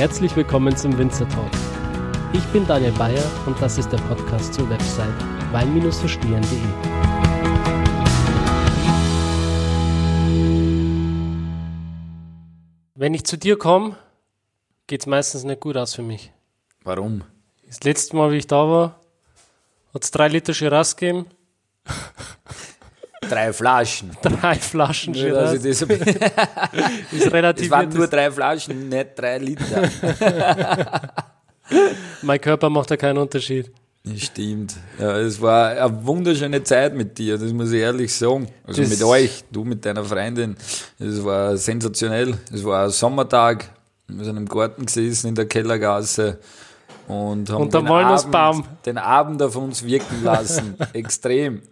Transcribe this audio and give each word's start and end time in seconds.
Herzlich 0.00 0.34
willkommen 0.34 0.74
zum 0.74 0.96
Winzer 0.96 1.28
Talk. 1.28 1.50
Ich 2.32 2.42
bin 2.54 2.66
Daniel 2.66 2.92
Bayer 2.92 3.22
und 3.44 3.60
das 3.60 3.76
ist 3.76 3.92
der 3.92 3.98
Podcast 3.98 4.54
zur 4.54 4.66
Website 4.70 5.12
wein-verstehen.de. 5.52 6.58
Wenn 12.94 13.12
ich 13.12 13.26
zu 13.26 13.36
dir 13.36 13.58
komme, 13.58 13.98
geht 14.86 15.02
es 15.02 15.06
meistens 15.06 15.44
nicht 15.44 15.60
gut 15.60 15.76
aus 15.76 15.94
für 15.94 16.02
mich. 16.02 16.32
Warum? 16.82 17.22
Das 17.66 17.84
letzte 17.84 18.16
Mal, 18.16 18.32
wie 18.32 18.38
ich 18.38 18.46
da 18.46 18.66
war, 18.66 19.00
hat 19.92 20.02
es 20.02 20.10
drei 20.10 20.28
Liter 20.28 20.54
Shiraz 20.54 20.96
gegeben. 20.96 21.26
Drei 23.20 23.52
Flaschen. 23.52 24.10
Drei 24.22 24.54
Flaschen 24.56 25.12
dass 25.12 25.22
Shiraz. 25.22 25.64
ich 25.64 25.78
das, 25.78 25.82
Ist 27.12 27.32
relativ 27.32 27.66
es 27.66 27.70
waren 27.70 27.88
nur 27.90 28.06
drei 28.08 28.30
Flaschen, 28.30 28.88
nicht 28.88 29.08
drei 29.16 29.38
Liter. 29.38 29.88
Mein 32.22 32.40
Körper 32.40 32.70
macht 32.70 32.90
da 32.90 32.96
keinen 32.96 33.18
Unterschied. 33.18 33.70
Das 34.04 34.20
stimmt. 34.22 34.74
Ja, 34.98 35.18
es 35.18 35.40
war 35.40 35.70
eine 35.70 36.06
wunderschöne 36.06 36.62
Zeit 36.62 36.94
mit 36.94 37.18
dir, 37.18 37.36
das 37.36 37.52
muss 37.52 37.70
ich 37.70 37.80
ehrlich 37.80 38.12
sagen. 38.14 38.48
Also 38.66 38.80
Das- 38.82 38.90
mit 38.90 39.02
euch, 39.02 39.44
du 39.52 39.64
mit 39.64 39.84
deiner 39.84 40.04
Freundin. 40.04 40.56
Es 40.98 41.22
war 41.22 41.56
sensationell. 41.56 42.34
Es 42.52 42.64
war 42.64 42.84
ein 42.84 42.90
Sommertag. 42.90 43.68
Wir 44.08 44.24
sind 44.24 44.38
im 44.38 44.46
Garten 44.48 44.86
gesessen 44.86 45.28
in 45.28 45.34
der 45.34 45.46
Kellergasse 45.46 46.38
und 47.10 47.50
haben 47.50 47.62
Unter 47.62 47.80
den. 47.80 47.88
Abend, 48.34 48.66
den 48.86 48.98
Abend 48.98 49.42
auf 49.42 49.56
uns 49.56 49.84
wirken 49.84 50.22
lassen. 50.22 50.76
Extrem. 50.92 51.62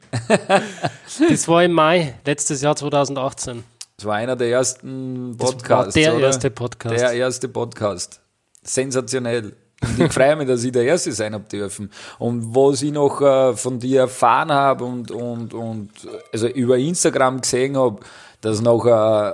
Das 1.28 1.46
war 1.46 1.62
im 1.62 1.72
Mai, 1.72 2.14
letztes 2.24 2.60
Jahr 2.60 2.74
2018. 2.74 3.62
Es 3.96 4.04
war 4.04 4.16
einer 4.16 4.34
der 4.34 4.50
ersten 4.50 5.36
Das 5.36 5.52
Podcasts. 5.52 5.94
der 5.94 6.16
oder? 6.16 6.26
erste 6.26 6.50
Podcast. 6.50 6.96
Der 6.96 7.12
erste 7.12 7.48
Podcast. 7.48 8.20
Sensationell. 8.62 9.54
Und 9.80 10.00
ich 10.00 10.12
freue 10.12 10.34
mich, 10.34 10.48
dass 10.48 10.64
ich 10.64 10.72
der 10.72 10.82
Erste 10.84 11.12
sein 11.12 11.34
habe 11.34 11.44
dürfen. 11.44 11.90
Und 12.18 12.52
was 12.54 12.82
ich 12.82 12.90
noch 12.92 13.20
äh, 13.20 13.54
von 13.54 13.78
dir 13.78 14.00
erfahren 14.00 14.50
habe 14.50 14.84
und, 14.84 15.12
und, 15.12 15.54
und 15.54 15.90
also 16.32 16.48
über 16.48 16.76
Instagram 16.78 17.40
gesehen 17.40 17.76
habe, 17.76 18.00
dass 18.40 18.60
noch 18.60 18.84
äh, 18.84 19.30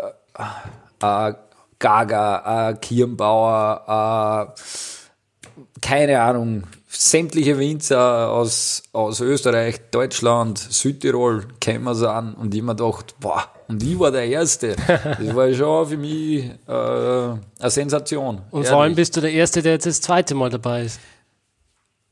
äh, 1.03 1.35
Gaga, 1.79 2.71
äh, 2.71 2.75
Kirnbauer, 2.75 4.53
äh, 4.55 4.61
keine 5.81 6.21
Ahnung, 6.21 6.65
sämtliche 6.89 7.59
Winzer 7.59 8.31
aus, 8.31 8.83
aus 8.93 9.21
Österreich, 9.21 9.81
Deutschland, 9.91 10.59
Südtirol 10.59 11.47
kämen 11.61 11.95
sie 11.95 12.11
an 12.11 12.35
und 12.35 12.55
ich 12.55 12.63
mir 12.63 12.75
gedacht, 12.75 13.15
boah, 13.21 13.45
und 13.69 13.83
ich 13.83 13.99
war 13.99 14.11
der 14.11 14.27
Erste. 14.27 14.77
Das 14.87 15.35
war 15.35 15.53
schon 15.55 15.89
für 15.89 15.97
mich 15.97 16.45
äh, 16.45 16.73
eine 16.73 17.71
Sensation. 17.71 18.43
Und 18.51 18.67
vor 18.67 18.83
allem 18.83 18.95
bist 18.95 19.17
du 19.17 19.21
der 19.21 19.33
Erste, 19.33 19.63
der 19.63 19.73
jetzt 19.73 19.87
das 19.87 20.01
zweite 20.01 20.35
Mal 20.35 20.51
dabei 20.51 20.83
ist. 20.83 21.01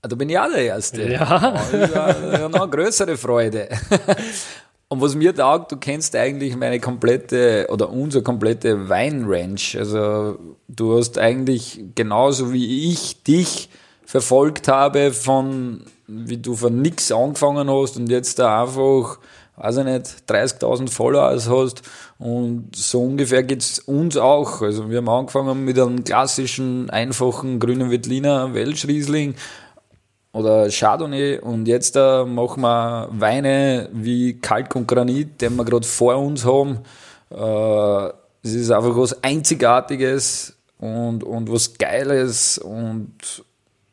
Ah, 0.00 0.08
Da 0.08 0.16
bin 0.16 0.28
ich 0.30 0.38
auch 0.38 0.50
der 0.50 0.64
Erste. 0.64 1.02
Ja. 1.12 1.52
Das 1.52 1.72
ist 1.72 1.94
eine, 1.94 2.30
eine 2.30 2.48
noch 2.48 2.70
größere 2.70 3.16
Freude. 3.16 3.68
Und 4.92 5.00
was 5.00 5.14
mir 5.14 5.34
taugt, 5.34 5.72
du 5.72 5.78
kennst 5.78 6.14
eigentlich 6.14 6.54
meine 6.54 6.78
komplette 6.78 7.66
oder 7.70 7.88
unsere 7.88 8.22
komplette 8.22 8.90
Weinranch. 8.90 9.74
Also 9.78 10.38
du 10.68 10.98
hast 10.98 11.16
eigentlich 11.16 11.82
genauso 11.94 12.52
wie 12.52 12.90
ich 12.90 13.22
dich 13.22 13.70
verfolgt 14.04 14.68
habe 14.68 15.12
von, 15.12 15.84
wie 16.06 16.36
du 16.36 16.54
von 16.54 16.82
nix 16.82 17.10
angefangen 17.10 17.70
hast 17.70 17.96
und 17.96 18.10
jetzt 18.10 18.38
da 18.38 18.64
einfach, 18.64 19.18
weiß 19.56 19.78
ich 19.78 19.84
nicht, 19.84 20.06
30.000 20.28 20.90
Followers 20.90 21.48
hast 21.48 21.80
und 22.18 22.76
so 22.76 23.02
ungefähr 23.02 23.44
geht's 23.44 23.78
uns 23.78 24.18
auch. 24.18 24.60
Also 24.60 24.90
wir 24.90 24.98
haben 24.98 25.08
angefangen 25.08 25.64
mit 25.64 25.78
einem 25.78 26.04
klassischen, 26.04 26.90
einfachen 26.90 27.60
grünen 27.60 27.90
Veltliner 27.90 28.52
Welschriesling 28.52 29.36
oder 30.32 30.68
Chardonnay 30.70 31.38
und 31.38 31.66
jetzt 31.66 31.96
äh, 31.96 32.24
machen 32.24 32.62
wir 32.62 33.08
Weine 33.12 33.88
wie 33.92 34.38
Kalk 34.38 34.74
und 34.76 34.88
Granit, 34.88 35.40
den 35.40 35.56
wir 35.56 35.64
gerade 35.64 35.86
vor 35.86 36.16
uns 36.16 36.44
haben. 36.44 36.80
Äh, 37.30 38.12
es 38.42 38.54
ist 38.54 38.70
einfach 38.70 38.96
was 38.96 39.22
Einzigartiges 39.22 40.56
und, 40.78 41.22
und 41.22 41.52
was 41.52 41.74
Geiles 41.74 42.58
und 42.58 43.44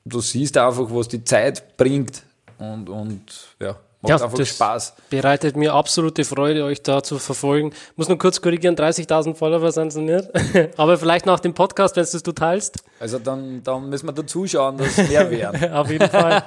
du 0.05 0.21
siehst 0.21 0.57
einfach, 0.57 0.87
was 0.89 1.07
die 1.07 1.23
Zeit 1.23 1.77
bringt 1.77 2.23
und, 2.57 2.89
und 2.89 3.21
ja, 3.59 3.75
macht 4.01 4.09
Ja, 4.09 4.15
einfach 4.23 4.37
das- 4.37 4.49
Spaß. 4.49 4.93
Bereitet 5.09 5.55
mir 5.57 5.73
absolute 5.73 6.23
Freude, 6.23 6.63
euch 6.63 6.81
da 6.81 7.03
zu 7.03 7.19
verfolgen. 7.19 7.71
Muss 7.95 8.07
nur 8.07 8.17
kurz 8.17 8.41
korrigieren, 8.41 8.75
30.000 8.75 9.35
Follower 9.35 9.71
sind 9.71 9.89
es 9.89 9.95
nicht. 9.95 10.29
Aber 10.77 10.97
vielleicht 10.97 11.25
nach 11.25 11.39
dem 11.39 11.53
Podcast, 11.53 11.95
wenn 11.95 12.05
du 12.23 12.31
tust. 12.31 12.77
Also 12.99 13.19
dann, 13.19 13.61
dann 13.63 13.89
müssen 13.89 14.07
wir 14.07 14.13
da 14.13 14.25
zuschauen, 14.25 14.77
dass 14.77 14.97
es 14.97 15.09
mehr 15.09 15.29
werden. 15.29 15.71
Auf 15.73 15.89
jeden 15.91 16.09
Fall. 16.09 16.43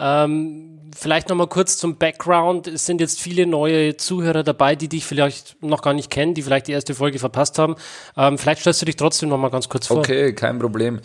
ähm, 0.00 0.78
vielleicht 0.96 1.28
nochmal 1.28 1.48
kurz 1.48 1.76
zum 1.76 1.96
Background. 1.96 2.68
Es 2.68 2.86
sind 2.86 3.00
jetzt 3.00 3.20
viele 3.20 3.46
neue 3.46 3.96
Zuhörer 3.96 4.42
dabei, 4.42 4.76
die 4.76 4.88
dich 4.88 5.04
vielleicht 5.04 5.56
noch 5.62 5.82
gar 5.82 5.92
nicht 5.92 6.10
kennen, 6.10 6.34
die 6.34 6.42
vielleicht 6.42 6.68
die 6.68 6.72
erste 6.72 6.94
Folge 6.94 7.18
verpasst 7.18 7.58
haben. 7.58 7.74
Ähm, 8.16 8.38
vielleicht 8.38 8.60
stellst 8.60 8.80
du 8.82 8.86
dich 8.86 8.96
trotzdem 8.96 9.28
nochmal 9.28 9.50
ganz 9.50 9.68
kurz 9.68 9.88
vor. 9.88 9.98
Okay, 9.98 10.32
kein 10.34 10.58
Problem. 10.58 11.00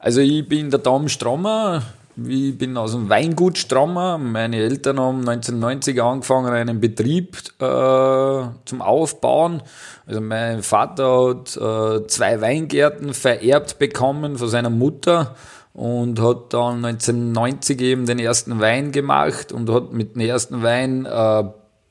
Also 0.00 0.20
ich 0.20 0.48
bin 0.48 0.70
der 0.70 0.82
Tom 0.82 1.08
Strommer. 1.08 1.82
Ich 2.26 2.58
bin 2.58 2.76
aus 2.76 2.92
dem 2.92 3.08
Weingut 3.08 3.58
Strommer. 3.58 4.18
Meine 4.18 4.56
Eltern 4.56 4.98
haben 4.98 5.20
1990 5.20 6.02
angefangen, 6.02 6.52
einen 6.52 6.80
Betrieb 6.80 7.36
äh, 7.60 8.42
zum 8.64 8.82
Aufbauen. 8.82 9.62
Also 10.04 10.20
mein 10.20 10.64
Vater 10.64 11.28
hat 11.28 11.56
äh, 11.56 12.06
zwei 12.08 12.40
Weingärten 12.40 13.14
vererbt 13.14 13.78
bekommen 13.78 14.36
von 14.36 14.48
seiner 14.48 14.70
Mutter 14.70 15.36
und 15.74 16.20
hat 16.20 16.52
dann 16.54 16.84
1990 16.84 17.80
eben 17.82 18.06
den 18.06 18.18
ersten 18.18 18.58
Wein 18.58 18.90
gemacht 18.90 19.52
und 19.52 19.70
hat 19.70 19.92
mit 19.92 20.16
dem 20.16 20.22
ersten 20.22 20.62
Wein 20.64 21.06
äh, 21.06 21.44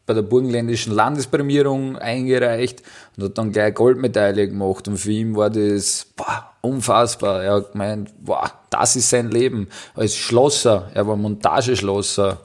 bei 0.06 0.14
der 0.14 0.24
burgenländischen 0.24 0.94
Landesprämierung 0.94 1.98
eingereicht 1.98 2.84
und 3.16 3.24
hat 3.26 3.38
dann 3.38 3.54
gleich 3.54 3.76
Goldmedaille 3.76 4.50
gemacht. 4.50 4.90
Und 4.90 4.98
für 4.98 5.12
ihn 5.12 5.38
war 5.38 5.50
das 5.50 6.06
boah, 6.18 6.52
unfassbar. 6.62 7.44
Er 7.44 7.54
hat 7.56 7.72
gemeint, 7.72 8.14
boah, 8.20 8.52
das 8.70 8.96
ist 8.96 9.10
sein 9.10 9.32
Leben. 9.32 9.68
Als 9.96 10.16
Schlosser, 10.16 10.90
er 10.94 11.08
war 11.08 11.16
Montageschlosser 11.16 12.40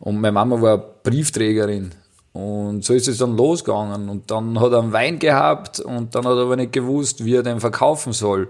und 0.00 0.20
meine 0.20 0.32
Mama 0.32 0.60
war 0.60 0.78
Briefträgerin. 0.78 1.92
Und 2.32 2.84
so 2.84 2.94
ist 2.94 3.08
es 3.08 3.18
dann 3.18 3.36
losgegangen. 3.36 4.08
Und 4.08 4.30
dann 4.30 4.60
hat 4.60 4.72
er 4.72 4.80
einen 4.80 4.92
Wein 4.92 5.18
gehabt 5.18 5.80
und 5.80 6.14
dann 6.14 6.24
hat 6.24 6.36
er 6.36 6.42
aber 6.42 6.56
nicht 6.56 6.72
gewusst, 6.72 7.24
wie 7.24 7.34
er 7.34 7.42
den 7.42 7.60
verkaufen 7.60 8.12
soll. 8.12 8.48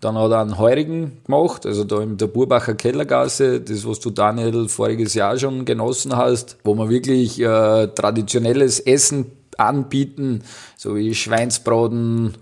Dann 0.00 0.16
hat 0.16 0.30
er 0.30 0.40
einen 0.40 0.58
Heurigen 0.58 1.22
gemacht, 1.24 1.66
also 1.66 1.84
da 1.84 2.00
in 2.00 2.16
der 2.16 2.26
Burbacher 2.26 2.74
Kellergasse, 2.74 3.60
das, 3.60 3.86
was 3.86 4.00
du 4.00 4.10
Daniel 4.10 4.68
voriges 4.68 5.12
Jahr 5.12 5.38
schon 5.38 5.66
genossen 5.66 6.16
hast, 6.16 6.56
wo 6.64 6.74
man 6.74 6.88
wirklich 6.88 7.38
äh, 7.38 7.86
traditionelles 7.88 8.80
Essen 8.80 9.32
anbieten, 9.58 10.42
so 10.76 10.96
wie 10.96 11.14
Schweinsbraten, 11.14 12.34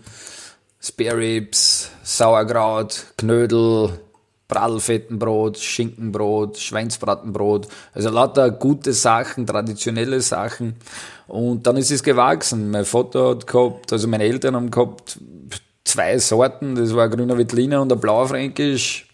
Spare 0.81 1.17
Ribs, 1.17 1.91
Sauerkraut, 2.05 3.07
Knödel, 3.17 3.99
Bradelfettenbrot, 4.49 5.59
Schinkenbrot, 5.59 6.59
Schweinsbratenbrot, 6.59 7.69
also 7.93 8.09
lauter 8.09 8.51
gute 8.51 8.93
Sachen, 8.95 9.47
traditionelle 9.47 10.21
Sachen. 10.21 10.77
Und 11.27 11.67
dann 11.67 11.77
ist 11.77 11.91
es 11.91 12.03
gewachsen. 12.03 12.71
Mein 12.71 12.87
Vater 12.87 13.31
hat 13.31 13.47
gehabt, 13.47 13.93
also 13.93 14.09
meine 14.09 14.25
Eltern 14.25 14.57
haben 14.57 14.71
gehabt 14.71 15.19
zwei 15.85 16.19
Sorten, 16.19 16.75
das 16.75 16.95
war 16.95 17.05
ein 17.05 17.11
grüner 17.11 17.37
Veltliner 17.37 17.83
und 17.83 17.93
ein 17.93 18.01
blauer 18.01 18.29
Fränkisch. 18.29 19.07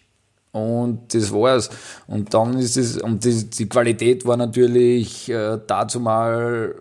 Und 0.51 1.13
das 1.13 1.33
war's. 1.33 1.69
Und 2.07 2.33
dann 2.33 2.57
ist 2.57 2.77
es, 2.77 2.97
und 2.97 3.25
die, 3.25 3.49
die 3.49 3.67
Qualität 3.67 4.25
war 4.25 4.37
natürlich 4.37 5.29
äh, 5.29 5.59
dazu 5.67 5.99
mal 5.99 6.75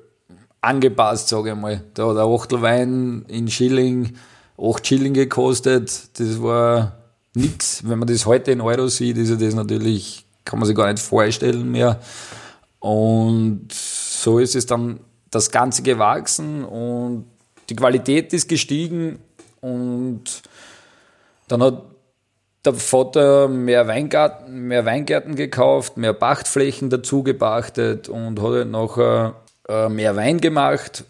angepasst, 0.60 1.28
sage 1.28 1.50
ich 1.50 1.56
mal. 1.56 1.82
Da 1.94 2.08
hat 2.08 2.16
ein 2.16 2.32
Achtelwein 2.32 3.24
in 3.26 3.48
Schilling 3.48 4.14
8 4.58 4.86
Schilling 4.86 5.14
gekostet. 5.14 6.18
Das 6.18 6.40
war 6.42 6.92
nix. 7.34 7.82
Wenn 7.86 7.98
man 7.98 8.08
das 8.08 8.26
heute 8.26 8.52
in 8.52 8.60
Euro 8.60 8.88
sieht, 8.88 9.16
ist 9.16 9.30
ja 9.30 9.36
das 9.36 9.54
natürlich, 9.54 10.24
kann 10.44 10.58
man 10.58 10.66
sich 10.66 10.76
gar 10.76 10.90
nicht 10.90 11.02
vorstellen 11.02 11.70
mehr. 11.70 12.00
Und 12.78 13.68
so 13.72 14.38
ist 14.38 14.54
es 14.54 14.66
dann 14.66 15.00
das 15.30 15.50
Ganze 15.50 15.82
gewachsen 15.82 16.64
und 16.64 17.26
die 17.68 17.76
Qualität 17.76 18.32
ist 18.32 18.48
gestiegen 18.48 19.18
und 19.60 20.42
dann 21.48 21.62
hat 21.62 21.82
der 22.64 22.74
Vater 22.74 23.48
mehr 23.48 23.86
Weingarten, 23.86 24.68
mehr 24.68 24.84
Weingärten 24.84 25.34
gekauft, 25.34 25.96
mehr 25.96 26.12
Pachtflächen 26.14 26.88
dazu 26.88 27.22
gepachtet 27.22 28.08
und 28.08 28.40
hat 28.40 28.50
halt 28.50 28.70
nachher 28.70 29.34
äh, 29.68 29.88
mehr 29.88 30.16
Wein 30.16 30.40
gemacht. 30.40 31.04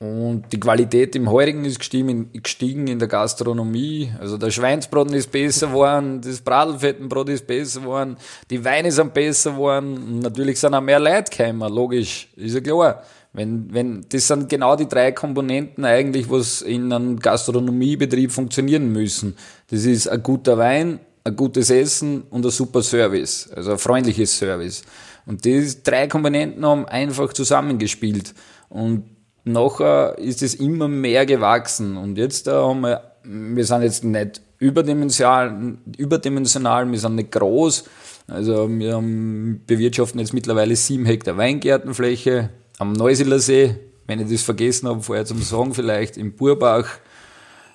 Und 0.00 0.44
die 0.52 0.60
Qualität 0.60 1.16
im 1.16 1.28
Heurigen 1.28 1.64
ist 1.64 1.80
gestiegen, 1.80 2.30
gestiegen 2.32 2.86
in 2.86 3.00
der 3.00 3.08
Gastronomie. 3.08 4.12
Also 4.20 4.38
der 4.38 4.52
Schweinsbraten 4.52 5.12
ist 5.12 5.32
besser 5.32 5.68
geworden, 5.68 6.20
das 6.20 6.40
Bradelfettenbrot 6.40 7.28
ist 7.30 7.48
besser 7.48 7.80
geworden, 7.80 8.16
die 8.48 8.64
Weine 8.64 8.92
sind 8.92 9.12
besser 9.12 9.52
geworden. 9.52 10.20
Natürlich 10.20 10.60
sind 10.60 10.74
auch 10.74 10.80
mehr 10.80 11.00
Leute 11.00 11.36
gekommen, 11.36 11.72
logisch, 11.72 12.28
ist 12.36 12.54
ja 12.54 12.60
klar. 12.60 13.02
Wenn, 13.32 13.74
wenn, 13.74 14.06
das 14.08 14.28
sind 14.28 14.48
genau 14.48 14.76
die 14.76 14.88
drei 14.88 15.10
Komponenten 15.10 15.84
eigentlich, 15.84 16.30
was 16.30 16.62
in 16.62 16.92
einem 16.92 17.18
Gastronomiebetrieb 17.18 18.30
funktionieren 18.30 18.92
müssen. 18.92 19.36
Das 19.68 19.84
ist 19.84 20.06
ein 20.06 20.22
guter 20.22 20.56
Wein, 20.58 21.00
ein 21.24 21.34
gutes 21.34 21.70
Essen 21.70 22.22
und 22.30 22.46
ein 22.46 22.52
super 22.52 22.82
Service, 22.82 23.50
also 23.54 23.72
ein 23.72 23.78
freundliches 23.78 24.38
Service. 24.38 24.84
Und 25.26 25.44
diese 25.44 25.78
drei 25.82 26.06
Komponenten 26.06 26.64
haben 26.64 26.86
einfach 26.86 27.32
zusammengespielt. 27.32 28.32
Und 28.68 29.17
nachher 29.52 30.16
ist 30.18 30.42
es 30.42 30.54
immer 30.54 30.88
mehr 30.88 31.26
gewachsen. 31.26 31.96
Und 31.96 32.18
jetzt 32.18 32.46
da 32.46 32.66
haben 32.66 32.80
wir, 32.80 33.02
wir 33.24 33.64
sind 33.64 33.82
jetzt 33.82 34.04
nicht 34.04 34.40
überdimensional, 34.58 35.76
überdimensional, 35.96 36.90
wir 36.90 36.98
sind 36.98 37.14
nicht 37.16 37.32
groß. 37.32 37.84
Also 38.26 38.68
wir 38.68 38.94
haben, 38.94 39.62
bewirtschaften 39.66 40.20
jetzt 40.20 40.34
mittlerweile 40.34 40.76
sieben 40.76 41.06
Hektar 41.06 41.36
Weingärtenfläche, 41.36 42.50
am 42.78 42.92
Neusiedler 42.92 43.38
See, 43.38 43.74
wenn 44.06 44.20
ich 44.20 44.30
das 44.30 44.42
vergessen 44.42 44.88
habe, 44.88 45.02
vorher 45.02 45.24
zum 45.24 45.40
Sagen 45.42 45.74
vielleicht, 45.74 46.16
im 46.16 46.34
Burbach. 46.34 46.86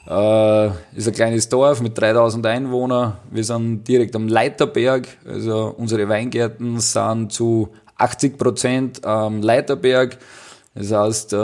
Äh, 0.07 0.67
ist 0.95 1.07
ein 1.07 1.13
kleines 1.13 1.47
Dorf 1.47 1.81
mit 1.81 1.97
3000 1.97 2.45
Einwohnern. 2.45 3.17
Wir 3.31 3.43
sind 3.43 3.87
direkt 3.87 4.15
am 4.15 4.27
Leiterberg. 4.27 5.07
Also 5.25 5.73
unsere 5.77 6.09
Weingärten 6.09 6.79
sind 6.79 7.31
zu 7.31 7.69
80 7.97 8.37
Prozent 8.37 9.05
am 9.05 9.41
Leiterberg. 9.41 10.17
Das 10.75 10.91
heißt, 10.91 11.33
äh, 11.33 11.37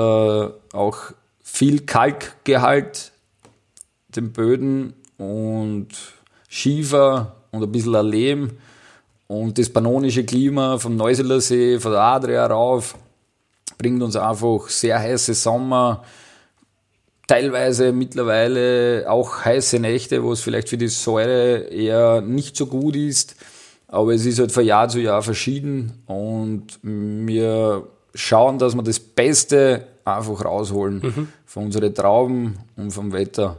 auch 0.74 0.98
viel 1.44 1.82
Kalkgehalt, 1.82 3.12
den 4.10 4.32
Böden 4.32 4.94
und 5.18 5.90
Schiefer 6.48 7.36
und 7.52 7.64
ein 7.64 7.72
bisschen 7.72 8.08
Lehm 8.08 8.52
und 9.28 9.60
das 9.60 9.70
pannonische 9.70 10.24
Klima 10.24 10.80
vom 10.80 10.96
Neusiedler 10.96 11.42
See, 11.42 11.80
von 11.80 11.92
der 11.92 12.02
Adria 12.02 12.48
rauf 12.48 12.96
bringt 13.78 14.04
uns 14.04 14.16
einfach 14.16 14.68
sehr 14.70 15.00
heiße 15.00 15.34
Sommer, 15.34 16.04
teilweise 17.28 17.92
mittlerweile 17.92 19.06
auch 19.08 19.46
heiße 19.46 19.80
Nächte, 19.80 20.24
wo 20.24 20.34
es 20.34 20.42
vielleicht 20.42 20.70
für 20.70 20.78
die 20.78 20.88
Säure 20.88 21.60
eher 21.70 22.22
nicht 22.22 22.58
so 22.58 22.66
gut 22.66 22.96
ist. 22.96 23.36
Aber 23.88 24.14
es 24.14 24.26
ist 24.26 24.40
halt 24.40 24.52
von 24.52 24.66
Jahr 24.66 24.90
zu 24.90 25.00
Jahr 25.00 25.22
verschieden 25.22 26.04
und 26.06 26.80
wir 26.82 27.88
schauen, 28.14 28.60
dass 28.60 28.76
wir 28.76 28.84
das 28.84 29.00
Beste 29.00 29.88
einfach 30.06 30.44
rausholen 30.44 31.02
mhm. 31.02 31.28
von 31.46 31.66
unseren 31.66 31.94
Trauben 31.94 32.58
und 32.76 32.92
vom 32.92 33.12
Wetter. 33.12 33.58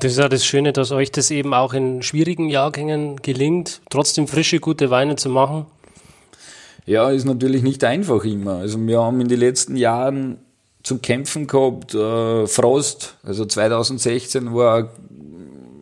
Das 0.00 0.12
ist 0.12 0.18
ja 0.18 0.28
das 0.28 0.44
Schöne, 0.46 0.72
dass 0.72 0.92
euch 0.92 1.12
das 1.12 1.30
eben 1.30 1.52
auch 1.52 1.74
in 1.74 2.02
schwierigen 2.02 2.48
Jahrgängen 2.48 3.16
gelingt, 3.16 3.82
trotzdem 3.90 4.26
frische, 4.26 4.58
gute 4.58 4.90
Weine 4.90 5.16
zu 5.16 5.28
machen. 5.28 5.66
Ja, 6.86 7.10
ist 7.10 7.24
natürlich 7.24 7.62
nicht 7.62 7.84
einfach 7.84 8.24
immer. 8.24 8.56
Also 8.56 8.78
wir 8.78 9.02
haben 9.02 9.20
in 9.20 9.28
den 9.28 9.40
letzten 9.40 9.76
Jahren 9.76 10.38
zu 10.82 10.98
kämpfen 10.98 11.46
gehabt, 11.46 11.94
äh, 11.94 12.46
Frost, 12.46 13.16
also 13.22 13.44
2016 13.44 14.54
war 14.54 14.90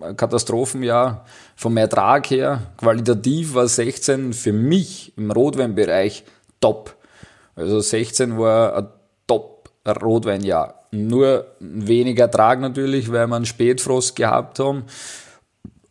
ein 0.00 0.16
Katastrophenjahr 0.16 1.24
vom 1.56 1.76
Ertrag 1.76 2.30
her. 2.30 2.72
Qualitativ 2.76 3.54
war 3.54 3.68
16 3.68 4.32
für 4.32 4.52
mich 4.52 5.12
im 5.16 5.30
Rotweinbereich 5.30 6.24
top. 6.60 6.96
Also 7.54 7.80
16 7.80 8.38
war 8.38 8.76
ein 8.76 8.88
top 9.26 9.70
Rotweinjahr. 9.86 10.86
Nur 10.90 11.46
weniger 11.60 12.24
Ertrag 12.24 12.60
natürlich, 12.60 13.10
weil 13.10 13.26
wir 13.26 13.36
einen 13.36 13.46
Spätfrost 13.46 14.16
gehabt 14.16 14.58
haben. 14.58 14.84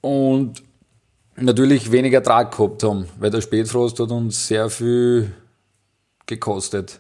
Und 0.01 0.63
natürlich 1.35 1.91
weniger 1.91 2.19
Ertrag 2.19 2.55
gehabt 2.55 2.83
haben, 2.83 3.07
weil 3.19 3.29
der 3.29 3.41
Spätfrost 3.41 3.99
hat 3.99 4.11
uns 4.11 4.47
sehr 4.47 4.69
viel 4.69 5.33
gekostet. 6.25 6.99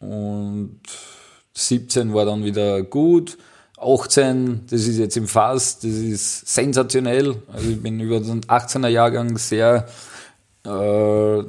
Und 0.00 0.80
17 1.54 2.12
war 2.14 2.24
dann 2.24 2.44
wieder 2.44 2.82
gut. 2.82 3.38
18, 3.78 4.66
das 4.70 4.86
ist 4.86 4.98
jetzt 4.98 5.16
im 5.16 5.26
Fass, 5.26 5.78
das 5.78 5.90
ist 5.90 6.46
sensationell. 6.46 7.36
Also 7.52 7.70
ich 7.70 7.82
bin 7.82 8.00
über 8.00 8.20
den 8.20 8.42
18er 8.42 8.88
Jahrgang 8.88 9.36
sehr, 9.36 9.86
äh, 10.64 11.42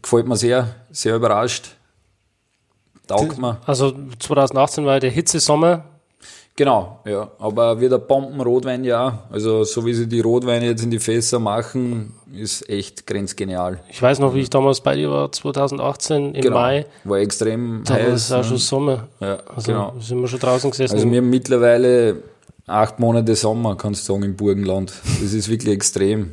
gefällt 0.00 0.26
mir 0.26 0.36
sehr, 0.36 0.74
sehr 0.90 1.16
überrascht. 1.16 1.76
Taugt 3.06 3.38
mir. 3.38 3.58
Also 3.66 3.92
2018 4.18 4.86
war 4.86 5.00
der 5.00 5.10
Hitzesommer, 5.10 5.84
Genau, 6.54 7.00
ja. 7.06 7.30
Aber 7.38 7.80
wieder 7.80 7.98
Bomben-Rotweinjahr. 7.98 9.26
Also 9.30 9.64
so 9.64 9.86
wie 9.86 9.94
sie 9.94 10.06
die 10.06 10.20
Rotweine 10.20 10.66
jetzt 10.66 10.84
in 10.84 10.90
die 10.90 10.98
Fässer 10.98 11.38
machen, 11.38 12.14
ist 12.34 12.68
echt 12.68 13.06
grenzgenial. 13.06 13.80
Ich 13.88 14.02
weiß 14.02 14.18
noch, 14.18 14.34
wie 14.34 14.40
ich 14.40 14.50
damals 14.50 14.82
bei 14.82 14.94
dir 14.94 15.10
war, 15.10 15.32
2018 15.32 16.34
im 16.34 16.42
genau. 16.42 16.56
Mai. 16.56 16.86
War 17.04 17.18
extrem 17.18 17.82
da 17.84 17.94
heiß. 17.94 18.06
war 18.06 18.12
es 18.12 18.32
auch 18.32 18.44
schon 18.44 18.58
Sommer. 18.58 19.08
Ja, 19.20 19.38
also 19.54 19.72
genau. 19.72 19.94
sind 19.98 20.20
wir 20.20 20.28
schon 20.28 20.40
draußen 20.40 20.70
gesessen. 20.70 20.94
Also 20.94 21.10
wir 21.10 21.18
haben 21.18 21.30
mittlerweile 21.30 22.22
acht 22.66 23.00
Monate 23.00 23.34
Sommer, 23.34 23.74
kannst 23.76 24.06
du 24.06 24.12
sagen, 24.12 24.24
im 24.24 24.36
Burgenland. 24.36 24.92
Das 25.22 25.32
ist 25.32 25.48
wirklich 25.48 25.72
extrem. 25.74 26.32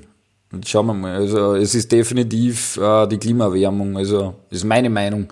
Schauen 0.66 0.88
wir 0.88 0.94
mal. 0.94 1.16
Also 1.16 1.56
es 1.56 1.76
ist 1.76 1.92
definitiv 1.92 2.78
äh, 2.78 3.08
die 3.08 3.18
Klimaerwärmung. 3.18 3.98
Also 3.98 4.36
ist 4.50 4.64
meine 4.64 4.90
Meinung. 4.90 5.28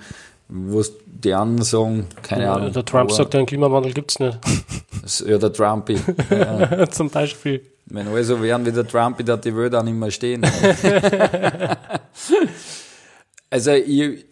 Was 0.49 0.91
die 1.05 1.33
anderen 1.33 1.63
sagen, 1.63 2.07
keine 2.21 2.43
ja, 2.43 2.53
Ahnung. 2.55 2.71
Der 2.71 2.85
Trump 2.85 3.11
sagt, 3.11 3.35
einen 3.35 3.45
Klimawandel 3.45 3.93
gibt 3.93 4.11
es 4.11 4.19
nicht. 4.19 4.39
Ja, 5.25 5.37
der 5.37 5.53
Trumpy. 5.53 5.97
Ja. 6.29 6.85
Zum 6.89 7.09
Beispiel. 7.09 7.61
Wenn 7.85 8.09
alle 8.09 8.25
so 8.25 8.41
wären 8.41 8.65
wie 8.65 8.73
der 8.73 8.85
Trumpy, 8.85 9.23
da 9.23 9.37
die 9.37 9.55
Welt 9.55 9.73
auch 9.73 9.83
nicht 9.83 9.93
mehr 9.93 10.11
stehen. 10.11 10.45
also, 13.49 13.71
ich, 13.71 14.25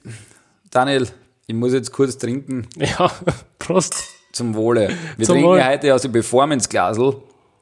Daniel, 0.69 1.07
ich 1.47 1.55
muss 1.55 1.71
jetzt 1.71 1.93
kurz 1.93 2.17
trinken. 2.17 2.67
Ja, 2.75 3.09
Prost. 3.57 4.03
Zum 4.33 4.53
Wohle. 4.53 4.89
Wir 5.15 5.25
Zum 5.25 5.35
trinken 5.35 5.51
Wohl. 5.51 5.63
heute 5.63 5.95
aus 5.95 6.01
dem 6.01 6.11
Performance-Glasel 6.11 7.15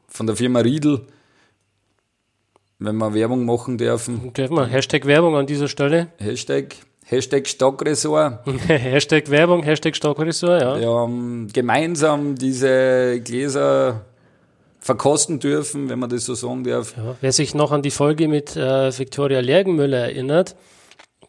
von 0.07 0.25
der 0.25 0.35
Firma 0.35 0.61
Riedel. 0.61 1.05
Wenn 2.83 2.97
wir 2.97 3.13
Werbung 3.13 3.45
machen 3.45 3.77
dürfen. 3.77 4.33
Dürfen 4.33 4.57
wir 4.57 4.65
Hashtag 4.65 5.05
Werbung 5.05 5.37
an 5.37 5.45
dieser 5.45 5.69
Stelle. 5.69 6.09
Hashtag, 6.17 6.75
Hashtag 7.05 7.47
Stockressort. 7.47 8.45
Hashtag 8.67 9.29
Werbung, 9.29 9.63
Hashtag 9.63 9.95
Stockressort, 9.95 10.61
ja. 10.61 10.77
Wir 10.77 10.89
haben 10.89 11.47
gemeinsam 11.53 12.35
diese 12.35 13.21
Gläser 13.23 14.01
verkosten 14.81 15.39
dürfen, 15.39 15.87
wenn 15.87 15.97
man 15.97 16.09
das 16.09 16.25
so 16.25 16.33
sagen 16.33 16.65
darf. 16.65 16.97
Ja, 16.97 17.15
wer 17.21 17.31
sich 17.31 17.55
noch 17.55 17.71
an 17.71 17.83
die 17.83 17.89
Folge 17.89 18.27
mit 18.27 18.57
äh, 18.57 18.91
Viktoria 18.91 19.39
Lergenmüller 19.39 19.99
erinnert, 19.99 20.57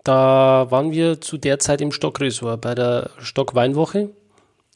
da 0.03 0.67
waren 0.71 0.91
wir 0.91 1.21
zu 1.21 1.39
der 1.39 1.61
Zeit 1.61 1.81
im 1.81 1.93
Stockresort 1.93 2.63
bei 2.63 2.75
der 2.75 3.11
Stockweinwoche. 3.21 4.11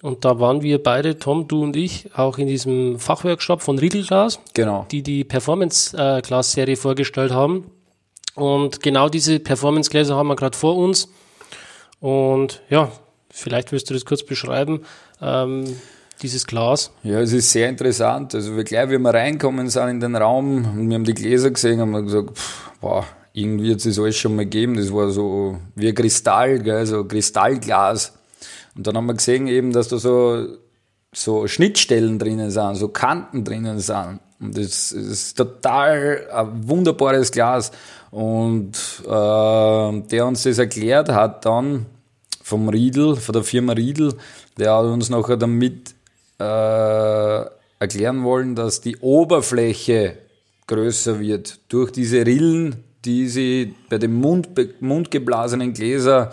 Und 0.02 0.24
da 0.24 0.38
waren 0.38 0.62
wir 0.62 0.80
beide, 0.80 1.18
Tom, 1.18 1.48
du 1.48 1.62
und 1.64 1.74
ich, 1.76 2.10
auch 2.14 2.38
in 2.38 2.46
diesem 2.46 2.98
Fachworkshop 3.00 3.62
von 3.62 3.78
Riedelglas, 3.78 4.38
Genau. 4.54 4.86
die 4.90 5.02
die 5.02 5.24
Performance-Glas-Serie 5.24 6.76
vorgestellt 6.76 7.32
haben. 7.32 7.70
Und 8.36 8.80
genau 8.80 9.08
diese 9.08 9.40
Performance-Gläser 9.40 10.14
haben 10.14 10.28
wir 10.28 10.36
gerade 10.36 10.56
vor 10.56 10.76
uns. 10.76 11.08
Und 11.98 12.62
ja, 12.70 12.92
vielleicht 13.30 13.72
wirst 13.72 13.90
du 13.90 13.94
das 13.94 14.04
kurz 14.04 14.22
beschreiben, 14.22 14.82
ähm, 15.20 15.64
dieses 16.22 16.46
Glas. 16.46 16.92
Ja, 17.02 17.20
es 17.20 17.32
ist 17.32 17.50
sehr 17.50 17.68
interessant. 17.68 18.34
Also 18.36 18.56
wir 18.56 18.62
gleich, 18.62 18.90
wie 18.90 18.98
wir 18.98 19.14
reinkommen 19.14 19.68
sind 19.68 19.88
in 19.88 20.00
den 20.00 20.14
Raum 20.16 20.64
und 20.64 20.88
wir 20.88 20.94
haben 20.94 21.04
die 21.04 21.14
Gläser 21.14 21.50
gesehen, 21.50 21.80
haben 21.80 21.90
wir 21.90 22.02
gesagt, 22.02 22.36
pff, 22.36 22.70
boah, 22.80 23.04
irgendwie 23.32 23.72
hat 23.72 23.84
es 23.84 23.98
alles 23.98 24.16
schon 24.16 24.36
mal 24.36 24.44
gegeben. 24.44 24.76
Das 24.76 24.92
war 24.92 25.10
so 25.10 25.58
wie 25.74 25.88
ein 25.88 25.94
Kristall, 25.94 26.60
gell, 26.60 26.86
so 26.86 27.04
Kristallglas. 27.04 28.17
Und 28.78 28.86
dann 28.86 28.96
haben 28.96 29.06
wir 29.06 29.14
gesehen 29.14 29.48
eben, 29.48 29.72
dass 29.72 29.88
da 29.88 29.98
so, 29.98 30.46
so 31.12 31.48
Schnittstellen 31.48 32.20
drinnen 32.20 32.52
sind, 32.52 32.76
so 32.76 32.86
Kanten 32.86 33.42
drinnen 33.42 33.80
sind. 33.80 34.20
Und 34.38 34.56
das 34.56 34.92
ist 34.92 35.36
total 35.36 36.28
ein 36.32 36.68
wunderbares 36.68 37.32
Glas. 37.32 37.72
Und 38.12 38.72
äh, 39.04 40.00
der 40.10 40.26
uns 40.26 40.44
das 40.44 40.58
erklärt 40.58 41.08
hat 41.08 41.44
dann 41.44 41.86
vom 42.40 42.68
Riedel, 42.68 43.16
von 43.16 43.32
der 43.32 43.42
Firma 43.42 43.72
Riedel, 43.72 44.14
der 44.56 44.74
hat 44.74 44.84
uns 44.84 45.10
nachher 45.10 45.36
damit 45.36 45.96
äh, 46.38 47.44
erklären 47.80 48.22
wollen, 48.22 48.54
dass 48.54 48.80
die 48.80 48.96
Oberfläche 48.98 50.18
größer 50.68 51.18
wird 51.18 51.58
durch 51.68 51.90
diese 51.90 52.24
Rillen, 52.24 52.84
die 53.04 53.26
sie 53.26 53.74
bei 53.90 53.98
den 53.98 54.14
Mund, 54.14 54.50
mundgeblasenen 54.80 55.72
Gläser 55.72 56.30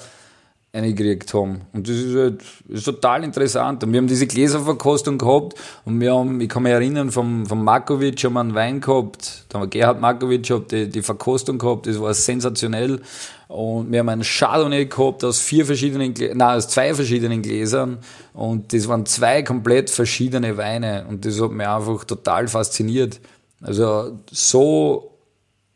eingekriegt 0.76 1.34
haben. 1.34 1.62
Und 1.74 1.88
das 1.88 1.96
ist, 1.96 2.16
halt, 2.16 2.44
ist 2.68 2.84
total 2.84 3.24
interessant. 3.24 3.84
Und 3.84 3.92
wir 3.92 4.00
haben 4.00 4.08
diese 4.08 4.28
Gläserverkostung 4.28 5.18
gehabt 5.18 5.56
und 5.86 6.00
wir 6.00 6.14
haben, 6.14 6.42
ich 6.42 6.50
kann 6.50 6.64
mich 6.64 6.74
erinnern, 6.74 7.12
vom, 7.12 7.46
vom 7.46 7.64
Markovic 7.64 8.24
haben 8.24 8.34
wir 8.34 8.42
einen 8.42 8.56
Wein 8.56 8.82
gehabt, 8.82 9.46
da 9.50 9.60
haben 9.60 9.64
wir 9.64 9.70
Gerhard 9.70 10.02
Markovic 10.02 10.50
hat 10.50 10.72
die, 10.72 10.90
die 10.90 11.02
Verkostung 11.02 11.58
gehabt, 11.58 11.88
das 11.88 12.00
war 12.00 12.14
sensationell. 12.14 13.02
Und 13.48 13.92
wir 13.92 14.00
haben 14.00 14.10
einen 14.10 14.24
Chardonnay 14.24 14.86
gehabt 14.86 15.24
aus 15.24 15.40
vier 15.40 15.66
verschiedenen, 15.66 16.14
nein, 16.34 16.58
aus 16.58 16.68
zwei 16.68 16.94
verschiedenen 16.94 17.42
Gläsern. 17.42 18.00
Und 18.34 18.74
das 18.74 18.88
waren 18.88 19.06
zwei 19.06 19.44
komplett 19.44 19.90
verschiedene 19.90 20.58
Weine. 20.58 21.06
Und 21.08 21.26
das 21.26 21.40
hat 21.40 21.52
mich 21.52 21.68
einfach 21.68 22.04
total 22.04 22.48
fasziniert. 22.48 23.22
Also 23.62 24.20
so 24.32 25.12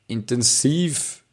intensiv, 0.07 1.23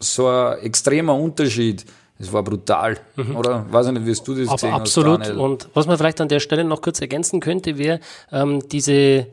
so 0.00 0.28
ein 0.28 0.58
extremer 0.60 1.14
Unterschied 1.14 1.84
Es 2.18 2.32
war 2.32 2.42
brutal, 2.42 2.98
mhm. 3.16 3.36
oder? 3.36 3.66
Weiß 3.70 3.86
ich 3.86 3.92
nicht, 3.92 4.06
wie 4.06 4.24
du 4.24 4.34
das 4.40 4.48
Aber 4.48 4.56
gesehen 4.56 4.72
absolut. 4.72 5.20
hast. 5.20 5.30
Absolut. 5.30 5.44
Und 5.44 5.68
was 5.74 5.86
man 5.86 5.98
vielleicht 5.98 6.20
an 6.20 6.28
der 6.28 6.40
Stelle 6.40 6.64
noch 6.64 6.80
kurz 6.80 7.00
ergänzen 7.00 7.40
könnte, 7.40 7.76
wäre 7.76 8.00
ähm, 8.30 8.60
diese 8.68 9.26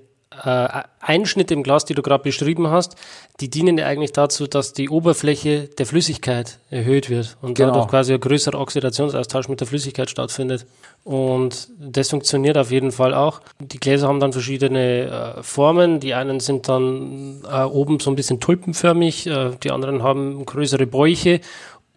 äh, 0.44 0.84
Einschnitte 1.00 1.54
im 1.54 1.64
Glas, 1.64 1.86
die 1.86 1.94
du 1.94 2.02
gerade 2.02 2.24
beschrieben 2.24 2.70
hast, 2.70 2.96
die 3.40 3.50
dienen 3.50 3.78
ja 3.78 3.86
eigentlich 3.86 4.14
dazu, 4.14 4.48
dass 4.48 4.72
die 4.74 4.90
Oberfläche 4.90 5.68
der 5.78 5.86
Flüssigkeit 5.86 6.60
erhöht 6.70 7.10
wird 7.10 7.38
und 7.42 7.56
genau. 7.56 7.72
dadurch 7.72 7.90
quasi 7.90 8.14
ein 8.14 8.20
größerer 8.20 8.60
Oxidationsaustausch 8.60 9.50
mit 9.50 9.60
der 9.60 9.68
Flüssigkeit 9.68 10.10
stattfindet. 10.10 10.66
Und 11.04 11.70
das 11.80 12.10
funktioniert 12.10 12.58
auf 12.58 12.72
jeden 12.72 12.92
Fall 12.92 13.14
auch. 13.14 13.42
Die 13.60 13.80
Gläser 13.80 14.08
haben 14.08 14.20
dann 14.20 14.32
verschiedene 14.32 15.36
äh, 15.38 15.44
Formen. 15.44 16.00
Die 16.00 16.14
einen 16.14 16.40
sind 16.40 16.70
dann 16.70 17.42
äh, 17.52 17.64
oben 17.64 18.00
so 18.00 18.10
ein 18.10 18.16
bisschen 18.16 18.40
tulpenförmig, 18.40 19.28
äh, 19.28 19.52
die 19.64 19.72
anderen 19.72 20.02
haben 20.02 20.46
größere 20.46 20.88
Bäuche, 20.88 21.42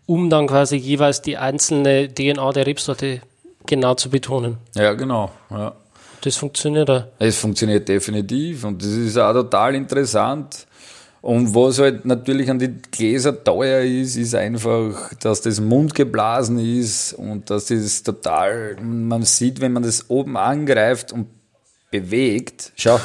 um 0.06 0.30
dann 0.30 0.46
quasi 0.46 0.76
jeweils 0.76 1.22
die 1.22 1.36
einzelne 1.36 2.12
DNA 2.12 2.52
der 2.52 2.66
Rebsorte 2.66 3.20
genau 3.66 3.94
zu 3.94 4.10
betonen. 4.10 4.58
Ja, 4.74 4.92
genau. 4.94 5.30
Ja. 5.50 5.74
Das 6.20 6.36
funktioniert 6.36 6.88
auch. 6.88 7.04
Es 7.18 7.38
funktioniert 7.38 7.88
definitiv 7.88 8.64
und 8.64 8.82
das 8.82 8.90
ist 8.90 9.18
auch 9.18 9.32
total 9.32 9.74
interessant. 9.74 10.66
Und 11.20 11.54
was 11.54 11.78
halt 11.78 12.04
natürlich 12.04 12.50
an 12.50 12.58
die 12.58 12.68
Gläser 12.90 13.42
teuer 13.42 13.82
ist, 13.82 14.16
ist 14.16 14.34
einfach, 14.34 15.14
dass 15.20 15.40
das 15.40 15.58
mundgeblasen 15.58 16.58
ist 16.58 17.14
und 17.14 17.48
dass 17.48 17.66
das 17.66 18.02
total, 18.02 18.76
man 18.82 19.22
sieht, 19.22 19.60
wenn 19.60 19.72
man 19.72 19.82
das 19.82 20.10
oben 20.10 20.36
angreift 20.36 21.12
und 21.12 21.28
bewegt, 21.90 22.72
schau, 22.76 23.00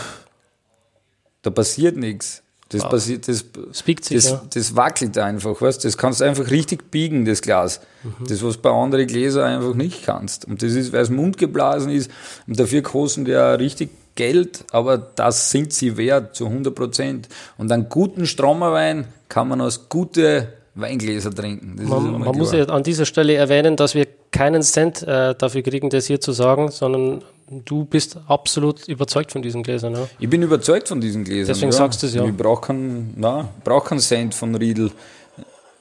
da 1.44 1.50
passiert 1.50 1.96
nichts. 1.96 2.44
Das 2.69 2.83
wow. 2.83 2.89
passiert, 2.91 3.27
das, 3.27 3.45
das, 3.51 3.83
das, 3.83 4.29
ja. 4.29 4.41
das, 4.53 4.75
wackelt 4.75 5.17
einfach, 5.17 5.59
weißt 5.59 5.83
Das 5.83 5.97
kannst 5.97 6.21
du 6.21 6.25
einfach 6.25 6.51
richtig 6.51 6.91
biegen, 6.91 7.25
das 7.25 7.41
Glas. 7.41 7.81
Mhm. 8.03 8.27
Das, 8.27 8.43
was 8.43 8.57
bei 8.57 8.69
anderen 8.69 9.07
Gläsern 9.07 9.43
einfach 9.43 9.73
nicht 9.73 10.05
kannst. 10.05 10.45
Und 10.45 10.61
das 10.61 10.73
ist, 10.73 10.93
weil 10.93 11.01
es 11.01 11.09
mundgeblasen 11.09 11.91
ist. 11.91 12.11
Und 12.45 12.59
dafür 12.59 12.83
kosten 12.83 13.25
die 13.25 13.31
ja 13.31 13.53
richtig 13.53 13.89
Geld, 14.13 14.65
aber 14.71 14.97
das 14.97 15.49
sind 15.49 15.73
sie 15.73 15.97
wert 15.97 16.35
zu 16.35 16.45
100 16.45 16.75
Prozent. 16.75 17.29
Und 17.57 17.71
einen 17.71 17.89
guten 17.89 18.27
Stromerwein 18.27 19.07
kann 19.29 19.47
man 19.47 19.61
aus 19.61 19.89
gute 19.89 20.53
Weingläser 20.75 21.33
trinken. 21.33 21.75
Das 21.77 21.88
man, 21.88 22.19
man 22.19 22.38
muss 22.38 22.51
ja 22.51 22.65
an 22.65 22.83
dieser 22.83 23.05
Stelle 23.05 23.35
erwähnen, 23.35 23.77
dass 23.77 23.95
wir 23.95 24.07
keinen 24.31 24.61
Cent 24.61 25.03
äh, 25.03 25.35
dafür 25.35 25.61
kriegen, 25.61 25.89
das 25.89 26.05
hier 26.05 26.21
zu 26.21 26.33
sagen, 26.33 26.69
sondern 26.69 27.23
du 27.50 27.86
bist 27.86 28.18
absolut 28.27 28.88
überzeugt 28.88 29.32
von 29.32 29.41
diesen 29.41 29.63
Gläsern. 29.63 29.94
Ja? 29.96 30.08
Ich 30.20 30.29
bin 30.29 30.41
überzeugt 30.41 30.88
von 30.88 31.01
diesen 31.01 31.24
Gläsern. 31.24 31.53
Deswegen 31.53 31.72
ja. 31.72 31.77
sagst 31.77 32.03
du 32.03 32.08
es 32.08 32.13
ja. 32.13 32.25
Ich 32.25 32.36
brauche 32.36 32.68
keinen, 32.68 33.15
brauch 33.63 33.86
keinen 33.86 34.00
Cent 34.00 34.36
von 34.36 34.56
Riedel. 34.56 34.91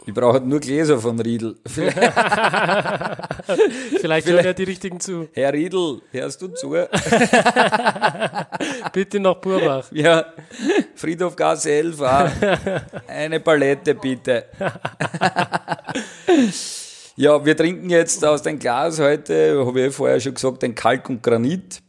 Ich 0.08 0.14
brauche 0.14 0.32
halt 0.34 0.46
nur 0.46 0.58
Gläser 0.58 0.98
von 0.98 1.20
Riedel. 1.20 1.56
Vielleicht, 1.64 2.16
Vielleicht 4.00 4.26
hören 4.26 4.44
ja 4.44 4.54
die 4.54 4.64
richtigen 4.64 5.00
zu. 5.00 5.28
Herr 5.34 5.52
Riedel, 5.52 6.00
hörst 6.10 6.40
du 6.40 6.48
zu? 6.48 6.70
bitte 8.94 9.20
nach 9.20 9.34
Burbach. 9.34 9.84
Ja, 9.92 10.24
Friedhof 10.94 11.36
Gasse 11.36 11.72
11 11.72 12.00
auch. 12.00 12.30
Eine 13.06 13.40
Palette 13.40 13.94
bitte. 13.94 14.46
Ja, 17.18 17.44
wir 17.44 17.56
trinken 17.56 17.90
jetzt 17.90 18.24
aus 18.24 18.42
dem 18.42 18.58
Glas 18.58 18.98
heute, 18.98 19.64
habe 19.64 19.86
ich 19.86 19.94
vorher 19.94 20.20
schon 20.20 20.34
gesagt, 20.34 20.64
ein 20.64 20.74
Kalk 20.74 21.08
und 21.10 21.22
Granit. 21.22 21.80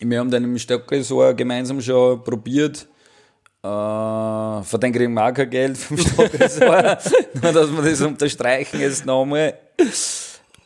Wir 0.00 0.18
haben 0.18 0.30
den 0.30 0.44
im 0.44 0.58
Stockresort 0.58 1.36
gemeinsam 1.36 1.80
schon 1.80 2.22
probiert 2.24 2.88
äh, 3.64 4.62
von 4.62 4.78
den 4.78 4.92
kriegen 4.92 5.14
wir 5.14 5.26
auch 5.26 5.32
kein 5.32 5.48
Geld 5.48 5.78
vom 5.78 5.96
Stockressort, 5.98 7.10
nur 7.42 7.52
dass 7.52 7.70
wir 7.70 7.82
das 7.82 8.00
unterstreichen 8.02 8.78
jetzt 8.78 9.06
nochmal. 9.06 9.54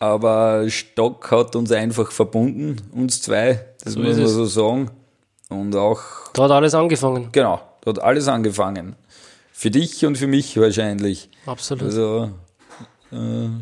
Aber 0.01 0.69
Stock 0.69 1.31
hat 1.31 1.55
uns 1.55 1.71
einfach 1.71 2.11
verbunden, 2.11 2.77
uns 2.93 3.23
zwei, 3.23 3.67
das 3.85 3.93
so 3.93 4.01
muss 4.01 4.17
man 4.17 4.27
so 4.27 4.45
sagen. 4.47 4.91
Und 5.49 5.77
auch. 5.77 6.01
Da 6.33 6.43
hat 6.43 6.51
alles 6.51 6.75
angefangen. 6.75 7.29
Genau, 7.31 7.61
da 7.83 7.91
hat 7.91 8.03
alles 8.03 8.27
angefangen. 8.27 8.97
Für 9.53 9.71
dich 9.71 10.05
und 10.05 10.19
für 10.19 10.27
mich 10.27 10.57
wahrscheinlich. 10.57 11.31
Absolut. 11.47 11.85
Also, 11.85 12.31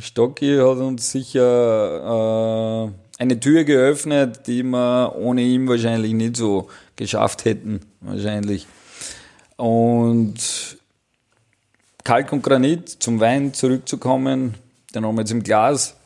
Stocki 0.01 0.57
hat 0.57 0.79
uns 0.79 1.13
sicher 1.13 2.89
äh, 2.89 3.23
eine 3.23 3.41
Tür 3.41 3.65
geöffnet, 3.65 4.47
die 4.47 4.63
wir 4.63 5.15
ohne 5.17 5.43
ihn 5.43 5.69
wahrscheinlich 5.69 6.13
nicht 6.13 6.37
so 6.37 6.69
geschafft 6.97 7.45
hätten. 7.45 7.81
Wahrscheinlich. 8.01 8.67
Und 9.57 10.37
Kalk 12.03 12.33
und 12.33 12.43
Granit, 12.43 12.89
zum 12.89 13.21
Wein 13.21 13.55
zurückzukommen, 13.55 14.55
den 14.95 15.05
haben 15.05 15.15
wir 15.15 15.23
jetzt 15.23 15.31
im 15.31 15.43
Glas. 15.43 15.97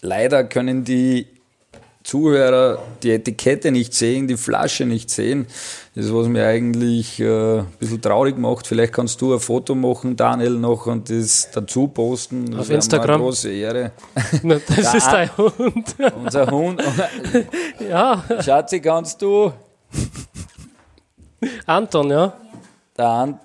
Leider 0.00 0.44
können 0.44 0.84
die 0.84 1.26
Zuhörer 2.04 2.78
die 3.02 3.12
Etikette 3.12 3.72
nicht 3.72 3.94
sehen, 3.94 4.28
die 4.28 4.36
Flasche 4.36 4.84
nicht 4.84 5.08
sehen. 5.08 5.46
Das 5.94 6.04
ist, 6.04 6.14
was 6.14 6.28
mir 6.28 6.46
eigentlich 6.46 7.18
äh, 7.18 7.60
ein 7.60 7.66
bisschen 7.78 8.02
traurig 8.02 8.36
macht. 8.36 8.66
Vielleicht 8.66 8.92
kannst 8.92 9.20
du 9.22 9.32
ein 9.32 9.40
Foto 9.40 9.74
machen, 9.74 10.14
Daniel, 10.14 10.50
noch 10.50 10.86
und 10.86 11.08
das 11.08 11.48
dazu 11.50 11.88
posten. 11.88 12.50
Das 12.50 12.60
Auf 12.60 12.70
Instagram. 12.70 13.14
Eine 13.14 13.22
große 13.22 13.50
Ehre. 13.50 13.92
Na, 14.42 14.56
das 14.66 14.76
Der 14.76 14.94
ist 14.94 15.06
dein 15.06 15.36
Hund. 15.36 15.96
Unser 16.24 16.50
Hund. 16.50 16.82
ja. 17.88 18.22
Schatzi, 18.42 18.80
kannst 18.80 19.22
du? 19.22 19.50
Anton, 21.64 22.10
ja. 22.10 22.34
Der, 22.98 23.08
An 23.08 23.40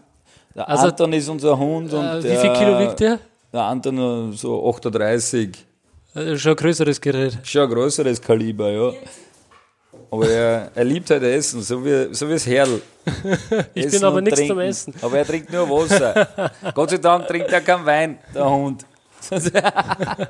der 0.53 0.67
also, 0.67 0.87
Anton 0.87 1.13
ist 1.13 1.29
unser 1.29 1.57
Hund. 1.57 1.93
Und 1.93 2.05
äh, 2.05 2.23
wie 2.23 2.35
viel 2.35 2.53
Kilo 2.53 2.79
wiegt 2.79 2.99
der? 2.99 3.19
Der 3.53 3.61
Anton 3.63 4.33
so 4.33 4.69
38. 4.69 5.68
Also 6.13 6.37
schon 6.37 6.51
ein 6.51 6.55
größeres 6.55 6.99
Gerät. 6.99 7.37
Schon 7.43 7.63
ein 7.63 7.69
größeres 7.69 8.21
Kaliber, 8.21 8.69
ja. 8.71 8.93
Aber 10.11 10.27
er, 10.27 10.71
er 10.73 10.83
liebt 10.83 11.09
halt 11.09 11.21
Essen, 11.23 11.61
so 11.61 11.85
wie, 11.85 12.13
so 12.13 12.27
wie 12.27 12.33
das 12.33 12.47
Herrl. 12.47 12.81
ich 13.75 13.85
Essen 13.85 13.99
bin 13.99 14.07
aber 14.07 14.21
nichts 14.21 14.47
zum 14.47 14.59
Essen. 14.59 14.93
Aber 15.01 15.17
er 15.17 15.25
trinkt 15.25 15.51
nur 15.51 15.69
Wasser. 15.69 16.51
Gott 16.73 16.89
sei 16.89 16.97
Dank 16.97 17.27
trinkt 17.27 17.51
er 17.51 17.61
keinen 17.61 17.85
Wein, 17.85 18.17
der 18.33 18.49
Hund. 18.49 18.85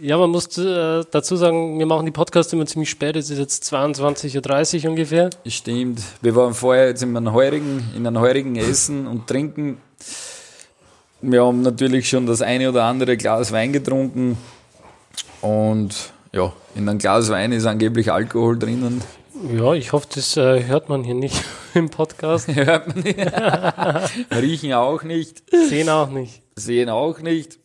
Ja, 0.00 0.16
man 0.16 0.30
muss 0.30 0.56
äh, 0.56 1.02
dazu 1.10 1.34
sagen, 1.34 1.76
wir 1.76 1.86
machen 1.86 2.06
die 2.06 2.12
Podcasts 2.12 2.52
immer 2.52 2.66
ziemlich 2.66 2.88
spät. 2.88 3.16
Es 3.16 3.30
ist 3.30 3.38
jetzt 3.38 3.64
22.30 3.64 4.84
Uhr 4.84 4.90
ungefähr. 4.90 5.28
Stimmt. 5.44 6.00
Wir 6.22 6.36
waren 6.36 6.54
vorher 6.54 6.86
jetzt 6.86 7.02
in 7.02 7.16
einem 7.16 7.32
heurigen, 7.32 7.82
in 7.96 8.06
einem 8.06 8.20
heurigen 8.20 8.54
Essen 8.54 9.08
und 9.08 9.26
Trinken. 9.26 9.78
Wir 11.20 11.44
haben 11.44 11.62
natürlich 11.62 12.08
schon 12.08 12.26
das 12.26 12.42
eine 12.42 12.68
oder 12.68 12.84
andere 12.84 13.16
Glas 13.16 13.50
Wein 13.50 13.72
getrunken. 13.72 14.38
Und 15.40 16.12
ja, 16.32 16.52
in 16.74 16.88
einem 16.88 16.98
Glas 16.98 17.28
Wein 17.30 17.52
ist 17.52 17.66
angeblich 17.66 18.12
Alkohol 18.12 18.58
drinnen. 18.58 19.02
Ja, 19.52 19.72
ich 19.74 19.92
hoffe, 19.92 20.06
das 20.14 20.36
äh, 20.36 20.64
hört 20.64 20.88
man 20.88 21.04
hier 21.04 21.14
nicht 21.14 21.42
im 21.74 21.90
Podcast. 21.90 22.48
hört 22.54 22.88
man 22.88 23.00
nicht. 23.00 23.18
Riechen 24.30 24.72
auch 24.74 25.02
nicht. 25.02 25.42
Sehen 25.68 25.88
auch 25.88 26.10
nicht. 26.10 26.42
Sehen 26.56 26.88
auch 26.88 27.20
nicht. 27.20 27.58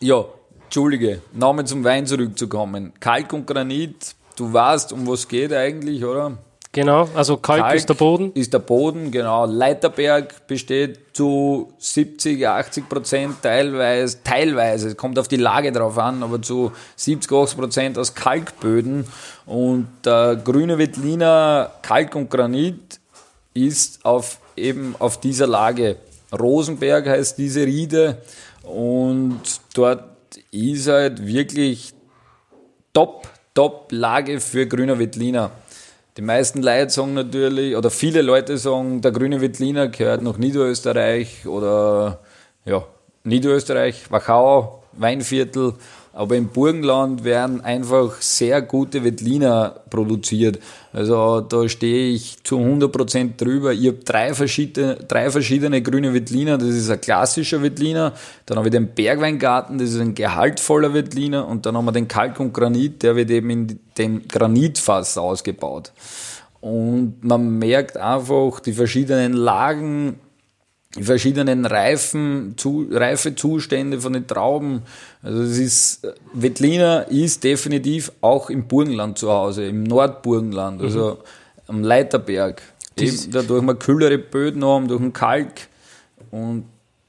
Ja, 0.00 0.24
Entschuldige, 0.64 1.22
nochmal 1.32 1.66
zum 1.66 1.82
Wein 1.82 2.06
zurückzukommen. 2.06 2.92
Kalk 3.00 3.32
und 3.32 3.46
Granit, 3.46 4.14
du 4.36 4.52
weißt, 4.52 4.92
um 4.92 5.06
was 5.06 5.26
geht 5.26 5.52
eigentlich, 5.52 6.04
oder? 6.04 6.36
Genau, 6.78 7.08
also 7.16 7.38
Kalk, 7.38 7.62
Kalk, 7.62 7.74
ist 7.74 7.88
der 7.88 7.94
Boden. 7.94 8.30
Ist 8.34 8.52
der 8.52 8.60
Boden, 8.60 9.10
genau. 9.10 9.46
Leiterberg 9.46 10.46
besteht 10.46 11.00
zu 11.12 11.72
70, 11.76 12.46
80 12.46 12.88
Prozent 12.88 13.42
teilweise, 13.42 14.22
teilweise, 14.22 14.94
kommt 14.94 15.18
auf 15.18 15.26
die 15.26 15.38
Lage 15.38 15.72
drauf 15.72 15.98
an, 15.98 16.22
aber 16.22 16.40
zu 16.40 16.70
70, 16.94 17.32
80 17.32 17.58
Prozent 17.58 17.98
aus 17.98 18.14
Kalkböden. 18.14 19.08
Und 19.44 19.88
der 20.04 20.36
grüne 20.36 20.78
Wettliner 20.78 21.72
Kalk 21.82 22.14
und 22.14 22.30
Granit 22.30 23.00
ist 23.54 24.04
auf, 24.04 24.38
eben 24.54 24.94
auf 25.00 25.18
dieser 25.18 25.48
Lage. 25.48 25.96
Rosenberg 26.32 27.08
heißt 27.08 27.38
diese 27.38 27.66
Riede 27.66 28.18
und 28.62 29.40
dort 29.74 30.04
ist 30.52 30.86
halt 30.86 31.26
wirklich 31.26 31.92
top, 32.92 33.26
top 33.52 33.88
Lage 33.90 34.38
für 34.38 34.68
grüner 34.68 35.00
Wettliner. 35.00 35.50
Die 36.18 36.24
meisten 36.24 36.62
Leute 36.62 36.90
sagen 36.90 37.14
natürlich, 37.14 37.76
oder 37.76 37.90
viele 37.90 38.22
Leute 38.22 38.58
sagen, 38.58 39.00
der 39.02 39.12
grüne 39.12 39.40
Wettliner 39.40 39.86
gehört 39.86 40.20
nach 40.20 40.36
Niederösterreich 40.36 41.46
oder 41.46 42.18
ja, 42.64 42.84
Niederösterreich, 43.22 44.10
Wachau, 44.10 44.82
Weinviertel. 44.94 45.74
Aber 46.18 46.34
im 46.34 46.48
Burgenland 46.48 47.22
werden 47.22 47.60
einfach 47.60 48.20
sehr 48.20 48.60
gute 48.60 49.04
Wettliner 49.04 49.82
produziert. 49.88 50.58
Also 50.92 51.40
da 51.40 51.68
stehe 51.68 52.12
ich 52.12 52.42
zu 52.42 52.58
100% 52.58 53.36
drüber. 53.36 53.72
Ich 53.72 53.86
habe 53.86 53.98
drei 53.98 54.34
verschiedene, 54.34 54.96
drei 54.96 55.30
verschiedene 55.30 55.80
grüne 55.80 56.12
Wettliner. 56.12 56.58
Das 56.58 56.70
ist 56.70 56.90
ein 56.90 57.00
klassischer 57.00 57.62
Wettliner. 57.62 58.14
Dann 58.46 58.58
habe 58.58 58.66
ich 58.66 58.72
den 58.72 58.88
Bergweingarten, 58.96 59.78
das 59.78 59.90
ist 59.90 60.00
ein 60.00 60.16
gehaltvoller 60.16 60.92
Wettliner. 60.92 61.46
Und 61.46 61.66
dann 61.66 61.76
haben 61.76 61.84
wir 61.84 61.92
den 61.92 62.08
Kalk 62.08 62.40
und 62.40 62.52
Granit, 62.52 63.04
der 63.04 63.14
wird 63.14 63.30
eben 63.30 63.50
in 63.50 63.78
dem 63.96 64.26
Granitfass 64.26 65.18
ausgebaut. 65.18 65.92
Und 66.60 67.22
man 67.22 67.60
merkt 67.60 67.96
einfach 67.96 68.58
die 68.58 68.72
verschiedenen 68.72 69.34
Lagen, 69.34 70.18
die 70.98 71.04
verschiedenen 71.04 71.64
Reifen, 71.64 72.54
zu, 72.56 72.88
Reifezustände 72.90 74.00
von 74.00 74.12
den 74.12 74.26
Trauben. 74.26 74.82
Also 75.22 75.42
es 75.42 75.58
ist, 75.58 76.06
Wettliner 76.32 77.08
ist 77.08 77.44
definitiv 77.44 78.12
auch 78.20 78.50
im 78.50 78.66
Burgenland 78.66 79.18
zu 79.18 79.30
Hause, 79.30 79.66
im 79.66 79.84
Nordburgenland, 79.84 80.82
also 80.82 81.10
mhm. 81.10 81.16
am 81.68 81.82
Leiterberg. 81.82 82.62
Eben 82.96 83.30
dadurch 83.30 83.62
wir 83.62 83.74
kühlere 83.76 84.18
Böden 84.18 84.64
haben, 84.64 84.88
durch 84.88 85.00
den 85.00 85.12
Kalk 85.12 85.68
und 86.30 86.64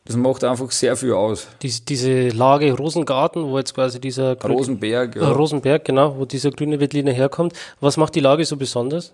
das 0.10 0.16
macht 0.18 0.44
einfach 0.44 0.72
sehr 0.72 0.96
viel 0.96 1.14
aus. 1.14 1.48
Dies, 1.62 1.86
diese 1.86 2.30
Lage 2.30 2.74
Rosengarten, 2.74 3.44
wo 3.44 3.60
jetzt 3.60 3.76
quasi 3.76 4.02
dieser 4.02 4.36
Rosenberg, 4.42 5.16
ja. 5.16 5.30
Rosenberg, 5.30 5.86
genau, 5.86 6.18
wo 6.18 6.26
dieser 6.26 6.50
grüne 6.50 6.80
Wettliner 6.80 7.12
herkommt. 7.12 7.54
Was 7.80 7.96
macht 7.96 8.16
die 8.16 8.20
Lage 8.20 8.44
so 8.44 8.58
besonders? 8.58 9.14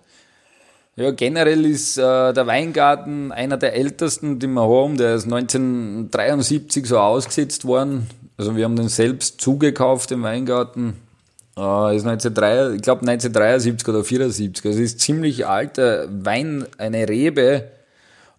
Ja, 0.98 1.10
generell 1.10 1.66
ist 1.66 1.98
äh, 1.98 2.32
der 2.32 2.46
Weingarten 2.46 3.30
einer 3.30 3.58
der 3.58 3.74
ältesten, 3.74 4.38
die 4.38 4.46
wir 4.46 4.62
haben. 4.62 4.96
Der 4.96 5.14
ist 5.14 5.24
1973 5.24 6.86
so 6.86 6.98
ausgesetzt 6.98 7.66
worden. 7.66 8.06
Also 8.38 8.56
wir 8.56 8.64
haben 8.64 8.76
den 8.76 8.88
selbst 8.88 9.38
zugekauft, 9.38 10.10
den 10.10 10.22
Weingarten. 10.22 10.94
Äh, 11.54 11.96
ist 11.96 12.06
1903, 12.06 12.76
ich 12.76 12.82
glaube 12.82 13.02
1973 13.02 13.86
oder 13.88 14.04
74. 14.04 14.64
Also 14.64 14.80
ist 14.80 15.00
ziemlich 15.00 15.46
alter 15.46 16.08
Wein, 16.10 16.64
eine 16.78 17.06
Rebe, 17.06 17.70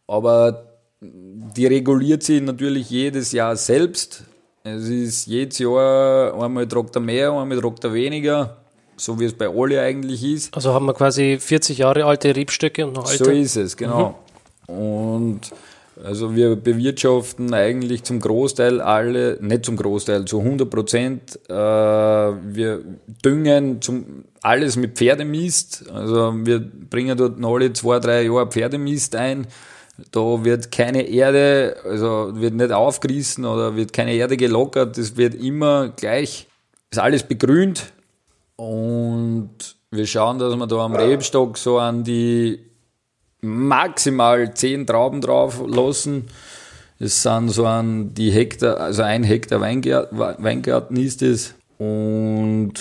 aber 0.08 0.64
die 1.00 1.68
reguliert 1.68 2.24
sich 2.24 2.42
natürlich 2.42 2.90
jedes 2.90 3.34
Jahr 3.34 3.56
selbst. 3.56 4.24
Es 4.64 4.90
ist 4.90 5.28
jedes 5.28 5.60
Jahr, 5.60 6.34
einmal 6.42 6.68
tragt 6.68 7.00
mehr, 7.00 7.34
einmal 7.34 7.60
tragt 7.60 7.84
er 7.84 7.94
weniger 7.94 8.58
so 8.98 9.20
wie 9.20 9.25
es 9.25 9.34
bei 9.34 9.48
Oli 9.50 9.80
eigentlich 9.80 10.24
ist. 10.24 10.56
Also 10.56 10.74
haben 10.74 10.86
wir 10.86 10.94
quasi 10.94 11.38
40 11.39 11.77
Jahre 11.80 12.06
alte 12.06 12.36
Rebstöcke 12.36 12.86
und 12.86 12.94
noch 12.94 13.10
alte. 13.10 13.24
So 13.24 13.32
ist 13.32 13.56
es, 13.56 13.77
genau. 13.77 14.20
Mhm. 14.68 14.75
Und 14.75 15.42
also 16.04 16.36
wir 16.36 16.56
bewirtschaften 16.56 17.54
eigentlich 17.54 18.04
zum 18.04 18.20
Großteil 18.20 18.82
alle, 18.82 19.38
nicht 19.42 19.66
zum 19.66 19.77
Großteil, 19.77 20.25
zu 20.25 20.39
100 20.39 20.70
Prozent. 20.70 21.39
Äh, 21.50 21.54
wir 21.54 22.82
düngen 23.24 23.82
zum, 23.82 24.25
alles 24.42 24.75
mit 24.75 24.98
Pferdemist. 24.98 25.89
Also 25.92 26.34
wir 26.46 26.60
bringen 26.60 27.18
dort 27.18 27.44
alle 27.44 27.74
zwei, 27.74 28.00
drei 28.00 28.24
Jahre 28.24 28.48
Pferdemist 28.48 29.16
ein. 29.16 29.48
Da 30.12 30.44
wird 30.46 30.72
keine 30.72 31.08
Erde, 31.08 31.77
also 31.84 32.32
wird 32.34 32.54
nicht 32.54 32.72
aufgerissen 32.72 33.46
oder 33.46 33.75
wird 33.75 33.94
keine 33.94 34.13
Erde 34.13 34.38
gelockert. 34.38 34.98
Das 34.98 35.18
wird 35.18 35.34
immer 35.34 35.89
gleich, 35.89 36.48
ist 36.92 37.00
alles 37.00 37.24
begrünt 37.24 37.92
und 38.58 39.78
wir 39.92 40.06
schauen, 40.06 40.40
dass 40.40 40.56
wir 40.56 40.68
da 40.68 40.84
am 40.84 40.96
Rebstock 40.96 41.58
so 41.58 41.80
an 41.80 42.04
die 42.04 42.60
maximal 43.42 44.54
10 44.54 44.86
Trauben 44.86 45.22
drauf 45.22 45.64
lassen. 45.66 46.26
Es 47.00 47.22
sind 47.22 47.50
so 47.50 47.66
an 47.66 48.14
die 48.14 48.32
Hektar, 48.32 48.78
also 48.78 49.04
ein 49.04 49.24
Hektar 49.24 49.62
Weingarten, 49.62 50.18
Weingarten 50.18 50.98
ist 50.98 51.22
es. 51.22 51.54
Und 51.78 52.74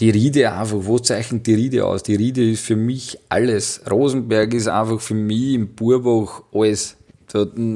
die 0.00 0.10
Riede 0.10 0.50
einfach, 0.52 0.78
wo 0.80 0.98
zeichnet 0.98 1.46
die 1.46 1.54
Riede 1.54 1.84
aus? 1.84 2.02
Die 2.02 2.14
Riede 2.14 2.50
ist 2.50 2.64
für 2.64 2.76
mich 2.76 3.18
alles. 3.28 3.82
Rosenberg 3.90 4.54
ist 4.54 4.68
einfach 4.68 5.00
für 5.00 5.14
mich 5.14 5.54
im 5.54 5.74
Burbach 5.74 6.42
alles. 6.52 6.96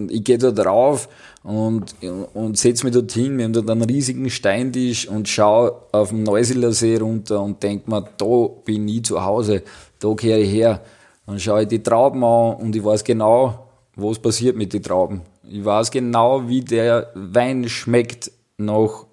Ich 0.09 0.25
gehe 0.25 0.38
da 0.38 0.50
drauf 0.50 1.09
und, 1.42 1.96
und 2.34 2.56
setze 2.56 2.84
mich 2.84 2.94
dorthin. 2.94 3.37
Wir 3.37 3.44
haben 3.44 3.52
dort 3.52 3.70
einen 3.70 3.82
riesigen 3.82 4.30
Steintisch 4.30 5.08
und 5.08 5.28
schaue 5.28 5.75
auf 5.92 6.11
den 6.11 6.22
Neusiedler 6.22 6.72
See 6.72 6.96
runter 6.96 7.42
und 7.42 7.62
denke 7.62 7.90
mir, 7.90 8.04
da 8.16 8.49
bin 8.64 8.87
ich 8.88 9.04
zu 9.04 9.25
Hause, 9.25 9.62
da 9.99 10.14
kehre 10.14 10.40
ich 10.40 10.52
her. 10.52 10.80
Dann 11.26 11.38
schaue 11.38 11.62
ich 11.62 11.68
die 11.68 11.83
Trauben 11.83 12.22
an 12.24 12.57
und 12.57 12.76
ich 12.76 12.85
weiß 12.85 13.05
genau, 13.05 13.66
was 13.96 14.18
passiert 14.18 14.57
mit 14.57 14.72
den 14.72 14.83
Trauben. 14.83 15.22
Ich 15.48 15.64
weiß 15.64 15.90
genau, 15.90 16.48
wie 16.48 16.61
der 16.61 17.11
Wein 17.14 17.68
schmeckt 17.68 18.31
nach, 18.57 19.07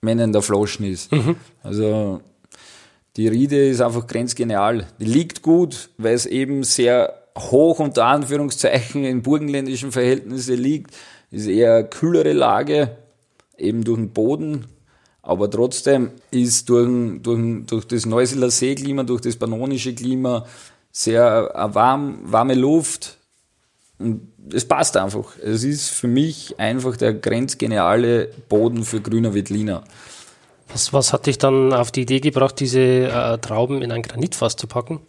wenn 0.00 0.18
er 0.18 0.24
in 0.24 0.32
der 0.32 0.42
Flasche 0.42 0.86
ist. 0.86 1.12
Mhm. 1.12 1.36
Also, 1.62 2.20
die 3.16 3.28
Riede 3.28 3.68
ist 3.68 3.80
einfach 3.80 4.06
grenzgenial. 4.06 4.86
Die 4.98 5.04
liegt 5.04 5.42
gut, 5.42 5.90
weil 5.98 6.14
es 6.14 6.26
eben 6.26 6.62
sehr 6.64 7.12
hoch 7.36 7.80
unter 7.80 8.06
Anführungszeichen 8.06 9.04
in 9.04 9.22
burgenländischen 9.22 9.92
Verhältnissen 9.92 10.56
liegt 10.56 10.94
ist 11.32 11.46
eher 11.48 11.76
eine 11.76 11.88
kühlere 11.88 12.32
Lage, 12.32 12.96
eben 13.58 13.82
durch 13.82 13.98
den 13.98 14.10
Boden. 14.10 14.66
Aber 15.22 15.50
trotzdem 15.50 16.10
ist 16.30 16.68
durch, 16.68 17.22
durch, 17.22 17.66
durch 17.66 17.86
das 17.86 18.06
Neuseeler 18.06 18.50
Seeklima, 18.50 19.02
durch 19.02 19.22
das 19.22 19.36
pannonische 19.36 19.94
Klima 19.94 20.46
sehr 20.90 21.50
warm, 21.72 22.18
warme 22.24 22.54
Luft. 22.54 23.16
Und 23.98 24.28
es 24.52 24.66
passt 24.66 24.96
einfach. 24.96 25.38
Es 25.38 25.64
ist 25.64 25.90
für 25.90 26.08
mich 26.08 26.58
einfach 26.58 26.96
der 26.96 27.14
grenzgeniale 27.14 28.30
Boden 28.48 28.84
für 28.84 29.00
grüner 29.00 29.32
Wettliner. 29.32 29.84
Was, 30.72 30.92
was 30.92 31.12
hat 31.12 31.26
dich 31.26 31.38
dann 31.38 31.72
auf 31.72 31.92
die 31.92 32.02
Idee 32.02 32.20
gebracht, 32.20 32.58
diese 32.58 32.80
äh, 32.80 33.38
Trauben 33.38 33.82
in 33.82 33.92
ein 33.92 34.02
Granitfass 34.02 34.56
zu 34.56 34.66
packen? 34.66 35.00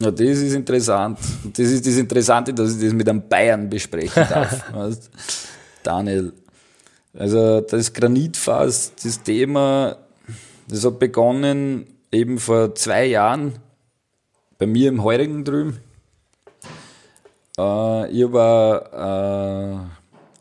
Ja, 0.00 0.10
das 0.10 0.20
ist 0.20 0.52
interessant. 0.52 1.18
Das 1.56 1.66
ist 1.66 1.86
das 1.86 1.96
Interessante, 1.96 2.52
dass 2.52 2.76
ich 2.76 2.82
das 2.84 2.92
mit 2.92 3.08
einem 3.08 3.26
Bayern 3.28 3.70
besprechen 3.70 4.26
darf. 4.28 4.64
Daniel. 5.86 6.32
Also 7.16 7.60
das 7.60 7.92
Granitfass, 7.92 8.92
das 9.02 9.22
Thema, 9.22 9.96
das 10.68 10.84
hat 10.84 10.98
begonnen 10.98 11.86
eben 12.10 12.38
vor 12.38 12.74
zwei 12.74 13.06
Jahren 13.06 13.54
bei 14.58 14.66
mir 14.66 14.88
im 14.88 15.02
Heurigen 15.04 15.44
drüben. 15.44 15.78
Äh, 17.56 18.10
ich 18.10 18.24
habe 18.24 19.86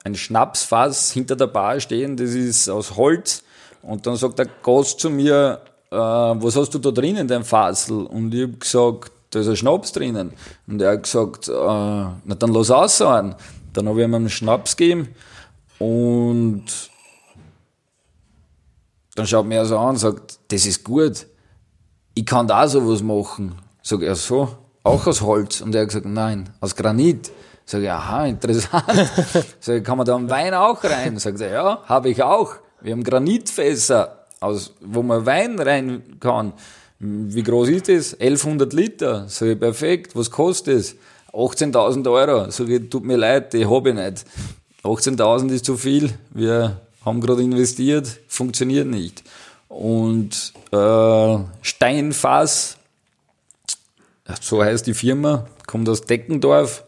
äh, 0.04 0.08
ein 0.08 0.16
Schnapsfass 0.16 1.12
hinter 1.12 1.36
der 1.36 1.48
Bar 1.48 1.80
stehen, 1.80 2.18
das 2.18 2.32
ist 2.32 2.70
aus 2.70 2.96
Holz. 2.96 3.44
Und 3.84 4.08
dann 4.08 4.16
sagt 4.16 4.40
der 4.40 4.48
Gast 4.64 5.00
zu 5.00 5.10
mir, 5.10 5.60
äh, 5.92 5.96
was 5.96 6.56
hast 6.56 6.74
du 6.74 6.80
da 6.80 6.90
drinnen, 6.90 7.28
dein 7.28 7.44
Fassel? 7.44 8.06
Und 8.06 8.34
ich 8.34 8.44
habe 8.44 8.54
gesagt, 8.54 9.12
da 9.30 9.40
ist 9.40 9.48
ein 9.48 9.56
Schnaps 9.56 9.92
drinnen. 9.92 10.34
Und 10.68 10.82
er 10.82 10.94
hat 10.94 11.04
gesagt, 11.04 11.50
äh, 11.50 11.52
na 11.52 12.36
dann 12.38 12.54
lass 12.54 12.72
aussehen. 12.72 13.36
Dann 13.74 13.90
habe 13.90 14.02
ich 14.02 14.08
ihm 14.08 14.14
einen 14.14 14.30
Schnaps 14.30 14.76
gegeben 14.76 15.10
und 15.84 16.64
dann 19.16 19.28
schaut 19.28 19.46
mir 19.46 19.58
er 19.58 19.66
so 19.66 19.78
an 19.78 19.90
und 19.90 19.98
sagt, 19.98 20.40
das 20.48 20.66
ist 20.66 20.84
gut. 20.86 21.28
Ich 22.14 22.26
kann 22.26 22.48
da 22.48 22.68
sowas 22.70 23.04
machen. 23.04 23.56
Sag 23.82 24.02
er 24.02 24.16
so, 24.16 24.48
auch 24.84 25.06
aus 25.06 25.22
Holz. 25.22 25.60
Und 25.60 25.76
er 25.76 25.82
hat 25.82 25.90
gesagt, 25.90 26.06
nein, 26.06 26.50
aus 26.62 26.76
Granit. 26.76 27.32
Sag 27.66 27.82
ich, 27.82 27.92
aha, 27.92 28.28
interessant. 28.28 28.86
Sag 29.60 29.76
ich, 29.76 29.84
kann 29.84 29.98
man 29.98 30.08
da 30.08 30.16
einen 30.16 30.30
Wein 30.30 30.54
auch 30.54 30.82
rein? 30.86 31.20
Sagt 31.20 31.42
er, 31.42 31.52
ja, 31.52 31.84
habe 31.86 32.10
ich 32.10 32.24
auch. 32.24 32.56
Wir 32.82 32.94
haben 32.94 33.04
Granitfässer, 33.04 34.26
aus, 34.40 34.74
wo 34.80 35.04
man 35.04 35.26
Wein 35.26 35.60
rein 35.60 36.18
kann. 36.22 36.54
Wie 37.00 37.44
groß 37.44 37.68
ist 37.70 37.90
das? 37.90 38.14
1100 38.14 38.72
Liter. 38.72 39.26
Sag 39.28 39.50
ich, 39.50 39.60
perfekt. 39.60 40.16
Was 40.16 40.32
kostet 40.32 40.78
es? 40.78 40.96
18.000 41.34 42.10
Euro. 42.10 42.50
Sag 42.52 42.70
ich, 42.70 42.90
tut 42.90 43.04
mir 43.04 43.18
leid, 43.18 43.52
die 43.52 43.66
habe 43.66 43.90
ich 43.90 43.96
nicht. 43.96 44.26
18.000 44.84 45.52
ist 45.52 45.66
zu 45.66 45.78
viel, 45.78 46.14
wir 46.32 46.82
haben 47.06 47.22
gerade 47.22 47.42
investiert, 47.42 48.20
funktioniert 48.28 48.88
nicht. 48.88 49.24
Und 49.70 50.54
äh, 50.72 51.38
Steinfass, 51.62 52.78
so 54.42 54.64
heißt 54.64 54.86
die 54.86 54.94
Firma, 54.94 55.48
kommt 55.68 55.90
aus 55.90 56.02
Deckendorf, 56.02 56.84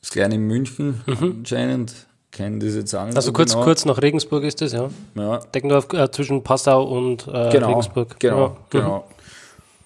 das 0.00 0.10
kleine 0.10 0.38
München 0.38 1.02
mhm. 1.06 1.36
anscheinend. 1.38 1.94
Kennen 2.32 2.60
das 2.60 2.74
jetzt 2.74 2.92
nicht 2.92 3.16
Also 3.16 3.32
kurz, 3.32 3.52
genau. 3.52 3.64
kurz 3.64 3.84
nach 3.84 4.00
Regensburg 4.00 4.44
ist 4.44 4.60
das, 4.60 4.72
ja. 4.72 4.88
ja. 5.16 5.38
Deckendorf 5.38 5.92
äh, 5.92 6.10
zwischen 6.12 6.44
Passau 6.44 6.84
und 6.84 7.26
äh, 7.26 7.50
genau, 7.50 7.68
Regensburg. 7.68 8.20
Genau, 8.20 8.46
ja. 8.46 8.56
genau. 8.70 8.98
Mhm. 8.98 9.14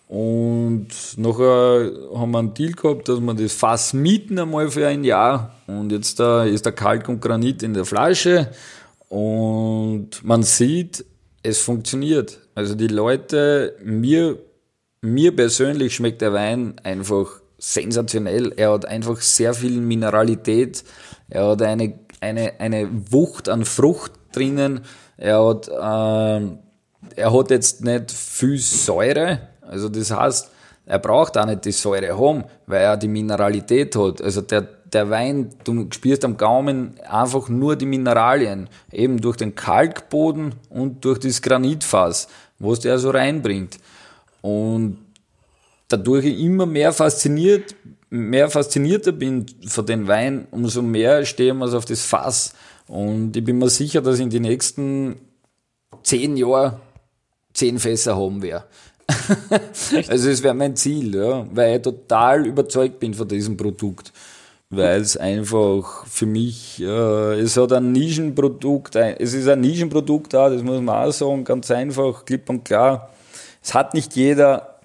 Und 0.08 0.88
nachher 1.16 1.90
haben 2.14 2.30
wir 2.32 2.38
einen 2.38 2.54
Deal 2.54 2.72
gehabt, 2.72 3.08
dass 3.08 3.20
wir 3.20 3.34
das 3.34 3.52
Fass 3.52 3.94
mieten 3.94 4.38
einmal 4.38 4.70
für 4.70 4.86
ein 4.86 5.02
Jahr. 5.02 5.54
Und 5.66 5.92
jetzt 5.92 6.20
da 6.20 6.44
ist 6.44 6.66
der 6.66 6.72
Kalk 6.72 7.08
und 7.08 7.20
Granit 7.20 7.62
in 7.62 7.74
der 7.74 7.84
Flasche. 7.84 8.50
Und 9.08 10.22
man 10.22 10.42
sieht, 10.42 11.04
es 11.42 11.60
funktioniert. 11.60 12.38
Also 12.54 12.74
die 12.74 12.88
Leute, 12.88 13.76
mir, 13.82 14.38
mir 15.00 15.34
persönlich 15.34 15.94
schmeckt 15.94 16.20
der 16.20 16.32
Wein 16.32 16.74
einfach 16.82 17.40
sensationell. 17.58 18.52
Er 18.56 18.72
hat 18.72 18.84
einfach 18.84 19.20
sehr 19.20 19.54
viel 19.54 19.80
Mineralität. 19.80 20.84
Er 21.30 21.48
hat 21.48 21.62
eine, 21.62 21.98
eine, 22.20 22.60
eine 22.60 22.88
Wucht 23.10 23.48
an 23.48 23.64
Frucht 23.64 24.12
drinnen. 24.32 24.80
Er 25.16 25.44
hat, 25.46 25.68
äh, 25.68 26.56
er 27.16 27.32
hat 27.32 27.50
jetzt 27.50 27.84
nicht 27.84 28.10
viel 28.10 28.58
Säure 28.58 29.40
also 29.68 29.88
das 29.88 30.11
heißt, 30.11 30.50
er 30.87 30.98
braucht 30.98 31.38
auch 31.38 31.46
nicht 31.46 31.64
die 31.64 31.72
Säure 31.72 32.18
haben, 32.18 32.44
weil 32.66 32.83
er 32.83 32.96
die 32.96 33.09
Mineralität 33.09 33.96
hat. 33.96 34.20
Also 34.20 34.42
der, 34.42 34.62
der 34.92 35.09
Wein, 35.09 35.50
du 35.64 35.87
spürst 35.90 36.24
am 36.24 36.37
Gaumen 36.37 36.94
einfach 37.09 37.48
nur 37.48 37.77
die 37.77 37.87
Mineralien, 37.87 38.68
eben 38.92 39.20
durch 39.20 39.37
den 39.37 39.55
Kalkboden 39.55 40.55
und 40.68 41.05
durch 41.05 41.18
das 41.20 41.40
Granitfass, 41.40 42.29
was 42.59 42.81
der 42.81 42.98
so 42.98 43.11
reinbringt. 43.11 43.79
Und 44.42 44.98
dadurch 45.88 46.27
ich 46.27 46.38
immer 46.40 46.66
mehr 46.66 46.92
fasziniert, 46.92 47.74
mehr 48.11 48.50
faszinierter 48.50 49.12
bin 49.12 49.46
von 49.66 49.87
den 49.87 50.07
Wein, 50.07 50.46
umso 50.50 50.83
mehr 50.83 51.24
stehen 51.24 51.59
wir 51.59 51.74
auf 51.74 51.87
das 51.87 52.05
Fass. 52.05 52.55
Und 52.87 53.35
ich 53.37 53.42
bin 53.44 53.59
mir 53.59 53.70
sicher, 53.70 54.03
dass 54.03 54.20
in 54.20 54.29
den 54.29 54.42
nächsten 54.42 55.16
zehn 56.03 56.37
Jahren 56.37 56.77
zehn 57.55 57.79
Fässer 57.79 58.16
haben 58.16 58.42
werde. 58.42 58.66
Also 60.08 60.30
es 60.30 60.42
wäre 60.42 60.54
mein 60.54 60.76
Ziel, 60.76 61.14
ja, 61.14 61.46
weil 61.52 61.76
ich 61.76 61.82
total 61.82 62.46
überzeugt 62.46 62.98
bin 63.00 63.14
von 63.14 63.28
diesem 63.28 63.56
Produkt. 63.56 64.12
Weil 64.70 65.00
es 65.02 65.16
einfach 65.16 66.06
für 66.06 66.26
mich, 66.26 66.80
äh, 66.80 67.40
es 67.40 67.56
hat 67.56 67.72
ein 67.72 67.92
Nischenprodukt, 67.92 68.96
es 68.96 69.34
ist 69.34 69.46
ein 69.48 69.60
Nischenprodukt 69.60 70.32
da, 70.32 70.48
das 70.48 70.62
muss 70.62 70.80
man 70.80 71.06
auch 71.06 71.12
sagen, 71.12 71.44
ganz 71.44 71.70
einfach, 71.70 72.24
klipp 72.24 72.48
und 72.48 72.64
klar. 72.64 73.10
Es 73.62 73.72
hat 73.74 73.94
nicht 73.94 74.16
jeder 74.16 74.78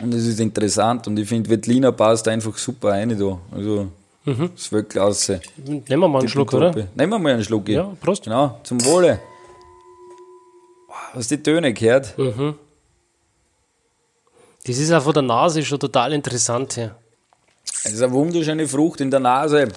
und 0.00 0.14
es 0.14 0.26
ist 0.26 0.40
interessant 0.40 1.06
und 1.06 1.18
ich 1.18 1.28
finde, 1.28 1.50
Wettliner 1.50 1.92
passt 1.92 2.28
einfach 2.28 2.56
super 2.56 2.90
rein 2.90 3.16
da. 3.18 3.38
Also, 3.50 3.88
mhm. 4.24 4.50
das 4.54 4.64
ist 4.64 4.72
wirklich 4.72 4.90
klasse. 4.90 5.40
Nehmen 5.66 5.84
wir 5.88 6.08
mal 6.08 6.18
einen 6.20 6.28
Schluck, 6.28 6.52
oder? 6.52 6.72
Nehmen 6.94 7.12
wir 7.12 7.18
mal 7.18 7.32
einen 7.32 7.44
Schluck. 7.44 7.68
Ja, 7.68 7.92
Prost. 8.00 8.24
Genau, 8.24 8.60
zum 8.62 8.84
Wohle. 8.84 9.20
Hast 11.12 11.30
du 11.30 11.36
die 11.36 11.42
Töne 11.42 11.72
gehört? 11.72 12.16
Mhm. 12.18 12.54
Das 14.66 14.78
ist 14.78 14.92
auch 14.92 15.02
von 15.02 15.12
der 15.12 15.22
Nase 15.22 15.62
schon 15.62 15.78
total 15.78 16.12
interessant 16.12 16.74
hier. 16.74 16.96
Es 17.84 17.92
ist 17.92 18.02
eine 18.02 18.12
wunderschöne 18.12 18.66
Frucht 18.66 19.00
in 19.00 19.10
der 19.10 19.20
Nase, 19.20 19.68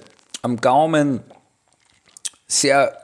am 0.42 0.58
Gaumen, 0.62 1.22
sehr 2.48 2.98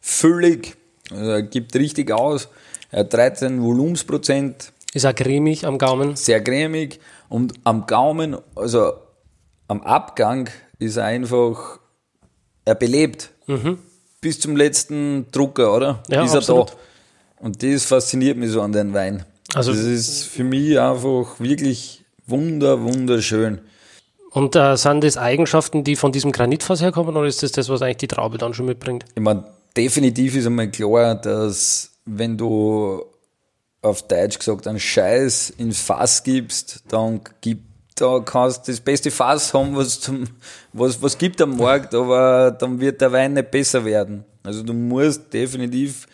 füllig, 0.00 0.76
also 1.10 1.46
gibt 1.46 1.74
richtig 1.74 2.10
aus. 2.10 2.48
Er 2.90 3.00
hat 3.00 3.12
13 3.12 3.62
Volumensprozent. 3.62 4.72
Ist 4.94 5.04
auch 5.04 5.14
cremig 5.14 5.66
am 5.66 5.76
Gaumen. 5.76 6.16
Sehr 6.16 6.42
cremig 6.42 7.00
und 7.28 7.54
am 7.64 7.86
Gaumen, 7.86 8.38
also 8.54 8.94
am 9.68 9.82
Abgang 9.82 10.48
ist 10.78 10.96
er 10.96 11.04
einfach, 11.04 11.80
er 12.64 12.76
belebt. 12.76 13.30
Mhm. 13.46 13.78
Bis 14.20 14.40
zum 14.40 14.56
letzten 14.56 15.30
Drucker, 15.30 15.74
oder? 15.74 16.02
Ja, 16.08 16.24
ist 16.24 16.34
absolut. 16.34 16.70
er 16.70 16.74
da. 16.74 17.44
Und 17.44 17.62
das 17.62 17.84
fasziniert 17.84 18.38
mich 18.38 18.50
so 18.50 18.62
an 18.62 18.72
den 18.72 18.94
Wein. 18.94 19.24
Also, 19.54 19.72
das 19.72 19.80
ist 19.80 20.24
für 20.24 20.44
mich 20.44 20.78
einfach 20.78 21.38
wirklich 21.38 22.04
wunder, 22.26 22.82
wunderschön. 22.82 23.60
Und 24.30 24.54
äh, 24.56 24.76
sind 24.76 25.02
das 25.02 25.16
Eigenschaften, 25.16 25.84
die 25.84 25.96
von 25.96 26.12
diesem 26.12 26.32
Granitfass 26.32 26.82
herkommen, 26.82 27.16
oder 27.16 27.26
ist 27.26 27.42
das 27.42 27.52
das, 27.52 27.68
was 27.68 27.80
eigentlich 27.80 27.96
die 27.98 28.08
Traube 28.08 28.38
dann 28.38 28.54
schon 28.54 28.66
mitbringt? 28.66 29.04
Ich 29.14 29.22
meine, 29.22 29.44
definitiv 29.76 30.36
ist 30.36 30.46
einmal 30.46 30.70
klar, 30.70 31.14
dass 31.14 31.92
wenn 32.04 32.36
du 32.36 33.02
auf 33.82 34.06
Deutsch 34.08 34.38
gesagt 34.38 34.66
einen 34.66 34.80
Scheiß 34.80 35.50
ins 35.50 35.80
Fass 35.80 36.22
gibst, 36.22 36.82
dann 36.88 37.20
gibt 37.40 37.66
da 37.98 38.20
kannst 38.20 38.68
du 38.68 38.72
das 38.72 38.80
beste 38.80 39.10
Fass 39.10 39.54
haben, 39.54 39.74
was 39.74 40.00
zum, 40.00 40.24
was, 40.72 41.00
was 41.00 41.16
gibt 41.16 41.40
am 41.40 41.56
Markt, 41.56 41.94
aber 41.94 42.50
dann 42.50 42.78
wird 42.78 43.00
der 43.00 43.10
Wein 43.10 43.32
nicht 43.32 43.50
besser 43.50 43.84
werden. 43.84 44.24
Also 44.42 44.62
du 44.62 44.74
musst 44.74 45.32
definitiv 45.32 46.06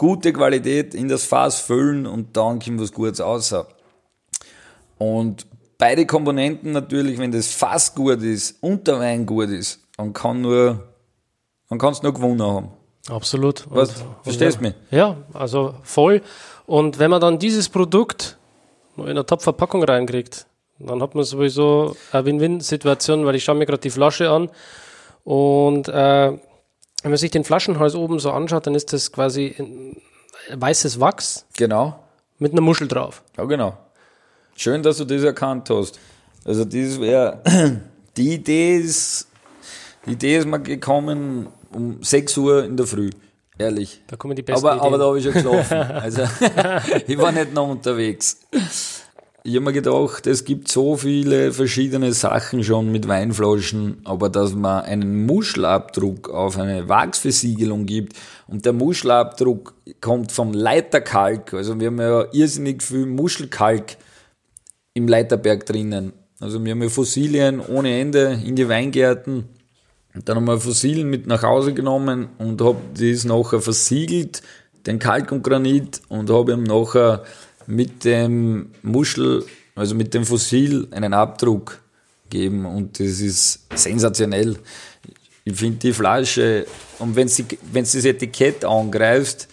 gute 0.00 0.32
Qualität 0.32 0.94
in 0.94 1.08
das 1.08 1.26
Fass 1.26 1.60
füllen 1.60 2.06
und 2.06 2.34
dann 2.34 2.58
kommt 2.58 2.80
was 2.80 2.90
Gutes 2.90 3.20
raus. 3.20 3.54
Und 4.96 5.46
beide 5.76 6.06
Komponenten 6.06 6.72
natürlich, 6.72 7.18
wenn 7.18 7.32
das 7.32 7.48
Fass 7.52 7.94
gut 7.94 8.22
ist 8.22 8.56
und 8.62 8.86
der 8.86 8.98
Wein 8.98 9.26
gut 9.26 9.50
ist, 9.50 9.78
dann 9.98 10.14
kann 10.14 10.40
nur, 10.40 10.88
dann 11.68 11.78
kannst 11.78 12.00
du 12.00 12.06
nur 12.06 12.14
gewonnen 12.14 12.42
haben. 12.42 12.68
Absolut. 13.10 13.66
Was, 13.68 13.90
und, 14.00 14.06
verstehst 14.22 14.56
du 14.56 14.62
mich? 14.62 14.74
Ja, 14.90 15.18
also 15.34 15.74
voll. 15.82 16.22
Und 16.64 16.98
wenn 16.98 17.10
man 17.10 17.20
dann 17.20 17.38
dieses 17.38 17.68
Produkt 17.68 18.38
in 18.96 19.06
eine 19.06 19.26
Top-Verpackung 19.26 19.84
reinkriegt, 19.84 20.46
dann 20.78 21.02
hat 21.02 21.14
man 21.14 21.24
sowieso 21.24 21.94
eine 22.10 22.24
Win-Win-Situation, 22.24 23.26
weil 23.26 23.34
ich 23.34 23.44
schaue 23.44 23.56
mir 23.56 23.66
gerade 23.66 23.82
die 23.82 23.90
Flasche 23.90 24.30
an 24.30 24.48
und 25.24 25.88
äh, 25.88 26.38
wenn 27.02 27.10
man 27.10 27.18
sich 27.18 27.30
den 27.30 27.44
Flaschenhals 27.44 27.94
oben 27.94 28.18
so 28.18 28.30
anschaut, 28.30 28.66
dann 28.66 28.74
ist 28.74 28.92
das 28.92 29.12
quasi 29.12 29.94
weißes 30.52 31.00
Wachs. 31.00 31.46
Genau. 31.56 31.98
Mit 32.38 32.52
einer 32.52 32.60
Muschel 32.60 32.88
drauf. 32.88 33.22
Ja, 33.36 33.44
genau. 33.44 33.76
Schön, 34.56 34.82
dass 34.82 34.98
du 34.98 35.04
das 35.04 35.22
erkannt 35.22 35.70
hast. 35.70 35.98
Also, 36.44 36.64
das 36.64 37.00
wäre, 37.00 37.42
die 38.16 38.34
Idee 38.34 38.76
ist, 38.76 39.28
die 40.06 40.12
Idee 40.12 40.38
ist 40.38 40.46
mir 40.46 40.60
gekommen 40.60 41.48
um 41.72 42.02
6 42.02 42.36
Uhr 42.38 42.64
in 42.64 42.76
der 42.76 42.86
Früh. 42.86 43.10
Ehrlich. 43.58 44.00
Da 44.06 44.16
kommen 44.16 44.34
die 44.34 44.42
besten 44.42 44.66
aber, 44.66 44.76
Ideen. 44.76 44.86
aber 44.86 44.98
da 44.98 45.04
habe 45.06 45.18
ich 45.18 45.24
schon 45.24 45.34
geschlafen. 45.34 45.74
also, 45.78 46.22
ich 47.06 47.18
war 47.18 47.32
nicht 47.32 47.52
noch 47.52 47.68
unterwegs 47.68 48.38
ich 49.42 49.54
habe 49.54 49.64
mir 49.64 49.72
gedacht, 49.72 50.26
es 50.26 50.44
gibt 50.44 50.68
so 50.68 50.96
viele 50.96 51.52
verschiedene 51.52 52.12
Sachen 52.12 52.62
schon 52.62 52.92
mit 52.92 53.08
Weinflaschen, 53.08 53.98
aber 54.04 54.28
dass 54.28 54.54
man 54.54 54.84
einen 54.84 55.26
Muschelabdruck 55.26 56.28
auf 56.28 56.58
eine 56.58 56.88
Wachsversiegelung 56.88 57.86
gibt 57.86 58.16
und 58.46 58.66
der 58.66 58.72
Muschelabdruck 58.72 59.74
kommt 60.00 60.32
vom 60.32 60.52
Leiterkalk, 60.52 61.54
also 61.54 61.78
wir 61.80 61.86
haben 61.86 62.00
ja 62.00 62.26
irrsinnig 62.32 62.82
viel 62.82 63.06
Muschelkalk 63.06 63.96
im 64.94 65.08
Leiterberg 65.08 65.64
drinnen. 65.66 66.12
Also 66.40 66.64
wir 66.64 66.72
haben 66.72 66.82
ja 66.82 66.88
Fossilien 66.88 67.60
ohne 67.60 68.00
Ende 68.00 68.40
in 68.44 68.56
die 68.56 68.68
Weingärten. 68.68 69.44
Und 70.14 70.28
dann 70.28 70.36
haben 70.36 70.46
wir 70.46 70.58
Fossilien 70.58 71.08
mit 71.08 71.26
nach 71.26 71.42
Hause 71.42 71.74
genommen 71.74 72.30
und 72.38 72.60
habe 72.60 72.78
das 72.98 73.24
nachher 73.24 73.60
versiegelt, 73.60 74.42
den 74.86 74.98
Kalk 74.98 75.30
und 75.32 75.44
Granit 75.44 76.00
und 76.08 76.30
habe 76.30 76.52
ihm 76.52 76.64
nachher 76.64 77.22
mit 77.70 78.04
dem 78.04 78.70
Muschel, 78.82 79.44
also 79.74 79.94
mit 79.94 80.12
dem 80.12 80.24
Fossil, 80.24 80.88
einen 80.90 81.14
Abdruck 81.14 81.80
geben 82.28 82.66
und 82.66 82.98
das 83.00 83.20
ist 83.20 83.60
sensationell. 83.74 84.56
Ich 85.44 85.56
finde 85.56 85.78
die 85.78 85.92
Flasche, 85.92 86.66
und 86.98 87.16
wenn 87.16 87.28
du 87.28 87.56
das 87.72 87.94
Etikett 87.94 88.64
angreifst, 88.64 89.48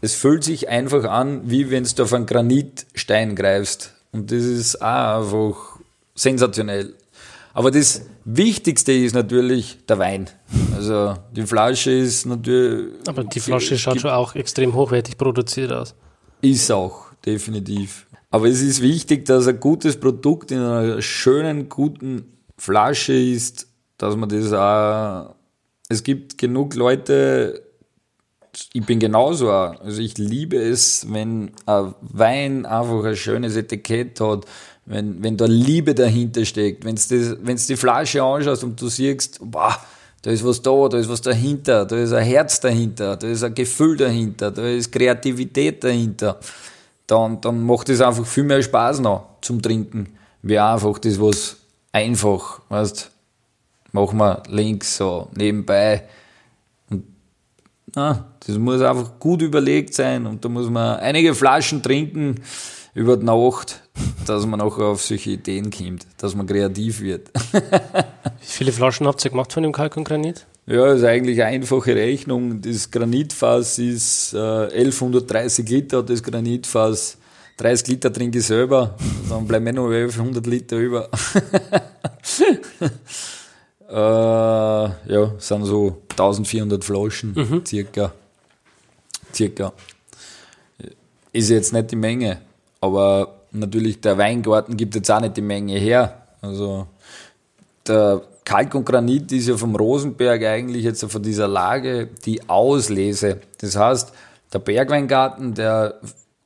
es 0.00 0.14
fühlt 0.14 0.44
sich 0.44 0.68
einfach 0.68 1.04
an, 1.04 1.50
wie 1.50 1.70
wenn 1.70 1.84
du 1.84 2.02
auf 2.02 2.12
einen 2.12 2.26
Granitstein 2.26 3.34
greifst. 3.34 3.94
Und 4.12 4.30
das 4.30 4.44
ist 4.44 4.80
auch 4.80 5.20
einfach 5.20 5.78
sensationell. 6.14 6.94
Aber 7.54 7.70
das 7.70 8.02
Wichtigste 8.24 8.92
ist 8.92 9.14
natürlich 9.14 9.78
der 9.88 9.98
Wein. 9.98 10.28
Also 10.76 11.16
die 11.34 11.42
Flasche 11.42 11.90
ist 11.90 12.26
natürlich. 12.26 12.92
Aber 13.06 13.24
die 13.24 13.40
Flasche 13.40 13.78
schaut 13.78 14.00
schon 14.00 14.10
auch 14.10 14.34
extrem 14.34 14.74
hochwertig 14.74 15.16
produziert 15.16 15.72
aus. 15.72 15.94
Ist 16.42 16.70
auch 16.70 17.05
definitiv. 17.26 18.06
Aber 18.30 18.48
es 18.48 18.60
ist 18.60 18.82
wichtig, 18.82 19.24
dass 19.24 19.46
ein 19.46 19.60
gutes 19.60 19.98
Produkt 19.98 20.50
in 20.50 20.58
einer 20.58 21.00
schönen, 21.02 21.68
guten 21.68 22.36
Flasche 22.56 23.14
ist, 23.14 23.66
dass 23.98 24.16
man 24.16 24.28
das 24.28 24.52
auch. 24.52 25.34
Es 25.88 26.02
gibt 26.02 26.38
genug 26.38 26.74
Leute, 26.74 27.62
ich 28.72 28.84
bin 28.84 28.98
genauso 28.98 29.50
auch. 29.50 29.80
Also 29.80 30.00
ich 30.00 30.18
liebe 30.18 30.56
es, 30.56 31.06
wenn 31.10 31.52
ein 31.66 31.94
Wein 32.00 32.66
einfach 32.66 33.04
ein 33.04 33.16
schönes 33.16 33.56
Etikett 33.56 34.20
hat, 34.20 34.44
wenn, 34.86 35.22
wenn 35.22 35.36
da 35.36 35.46
Liebe 35.46 35.94
dahinter 35.94 36.44
steckt, 36.44 36.84
wenn 36.84 36.96
du 36.96 37.54
die 37.68 37.76
Flasche 37.76 38.22
anschaust 38.22 38.64
und 38.64 38.80
du 38.80 38.88
siehst, 38.88 39.38
boah, 39.40 39.76
da 40.22 40.30
ist 40.30 40.44
was 40.44 40.62
da, 40.62 40.88
da 40.88 40.98
ist 40.98 41.08
was 41.08 41.20
dahinter, 41.20 41.84
da 41.84 41.96
ist 41.96 42.12
ein 42.12 42.24
Herz 42.24 42.60
dahinter, 42.60 43.16
da 43.16 43.26
ist 43.28 43.44
ein 43.44 43.54
Gefühl 43.54 43.96
dahinter, 43.96 44.50
da 44.50 44.66
ist 44.66 44.90
Kreativität 44.90 45.82
dahinter 45.84 46.40
dann, 47.06 47.40
dann 47.40 47.64
macht 47.64 47.88
es 47.88 48.00
einfach 48.00 48.26
viel 48.26 48.44
mehr 48.44 48.62
Spaß 48.62 49.00
noch 49.00 49.26
zum 49.40 49.62
Trinken, 49.62 50.16
wie 50.42 50.58
einfach 50.58 50.98
das, 50.98 51.20
was 51.20 51.56
einfach, 51.92 52.60
weißt, 52.68 53.10
machen 53.92 54.18
wir 54.18 54.42
links 54.48 54.96
so 54.96 55.28
nebenbei. 55.34 56.08
Und, 56.90 57.04
na, 57.94 58.26
das 58.46 58.58
muss 58.58 58.82
einfach 58.82 59.18
gut 59.18 59.42
überlegt 59.42 59.94
sein 59.94 60.26
und 60.26 60.44
da 60.44 60.48
muss 60.48 60.68
man 60.68 60.98
einige 60.98 61.34
Flaschen 61.34 61.82
trinken 61.82 62.42
über 62.94 63.16
die 63.16 63.24
Nacht, 63.24 63.82
dass 64.26 64.46
man 64.46 64.60
auch 64.60 64.78
auf 64.78 65.02
solche 65.02 65.30
Ideen 65.30 65.70
kommt, 65.70 66.06
dass 66.18 66.34
man 66.34 66.46
kreativ 66.46 67.00
wird. 67.00 67.30
Wie 67.52 67.60
viele 68.40 68.72
Flaschen 68.72 69.06
habt 69.06 69.24
ihr 69.24 69.30
gemacht 69.30 69.52
von 69.52 69.62
dem 69.62 69.72
Kalk 69.72 69.96
und 69.96 70.04
Granit? 70.04 70.46
Ja, 70.66 70.92
ist 70.92 71.04
eigentlich 71.04 71.42
eine 71.42 71.56
einfache 71.56 71.94
Rechnung. 71.94 72.60
Das 72.60 72.90
Granitfass 72.90 73.78
ist 73.78 74.34
äh, 74.34 74.38
1130 74.38 75.68
Liter, 75.68 76.02
das 76.02 76.22
Granitfass 76.22 77.18
30 77.56 77.88
Liter 77.88 78.12
trinke 78.12 78.38
ich 78.38 78.46
selber, 78.46 78.94
dann 79.30 79.46
bleiben 79.46 79.64
mir 79.64 79.72
noch 79.72 79.90
1100 79.90 80.46
Liter 80.46 80.76
über. 80.76 81.08
äh, 83.88 83.94
ja, 83.94 85.32
sind 85.38 85.64
so 85.64 86.02
1400 86.10 86.84
Flaschen 86.84 87.32
mhm. 87.34 87.64
circa. 87.64 88.12
Circa. 89.32 89.72
Ist 91.32 91.48
jetzt 91.48 91.72
nicht 91.72 91.90
die 91.90 91.96
Menge, 91.96 92.42
aber 92.80 93.35
natürlich 93.56 94.00
der 94.00 94.18
Weingarten 94.18 94.76
gibt 94.76 94.94
jetzt 94.94 95.10
auch 95.10 95.20
nicht 95.20 95.36
die 95.36 95.42
Menge 95.42 95.78
her. 95.78 96.22
Also 96.40 96.86
der 97.86 98.22
Kalk 98.44 98.74
und 98.74 98.84
Granit 98.84 99.32
ist 99.32 99.48
ja 99.48 99.56
vom 99.56 99.74
Rosenberg 99.74 100.44
eigentlich 100.44 100.84
jetzt 100.84 101.04
von 101.04 101.22
dieser 101.22 101.48
Lage 101.48 102.08
die 102.24 102.48
Auslese. 102.48 103.40
Das 103.58 103.76
heißt, 103.76 104.12
der 104.52 104.58
Bergweingarten, 104.60 105.54
der 105.54 106.00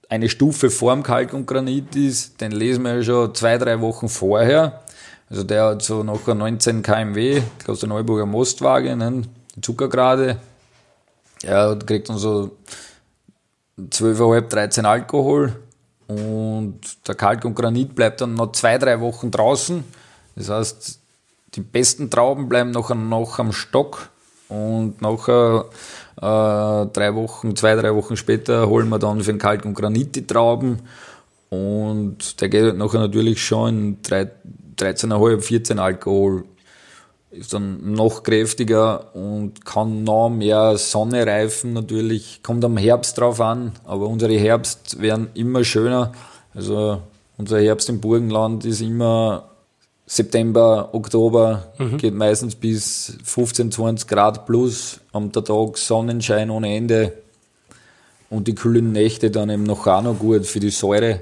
eine 0.09 0.29
Stufe 0.29 0.71
vorm 0.71 1.03
Kalk 1.03 1.35
und 1.35 1.47
Granit 1.47 1.95
ist, 1.95 2.41
den 2.41 2.53
lesen 2.53 2.85
wir 2.85 2.97
ja 2.97 3.03
schon 3.03 3.35
zwei, 3.35 3.59
drei 3.59 3.81
Wochen 3.81 4.09
vorher. 4.09 4.81
Also 5.29 5.45
der 5.45 5.65
hat 5.67 5.83
so 5.83 6.03
nachher 6.03 6.35
19 6.35 6.83
kmw, 6.83 7.43
Neuburger 7.87 8.27
Mostwaage, 8.27 8.97
ne? 8.97 9.23
die 9.55 9.61
Zuckergrade. 9.61 10.39
Er 11.43 11.77
kriegt 11.77 12.09
dann 12.09 12.19
so 12.19 12.57
12,5, 13.79 14.49
13 14.49 14.87
Alkohol 14.87 15.55
und 16.11 16.81
der 17.07 17.15
Kalk 17.15 17.45
und 17.45 17.55
Granit 17.55 17.95
bleibt 17.95 18.21
dann 18.21 18.35
noch 18.35 18.51
zwei, 18.53 18.79
drei 18.79 19.01
Wochen 19.01 19.31
draußen. 19.31 19.85
Das 20.35 20.49
heißt, 20.49 20.99
die 21.55 21.61
besten 21.61 22.11
Trauben 22.11 22.49
bleiben 22.49 22.73
nachher 22.73 22.97
noch 22.97 23.39
am 23.39 23.53
Stock 23.53 24.09
und 24.49 25.01
nachher 25.01 25.67
äh, 26.17 26.87
drei 26.93 27.15
Wochen, 27.15 27.55
zwei, 27.55 27.77
drei 27.77 27.95
Wochen 27.95 28.17
später 28.17 28.69
holen 28.69 28.89
wir 28.89 28.99
dann 28.99 29.21
für 29.21 29.33
den 29.33 29.39
Kalk 29.39 29.65
und 29.65 29.75
Granit 29.75 30.17
die 30.17 30.27
Trauben 30.27 30.81
und 31.49 32.41
der 32.41 32.49
geht 32.49 32.77
nachher 32.77 33.01
natürlich 33.01 33.45
schon 33.45 33.97
in 34.03 34.03
13,5, 34.03 35.41
14 35.41 35.79
Alkohol. 35.79 36.45
Ist 37.31 37.53
dann 37.53 37.93
noch 37.93 38.25
kräftiger 38.25 39.15
und 39.15 39.65
kann 39.65 40.03
noch 40.03 40.31
mehr 40.31 40.77
Sonne 40.79 41.27
reifen 41.27 41.73
natürlich. 41.73 42.41
Kommt 42.43 42.65
am 42.65 42.77
Herbst 42.77 43.19
drauf 43.19 43.41
an, 43.41 43.73
aber 43.85 44.09
unsere 44.09 44.35
Herbst 44.35 45.01
werden 45.01 45.29
immer 45.35 45.63
schöner. 45.63 46.13
Also 46.55 47.01
unser 47.39 47.61
Herbst 47.61 47.89
im 47.89 48.01
Burgenland 48.01 48.65
ist 48.65 48.81
immer 48.81 49.51
September, 50.07 50.89
Oktober, 50.93 51.73
mhm. 51.79 51.99
geht 51.99 52.15
meistens 52.15 52.57
bis 52.57 53.17
15, 53.23 53.71
20 53.71 54.09
Grad 54.09 54.45
plus 54.45 54.99
am 55.13 55.31
Tag, 55.31 55.79
Sonnenschein 55.79 56.51
ohne 56.51 56.75
Ende 56.75 57.13
und 58.29 58.49
die 58.49 58.57
kühlen 58.57 58.91
Nächte 58.91 59.31
dann 59.31 59.51
eben 59.51 59.63
noch 59.63 59.87
auch 59.87 60.03
noch 60.03 60.19
gut 60.19 60.47
für 60.47 60.59
die 60.59 60.71
Säure. 60.71 61.21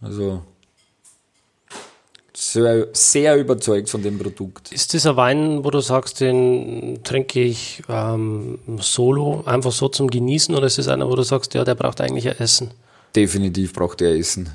Also 0.00 0.40
sehr, 2.36 2.88
sehr 2.92 3.36
überzeugt 3.36 3.88
von 3.88 4.02
dem 4.02 4.18
Produkt. 4.18 4.72
Ist 4.72 4.92
das 4.94 5.06
ein 5.06 5.16
Wein, 5.16 5.64
wo 5.64 5.70
du 5.70 5.80
sagst, 5.80 6.20
den 6.20 7.00
trinke 7.04 7.42
ich 7.42 7.82
ähm, 7.88 8.58
solo, 8.80 9.44
einfach 9.46 9.72
so 9.72 9.88
zum 9.88 10.08
Genießen, 10.08 10.54
oder 10.54 10.66
ist 10.66 10.78
es 10.78 10.88
einer, 10.88 11.08
wo 11.08 11.14
du 11.14 11.22
sagst, 11.22 11.54
ja, 11.54 11.64
der 11.64 11.74
braucht 11.74 12.00
eigentlich 12.00 12.28
ein 12.28 12.38
Essen? 12.38 12.72
Definitiv 13.14 13.72
braucht 13.72 14.00
er 14.00 14.16
Essen. 14.16 14.50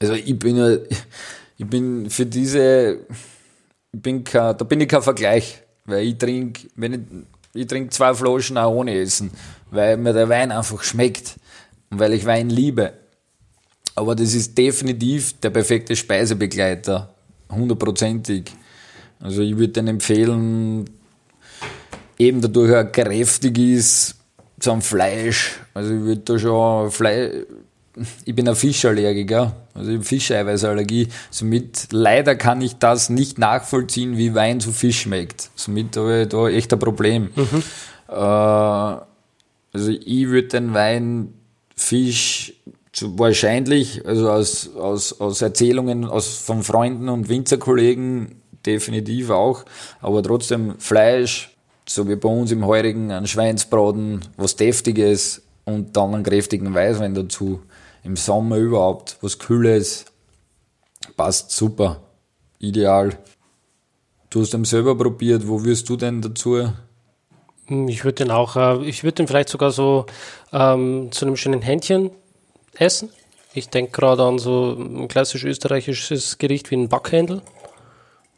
Also 0.00 0.14
ich 0.14 0.38
bin 0.38 0.56
ja 0.56 0.76
ich 1.56 1.66
bin 1.66 2.10
für 2.10 2.26
diese, 2.26 2.98
ich 3.92 4.02
bin 4.02 4.24
kein, 4.24 4.56
da 4.56 4.64
bin 4.64 4.80
ich 4.80 4.88
kein 4.88 5.02
Vergleich, 5.02 5.62
weil 5.84 6.04
ich 6.06 6.18
trinke, 6.18 6.68
wenn 6.76 6.92
ich, 6.94 7.00
ich 7.54 7.66
trinke 7.66 7.90
zwei 7.90 8.14
Flaschen 8.14 8.58
auch 8.58 8.72
ohne 8.72 8.98
Essen, 8.98 9.30
weil 9.70 9.96
mir 9.96 10.12
der 10.12 10.28
Wein 10.28 10.50
einfach 10.50 10.82
schmeckt 10.82 11.36
und 11.90 12.00
weil 12.00 12.12
ich 12.12 12.26
Wein 12.26 12.50
liebe. 12.50 12.92
Aber 13.94 14.14
das 14.14 14.34
ist 14.34 14.56
definitiv 14.58 15.34
der 15.40 15.50
perfekte 15.50 15.94
Speisebegleiter, 15.94 17.14
hundertprozentig. 17.50 18.50
Also 19.20 19.42
ich 19.42 19.56
würde 19.56 19.74
den 19.74 19.88
empfehlen, 19.88 20.90
eben 22.18 22.40
dadurch 22.40 22.70
er 22.70 22.84
kräftig 22.84 23.58
ist, 23.58 24.16
zum 24.58 24.82
Fleisch. 24.82 25.60
Also 25.74 25.94
ich 25.94 26.00
würde 26.00 26.22
da 26.22 26.38
schon 26.38 26.90
Fleisch, 26.90 27.46
ich 28.24 28.34
bin 28.34 28.48
ein 28.48 28.56
Fischallergiker, 28.56 29.54
also 29.74 29.90
ich 29.90 29.96
habe 29.96 30.04
Fischeiweißallergie. 30.04 31.08
Somit 31.30 31.88
leider 31.92 32.34
kann 32.34 32.60
ich 32.60 32.76
das 32.76 33.10
nicht 33.10 33.38
nachvollziehen, 33.38 34.16
wie 34.16 34.34
Wein 34.34 34.60
zu 34.60 34.72
Fisch 34.72 35.02
schmeckt. 35.02 35.50
Somit 35.54 35.96
habe 35.96 36.22
ich 36.22 36.28
da 36.28 36.48
echt 36.48 36.72
ein 36.72 36.78
Problem. 36.78 37.30
Mhm. 37.34 37.62
Äh, 38.08 38.14
also 38.14 39.90
ich 39.90 40.28
würde 40.28 40.48
den 40.48 40.74
Wein 40.74 41.34
Fisch 41.76 42.54
wahrscheinlich, 43.02 44.06
also 44.06 44.30
aus, 44.30 44.74
aus, 44.76 45.20
aus 45.20 45.42
Erzählungen 45.42 46.04
aus, 46.04 46.38
von 46.38 46.62
Freunden 46.62 47.08
und 47.08 47.28
Winzerkollegen 47.28 48.40
definitiv 48.64 49.30
auch, 49.30 49.64
aber 50.00 50.22
trotzdem 50.22 50.78
Fleisch, 50.78 51.54
so 51.86 52.08
wie 52.08 52.16
bei 52.16 52.28
uns 52.28 52.50
im 52.52 52.66
Heurigen, 52.66 53.10
ein 53.10 53.26
Schweinsbraten, 53.26 54.20
was 54.36 54.56
Deftiges 54.56 55.42
und 55.64 55.96
dann 55.96 56.14
einen 56.14 56.24
kräftigen 56.24 56.72
Weißwein 56.72 57.14
dazu 57.14 57.60
im 58.04 58.16
Sommer 58.16 58.56
überhaupt, 58.56 59.18
was 59.20 59.38
Kühles, 59.38 60.06
passt 61.16 61.50
super, 61.50 62.00
ideal. 62.58 63.18
Du 64.30 64.40
hast 64.40 64.54
ihn 64.54 64.64
selber 64.64 64.96
probiert, 64.96 65.46
wo 65.46 65.64
wirst 65.64 65.88
du 65.88 65.96
denn 65.96 66.22
dazu? 66.22 66.68
Hm, 67.66 67.88
ich 67.88 68.04
würde 68.04 68.24
den 68.24 68.30
auch, 68.30 68.56
äh, 68.56 68.84
ich 68.84 69.04
würde 69.04 69.16
den 69.16 69.26
vielleicht 69.26 69.48
sogar 69.48 69.70
so 69.70 70.06
ähm, 70.52 71.08
zu 71.12 71.26
einem 71.26 71.36
schönen 71.36 71.62
Händchen 71.62 72.10
essen. 72.78 73.10
Ich 73.52 73.68
denke 73.68 73.92
gerade 73.92 74.24
an 74.24 74.38
so 74.38 74.72
ein 74.72 75.08
klassisch 75.08 75.44
österreichisches 75.44 76.38
Gericht 76.38 76.70
wie 76.70 76.76
ein 76.76 76.88
Backhändel. 76.88 77.40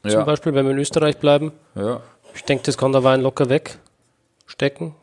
Ja. 0.04 0.10
Zum 0.10 0.24
Beispiel, 0.26 0.54
wenn 0.54 0.66
wir 0.66 0.72
in 0.72 0.78
Österreich 0.78 1.18
bleiben. 1.18 1.52
Ja. 1.74 2.00
Ich 2.34 2.44
denke, 2.44 2.64
das 2.64 2.76
kann 2.76 2.92
der 2.92 3.02
Wein 3.02 3.22
locker 3.22 3.48
wegstecken, 3.48 4.94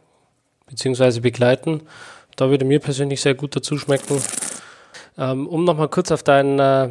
beziehungsweise 0.68 1.22
begleiten. 1.22 1.82
Da 2.36 2.50
würde 2.50 2.64
mir 2.64 2.80
persönlich 2.80 3.22
sehr 3.22 3.34
gut 3.34 3.56
dazu 3.56 3.78
schmecken. 3.78 4.22
Ähm, 5.18 5.48
um 5.48 5.64
nochmal 5.64 5.90
kurz 5.90 6.12
auf 6.12 6.24
deinen 6.24 6.60
äh, 6.60 6.90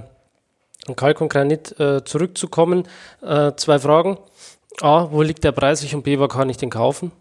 Kalk 0.97 1.21
und 1.21 1.29
Granit 1.29 1.79
äh, 1.79 2.05
zurückzukommen, 2.05 2.89
äh, 3.23 3.53
zwei 3.57 3.79
Fragen. 3.79 4.19
A, 4.81 5.09
wo 5.11 5.23
liegt 5.23 5.45
der 5.45 5.53
preislich 5.53 5.95
und 5.95 6.03
B, 6.03 6.19
wo 6.19 6.29
kann 6.29 6.51
ich 6.51 6.57
den 6.57 6.71
kaufen? 6.71 7.13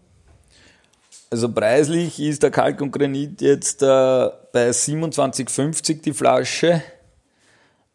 Also 1.32 1.50
preislich 1.50 2.20
ist 2.20 2.42
der 2.42 2.50
Kalk 2.50 2.82
und 2.82 2.92
Granit 2.92 3.40
jetzt 3.40 3.82
äh, 3.82 3.86
bei 3.86 4.68
27,50 4.68 6.02
die 6.02 6.12
Flasche 6.12 6.82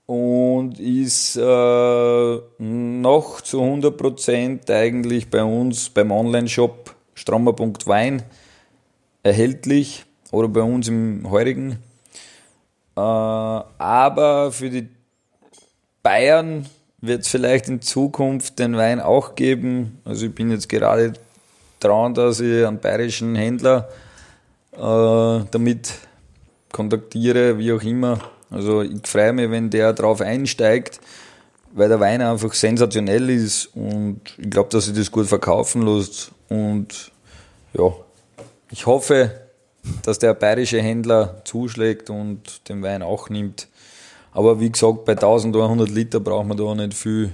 und 0.08 0.80
ist 0.80 1.36
äh, 1.36 2.39
noch 2.58 3.41
zu 3.41 3.62
100% 3.62 4.71
eigentlich 4.71 5.30
bei 5.30 5.43
uns 5.43 5.88
beim 5.91 6.12
Online-Shop 6.12 6.95
strommer.wein 7.13 8.23
erhältlich 9.21 10.06
oder 10.32 10.47
bei 10.47 10.62
uns 10.62 10.88
im 10.88 11.30
heurigen 11.30 11.73
äh, 12.95 13.00
aber 13.00 14.52
für 14.52 14.71
die 14.71 14.89
Bayern 16.02 16.65
wird 17.02 17.21
es 17.21 17.28
vielleicht 17.28 17.67
in 17.67 17.84
Zukunft 17.84 18.58
den 18.58 18.76
Wein 18.76 19.00
auch 19.00 19.36
geben. 19.36 20.00
Also 20.06 20.26
ich 20.26 20.34
bin 20.34 20.50
jetzt 20.50 20.69
gerade 20.69 21.13
dran, 21.80 22.13
dass 22.13 22.40
ich 22.40 22.66
einen 22.66 22.80
bayerischen 22.80 23.36
Händler 23.36 23.90
äh, 24.74 25.46
damit 25.52 25.94
kontaktiere, 26.72 27.58
wie 27.58 27.74
auch 27.74 27.82
immer. 27.82 28.20
Also 28.50 28.82
ich 28.82 29.06
freue 29.06 29.34
mich, 29.34 29.50
wenn 29.52 29.70
der 29.70 29.94
drauf 29.94 30.22
einsteigt, 30.22 31.00
weil 31.74 31.90
der 31.90 32.00
Wein 32.00 32.22
einfach 32.22 32.54
sensationell 32.54 33.30
ist 33.30 33.68
und 33.76 34.22
ich 34.38 34.50
glaube, 34.50 34.70
dass 34.70 34.86
sich 34.86 34.96
das 34.96 35.12
gut 35.12 35.28
verkaufen 35.28 35.82
lässt. 35.82 36.32
Und 36.50 37.12
ja, 37.74 37.94
ich 38.72 38.86
hoffe, 38.86 39.32
dass 40.04 40.20
der 40.20 40.34
bayerische 40.34 40.82
Händler 40.82 41.42
zuschlägt 41.44 42.10
und 42.10 42.68
den 42.70 42.82
Wein 42.84 43.02
auch 43.02 43.30
nimmt. 43.30 43.68
Aber 44.32 44.60
wie 44.60 44.72
gesagt, 44.72 45.06
bei 45.06 45.13
1100 45.13 45.90
Liter 45.90 46.20
braucht 46.20 46.48
man 46.48 46.58
da 46.58 46.76
nicht 46.76 46.94
viel. 46.94 47.34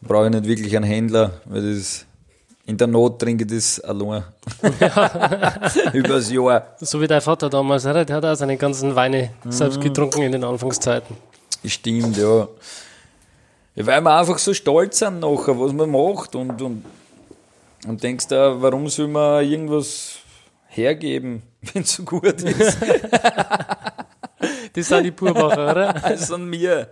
Da 0.00 0.08
brauche 0.08 0.26
ich 0.26 0.32
nicht 0.32 0.46
wirklich 0.46 0.76
einen 0.76 0.84
Händler, 0.84 1.40
weil 1.44 1.74
das 1.74 2.06
in 2.66 2.76
der 2.76 2.86
Not 2.86 3.18
trinke 3.18 3.44
ich 3.44 3.50
das 3.50 3.80
allein. 3.80 4.24
Übers 5.92 6.30
Jahr. 6.30 6.76
So 6.80 7.00
wie 7.00 7.06
dein 7.06 7.20
Vater 7.20 7.50
damals, 7.50 7.82
der 7.82 7.94
hat 7.94 8.24
auch 8.24 8.34
seine 8.34 8.56
ganzen 8.56 8.94
Weine 8.94 9.30
mhm. 9.44 9.52
selbst 9.52 9.80
getrunken 9.80 10.22
in 10.22 10.32
den 10.32 10.44
Anfangszeiten. 10.44 11.16
Stimmt, 11.64 12.16
ja. 12.16 12.48
ja. 13.74 13.86
Weil 13.86 14.00
wir 14.00 14.16
einfach 14.16 14.38
so 14.38 14.54
stolz 14.54 14.98
sind 14.98 15.20
nachher, 15.20 15.58
was 15.58 15.72
man 15.72 15.90
macht 15.90 16.34
und, 16.34 16.60
und, 16.62 16.84
und 17.86 18.02
denkst 18.02 18.28
da, 18.28 18.60
warum 18.60 18.88
soll 18.88 19.08
man 19.08 19.44
irgendwas 19.44 20.18
hergeben? 20.68 21.42
wenn 21.72 21.82
es 21.82 21.94
so 21.94 22.02
gut 22.02 22.42
ist. 22.42 22.78
das 24.72 24.88
sind 24.88 25.04
die 25.04 25.10
Purbacher, 25.10 25.70
oder? 25.70 25.92
Das 25.92 26.26
sind 26.28 26.48
mir. 26.48 26.88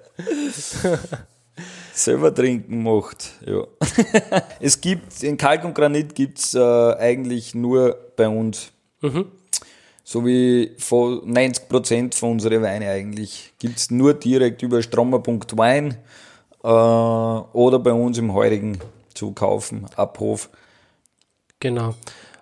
Selber 1.93 2.35
trinken 2.35 2.83
macht, 2.83 3.33
ja. 3.47 3.65
es 4.61 4.81
gibt, 4.81 5.23
in 5.23 5.37
Kalk 5.37 5.65
und 5.65 5.75
Granit 5.75 6.15
gibt 6.15 6.39
es 6.39 6.55
äh, 6.55 6.61
eigentlich 6.61 7.55
nur 7.55 7.97
bei 8.17 8.29
uns. 8.29 8.73
Mhm. 9.01 9.27
So 10.05 10.27
wie 10.27 10.73
90% 10.79 12.17
von 12.17 12.33
unseren 12.33 12.63
Weine 12.63 12.91
eigentlich 12.91 13.53
gibt 13.59 13.79
es 13.79 13.91
nur 13.91 14.15
direkt 14.15 14.63
über 14.63 14.83
strommer.wein 14.83 15.97
äh, 16.63 16.67
oder 16.67 17.79
bei 17.79 17.93
uns 17.93 18.19
im 18.19 18.35
Heurigen 18.35 18.79
zu 19.15 19.33
kaufen, 19.33 19.87
Abhof. 19.97 20.51
Genau. 21.61 21.95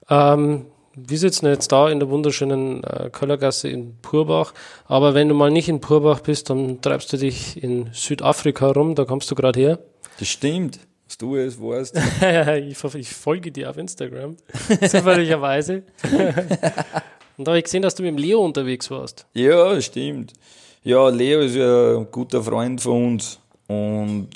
Ähm, 0.09 0.67
wir 1.07 1.19
sitzen 1.19 1.47
jetzt 1.47 1.73
da 1.73 1.89
in 1.89 2.01
der 2.01 2.09
wunderschönen 2.09 2.83
äh, 2.85 3.11
Köllergasse 3.11 3.69
in 3.69 3.97
Purbach. 4.01 4.55
Aber 4.87 5.15
wenn 5.15 5.29
du 5.29 5.35
mal 5.35 5.51
nicht 5.51 5.69
in 5.69 5.81
Purbach 5.81 6.21
bist, 6.21 6.51
dann 6.51 6.81
treibst 6.81 7.13
du 7.13 7.17
dich 7.17 7.63
in 7.63 7.91
Südafrika 7.93 8.71
rum. 8.71 8.95
Da 8.95 9.05
kommst 9.05 9.31
du 9.31 9.35
gerade 9.35 9.61
her. 9.61 9.79
Das 10.19 10.29
stimmt. 10.29 10.81
Was 11.07 11.17
du 11.17 11.37
es 11.37 11.61
weißt. 11.61 11.97
ich, 12.85 12.95
ich 12.95 13.11
folge 13.11 13.51
dir 13.51 13.71
auf 13.71 13.79
Instagram. 13.79 14.37
Zufälligerweise. 14.89 15.83
Und 17.39 17.47
da 17.47 17.53
habe 17.53 17.59
ich 17.59 17.65
gesehen, 17.65 17.83
dass 17.83 17.95
du 17.95 18.03
mit 18.03 18.11
dem 18.11 18.19
Leo 18.19 18.45
unterwegs 18.45 18.91
warst. 18.91 19.27
Ja, 19.33 19.81
stimmt. 19.81 20.33
Ja, 20.83 21.09
Leo 21.09 21.41
ist 21.41 21.55
ja 21.55 21.99
ein 21.99 22.09
guter 22.11 22.43
Freund 22.43 22.81
von 22.81 23.13
uns. 23.13 23.39
Und 23.69 24.31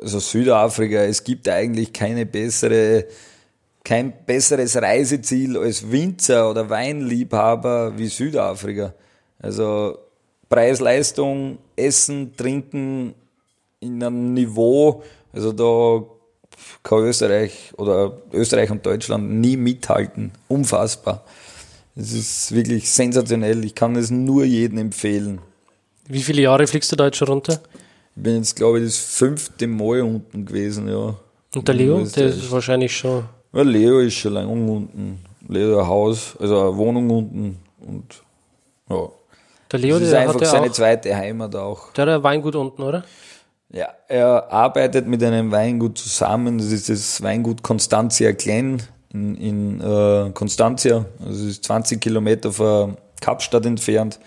also 0.00 0.18
Südafrika, 0.20 1.02
es 1.02 1.22
gibt 1.24 1.48
eigentlich 1.48 1.92
keine 1.92 2.24
bessere, 2.24 3.06
kein 3.84 4.12
besseres 4.24 4.76
Reiseziel 4.76 5.58
als 5.58 5.90
Winzer 5.90 6.50
oder 6.50 6.68
Weinliebhaber 6.70 7.92
wie 7.96 8.06
Südafrika. 8.08 8.94
Also 9.38 9.98
Preis-Leistung, 10.48 11.58
Essen, 11.76 12.34
Trinken 12.34 13.14
in 13.80 14.02
einem 14.02 14.32
Niveau, 14.32 15.02
also 15.32 15.52
da 15.52 16.02
kann 16.82 17.00
Österreich 17.00 17.72
oder 17.76 18.22
Österreich 18.32 18.70
und 18.70 18.86
Deutschland 18.86 19.30
nie 19.30 19.56
mithalten. 19.56 20.32
Unfassbar. 20.48 21.24
Es 21.96 22.12
ist 22.12 22.54
wirklich 22.54 22.90
sensationell. 22.90 23.64
Ich 23.64 23.74
kann 23.74 23.96
es 23.96 24.10
nur 24.10 24.44
jedem 24.44 24.78
empfehlen. 24.78 25.40
Wie 26.08 26.22
viele 26.22 26.42
Jahre 26.42 26.66
fliegst 26.66 26.90
du 26.92 26.96
da 26.96 27.06
jetzt 27.06 27.18
schon 27.18 27.28
runter? 27.28 27.60
Ich 28.16 28.22
bin 28.22 28.36
jetzt, 28.36 28.56
glaube 28.56 28.78
ich, 28.78 28.86
das 28.86 28.98
fünfte 28.98 29.66
Mal 29.66 30.02
unten 30.02 30.46
gewesen, 30.46 30.88
ja. 30.88 31.16
Und 31.54 31.68
der 31.68 31.74
Leo, 31.74 32.04
der 32.04 32.26
ist 32.26 32.50
wahrscheinlich 32.50 32.96
schon. 32.96 33.24
Ja, 33.54 33.62
Leo 33.62 34.00
ist 34.00 34.14
schon 34.14 34.32
lange 34.32 34.48
unten. 34.48 35.20
Leo 35.48 35.78
ein 35.78 35.86
Haus, 35.86 36.36
also 36.40 36.60
eine 36.60 36.76
Wohnung 36.76 37.10
unten 37.10 37.58
und 37.86 38.22
ja. 38.88 39.08
Der 39.70 39.78
Leo, 39.78 39.94
das 39.94 40.04
ist 40.04 40.12
der 40.12 40.20
einfach 40.20 40.40
hat 40.40 40.46
seine 40.46 40.66
auch, 40.66 40.72
zweite 40.72 41.16
Heimat 41.16 41.54
auch. 41.54 41.92
der 41.92 42.06
hat 42.06 42.14
ein 42.14 42.22
Weingut 42.22 42.56
unten, 42.56 42.82
oder? 42.82 43.04
Ja, 43.70 43.88
er 44.08 44.52
arbeitet 44.52 45.06
mit 45.06 45.22
einem 45.22 45.50
Weingut 45.50 45.98
zusammen. 45.98 46.58
Das 46.58 46.68
ist 46.68 46.88
das 46.88 47.22
Weingut 47.22 47.62
Constantia 47.62 48.32
Glen 48.32 48.82
in, 49.12 49.34
in 49.36 49.80
äh, 49.80 50.30
Constantia. 50.32 51.06
Es 51.28 51.40
ist 51.40 51.64
20 51.64 52.00
Kilometer 52.00 52.52
von 52.52 52.96
Kapstadt 53.20 53.66
entfernt. 53.66 54.20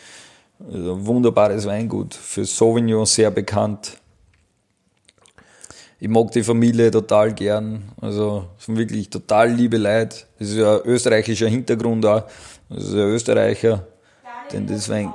Also 0.59 1.05
wunderbares 1.05 1.65
Weingut. 1.65 2.13
Für 2.13 2.45
Sauvignon 2.45 3.05
sehr 3.05 3.31
bekannt. 3.31 3.97
Ich 5.99 6.07
mag 6.07 6.31
die 6.31 6.43
Familie 6.43 6.91
total 6.91 7.33
gern. 7.33 7.83
Also 7.99 8.45
es 8.57 8.65
sind 8.65 8.77
wirklich 8.77 9.09
total 9.09 9.51
liebe 9.51 9.77
Leute. 9.77 10.17
Das 10.37 10.49
ist 10.49 10.57
ja 10.57 10.75
ein 10.75 10.81
österreichischer 10.85 11.47
Hintergrund 11.47 12.05
auch. 12.05 12.23
Das 12.69 12.83
ist 12.83 12.93
ein 12.93 12.99
Österreicher, 12.99 13.87
den 14.51 14.67
das 14.67 14.89
Wein 14.89 15.11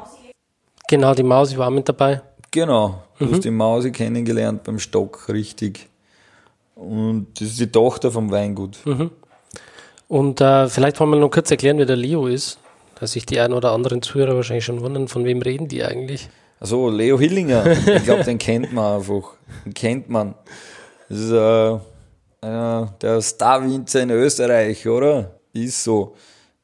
Genau, 0.88 1.14
die 1.14 1.23
Maus, 1.23 1.53
ich 1.53 1.59
war 1.59 1.71
mit 1.71 1.88
dabei. 1.88 2.21
Genau, 2.51 3.03
du 3.18 3.33
hast 3.33 3.45
die 3.45 3.51
Mausi 3.51 3.92
kennengelernt 3.92 4.62
beim 4.64 4.79
Stock, 4.79 5.27
richtig. 5.31 5.88
Und 6.75 7.29
das 7.37 7.49
ist 7.49 7.61
die 7.61 7.71
Tochter 7.71 8.11
vom 8.11 8.31
Weingut. 8.31 8.77
Und 10.09 10.40
äh, 10.42 10.68
vielleicht 10.68 11.01
wollen 11.01 11.11
wir 11.11 11.16
noch 11.16 11.31
kurz 11.31 11.51
erklären, 11.51 11.79
wer 11.79 11.87
der 11.87 11.97
Leo 11.97 12.27
ist. 12.27 12.59
Dass 13.01 13.12
sich 13.12 13.25
die 13.25 13.40
ein 13.40 13.55
oder 13.55 13.73
anderen 13.73 14.03
Zuhörer 14.03 14.37
wahrscheinlich 14.37 14.66
schon 14.66 14.83
wundern, 14.83 15.09
von 15.09 15.25
wem 15.25 15.40
reden 15.40 15.68
die 15.68 15.83
eigentlich? 15.83 16.29
Also 16.61 16.90
Leo 16.90 17.18
Hillinger, 17.18 17.66
ich 17.66 18.05
glaube, 18.05 18.25
den 18.25 18.37
kennt 18.37 18.73
man 18.73 18.99
einfach. 18.99 19.33
Den 19.64 19.73
kennt 19.73 20.11
man. 20.11 20.35
Das 21.12 21.20
ist 21.20 21.33
äh, 21.33 21.79
einer 22.40 22.94
der 23.03 23.20
Star-Winzer 23.20 24.01
in 24.01 24.11
Österreich, 24.12 24.88
oder? 24.88 25.38
Ist 25.53 25.85
so. 25.85 26.16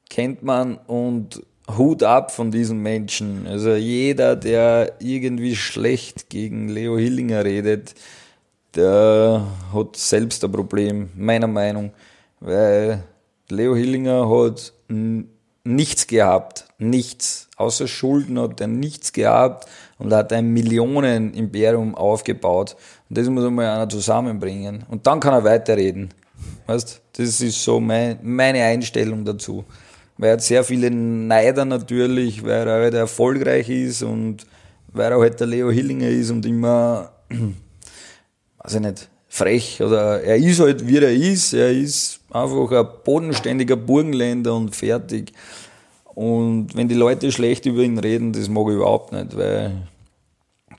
Kennt 0.08 0.42
man 0.42 0.78
und 0.86 1.42
Hut 1.76 2.02
ab 2.02 2.30
von 2.30 2.50
diesen 2.50 2.78
Menschen. 2.78 3.46
Also 3.46 3.74
jeder, 3.74 4.36
der 4.36 4.94
irgendwie 5.00 5.54
schlecht 5.54 6.30
gegen 6.30 6.70
Leo 6.70 6.96
Hillinger 6.96 7.44
redet, 7.44 7.94
der 8.74 9.46
hat 9.74 9.96
selbst 9.96 10.42
ein 10.42 10.50
Problem, 10.50 11.10
meiner 11.14 11.46
Meinung. 11.46 11.92
Weil 12.40 13.02
Leo 13.50 13.76
Hillinger 13.76 14.30
hat 14.30 14.72
nichts 15.68 16.06
gehabt, 16.06 16.64
nichts. 16.78 17.48
Außer 17.56 17.86
Schulden 17.86 18.38
hat 18.38 18.60
er 18.62 18.66
nichts 18.66 19.12
gehabt 19.12 19.68
und 19.98 20.12
hat 20.14 20.32
ein 20.32 20.52
Millionen-Imperium 20.52 21.94
aufgebaut. 21.94 22.76
Und 23.08 23.18
das 23.18 23.28
muss 23.28 23.44
einmal 23.44 23.66
einer 23.66 23.88
zusammenbringen. 23.88 24.84
Und 24.88 25.06
dann 25.06 25.20
kann 25.20 25.34
er 25.34 25.44
weiterreden. 25.44 26.10
Weißt, 26.66 27.00
das 27.16 27.40
ist 27.40 27.62
so 27.62 27.80
mein, 27.80 28.18
meine 28.22 28.62
Einstellung 28.62 29.24
dazu. 29.24 29.64
Weil 30.18 30.30
er 30.30 30.32
hat 30.34 30.42
sehr 30.42 30.64
viele 30.64 30.90
Neider 30.90 31.64
natürlich, 31.64 32.44
weil 32.44 32.66
er 32.66 32.82
halt 32.82 32.94
erfolgreich 32.94 33.68
ist 33.68 34.02
und 34.02 34.46
weil 34.92 35.12
er 35.12 35.18
halt 35.18 35.38
der 35.40 35.46
Leo 35.46 35.70
Hillinger 35.70 36.08
ist 36.08 36.30
und 36.30 36.44
immer, 36.44 37.12
weiß 38.58 38.74
ich 38.74 38.80
nicht, 38.80 39.08
frech 39.28 39.80
oder 39.82 40.22
er 40.22 40.36
ist 40.36 40.60
halt 40.60 40.86
wie 40.86 40.98
er 40.98 41.12
ist. 41.12 41.52
Er 41.52 41.70
ist 41.70 42.20
einfach 42.30 42.70
ein 42.72 42.86
bodenständiger 43.04 43.76
Burgenländer 43.76 44.54
und 44.54 44.74
fertig. 44.74 45.32
Und 46.14 46.74
wenn 46.74 46.88
die 46.88 46.94
Leute 46.94 47.30
schlecht 47.30 47.64
über 47.66 47.82
ihn 47.82 47.98
reden, 47.98 48.32
das 48.32 48.48
mag 48.48 48.66
ich 48.68 48.74
überhaupt 48.74 49.12
nicht, 49.12 49.36
weil 49.36 49.72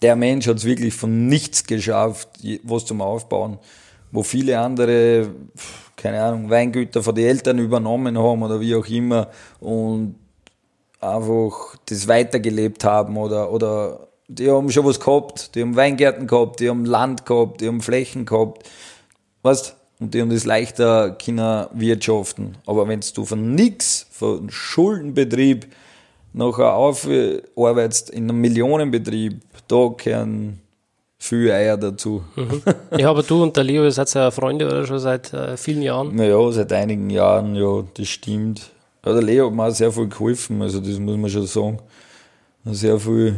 der 0.02 0.16
Mensch 0.16 0.48
hat 0.48 0.58
es 0.58 0.66
wirklich 0.66 0.94
von 0.94 1.28
nichts 1.28 1.66
geschafft, 1.66 2.30
was 2.64 2.86
zum 2.86 3.02
Aufbauen, 3.02 3.58
wo 4.12 4.24
viele 4.24 4.60
andere, 4.60 5.30
keine 5.96 6.22
Ahnung, 6.22 6.50
Weingüter 6.50 7.04
von 7.04 7.16
den 7.16 7.26
Eltern 7.26 7.60
übernommen 7.60 8.18
haben 8.18 8.44
oder 8.44 8.60
wie 8.60 8.76
auch 8.76 8.88
immer 8.88 9.30
und 9.60 10.16
einfach 11.00 11.76
das 11.86 12.08
weitergelebt 12.08 12.84
haben 12.84 13.18
oder, 13.18 13.52
oder 13.52 14.08
die 14.28 14.50
haben 14.50 14.72
schon 14.72 14.86
was 14.86 15.00
gehabt, 15.00 15.56
die 15.56 15.62
haben 15.62 15.76
Weingärten 15.76 16.28
gehabt, 16.28 16.60
die 16.60 16.70
haben 16.70 16.86
Land 16.86 17.26
gehabt, 17.26 17.62
die 17.62 17.68
haben 17.68 17.82
Flächen 17.82 18.26
gehabt, 18.26 18.70
weißt? 19.44 19.76
Und 20.00 20.14
die 20.14 20.22
haben 20.22 20.30
das 20.30 20.46
leichter 20.46 21.12
können 21.12 21.68
wirtschaften. 21.74 22.58
Aber 22.66 22.88
wenn 22.88 23.02
du 23.14 23.26
von 23.26 23.54
nix, 23.54 24.08
von 24.12 24.50
Schuldenbetrieb 24.50 25.68
nachher 26.32 26.74
aufarbeitest 26.74 28.10
in 28.10 28.30
einem 28.30 28.40
Millionenbetrieb, 28.40 29.42
da 29.70 29.94
gehören 29.96 30.60
viele 31.18 31.54
Eier 31.54 31.78
dazu. 31.78 32.24
Ja, 32.98 33.10
aber 33.10 33.24
du 33.24 33.44
und 33.44 33.56
der 33.56 33.64
Leo, 33.64 33.84
ihr 33.84 33.92
seid 33.92 34.14
ja 34.14 34.32
Freunde 34.32 34.66
oder 34.66 34.86
schon 34.86 35.00
seit 35.00 35.34
äh, 35.34 35.56
vielen 35.58 35.82
Jahren. 35.82 36.16
Naja, 36.16 36.52
seit 36.52 36.74
einigen 36.74 37.10
Jahren, 37.10 37.56
ja, 37.56 37.84
das 37.94 38.08
stimmt. 38.08 38.72
Ja, 39.06 39.14
der 39.14 39.22
Leo 39.22 39.48
hat 39.48 39.54
mir 39.54 39.66
auch 39.66 39.72
sehr 39.72 39.92
viel 39.92 40.08
geholfen, 40.08 40.62
also 40.62 40.80
das 40.80 41.00
muss 41.00 41.18
man 41.18 41.30
schon 41.30 41.46
sagen. 41.48 41.80
Sehr 42.66 43.00
viel, 43.00 43.36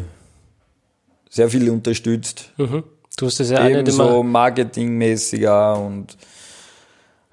sehr 1.30 1.50
viel 1.50 1.70
unterstützt. 1.70 2.52
Mhm. 2.58 2.84
Du 3.18 3.26
hast 3.26 3.40
das 3.40 3.50
ja 3.52 3.60
auch 3.60 3.64
nicht 3.68 3.78
Eben 3.78 3.88
immer. 3.88 4.12
so 4.12 4.24
marketingmäßig 4.24 5.48
auch 5.48 5.86
und 5.86 6.18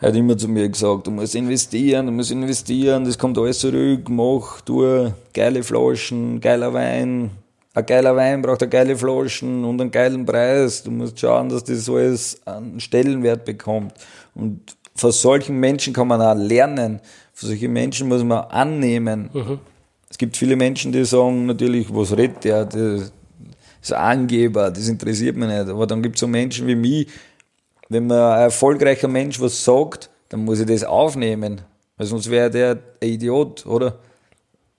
er 0.00 0.08
hat 0.08 0.16
immer 0.16 0.36
zu 0.36 0.48
mir 0.48 0.68
gesagt, 0.68 1.06
du 1.06 1.10
musst 1.10 1.34
investieren, 1.34 2.06
du 2.06 2.12
musst 2.12 2.30
investieren, 2.30 3.04
das 3.04 3.18
kommt 3.18 3.36
alles 3.38 3.58
zurück, 3.58 4.08
mach, 4.08 4.60
tu, 4.60 5.10
geile 5.32 5.62
Flaschen, 5.62 6.40
geiler 6.40 6.72
Wein. 6.72 7.30
Ein 7.78 7.86
geiler 7.86 8.16
Wein 8.16 8.42
braucht 8.42 8.60
eine 8.60 8.70
geile 8.70 8.96
Flaschen 8.96 9.64
und 9.64 9.80
einen 9.80 9.92
geilen 9.92 10.26
Preis. 10.26 10.82
Du 10.82 10.90
musst 10.90 11.20
schauen, 11.20 11.48
dass 11.48 11.62
das 11.62 11.88
alles 11.88 12.40
einen 12.44 12.80
Stellenwert 12.80 13.44
bekommt. 13.44 13.92
Und 14.34 14.76
von 14.96 15.12
solchen 15.12 15.60
Menschen 15.60 15.92
kann 15.92 16.08
man 16.08 16.20
auch 16.20 16.34
lernen. 16.34 17.00
Von 17.32 17.50
solchen 17.50 17.72
Menschen 17.72 18.08
muss 18.08 18.24
man 18.24 18.46
annehmen. 18.46 19.30
Es 20.10 20.18
gibt 20.18 20.36
viele 20.36 20.56
Menschen, 20.56 20.90
die 20.90 21.04
sagen 21.04 21.46
natürlich, 21.46 21.86
was 21.94 22.16
redet 22.16 22.42
der? 22.42 22.64
Das 22.64 23.12
ist 23.80 23.92
ein 23.92 24.22
Angeber, 24.22 24.72
das 24.72 24.88
interessiert 24.88 25.36
mich 25.36 25.48
nicht. 25.48 25.68
Aber 25.68 25.86
dann 25.86 26.02
gibt 26.02 26.16
es 26.16 26.20
so 26.20 26.26
Menschen 26.26 26.66
wie 26.66 26.74
mich, 26.74 27.06
wenn 27.88 28.08
man 28.08 28.32
ein 28.32 28.40
erfolgreicher 28.40 29.06
Mensch 29.06 29.40
was 29.40 29.64
sagt, 29.64 30.10
dann 30.30 30.44
muss 30.44 30.58
ich 30.58 30.66
das 30.66 30.82
aufnehmen. 30.82 31.60
Weil 31.96 32.06
sonst 32.08 32.28
wäre 32.28 32.50
der 32.50 32.78
ein 33.00 33.08
Idiot, 33.08 33.66
oder? 33.66 34.00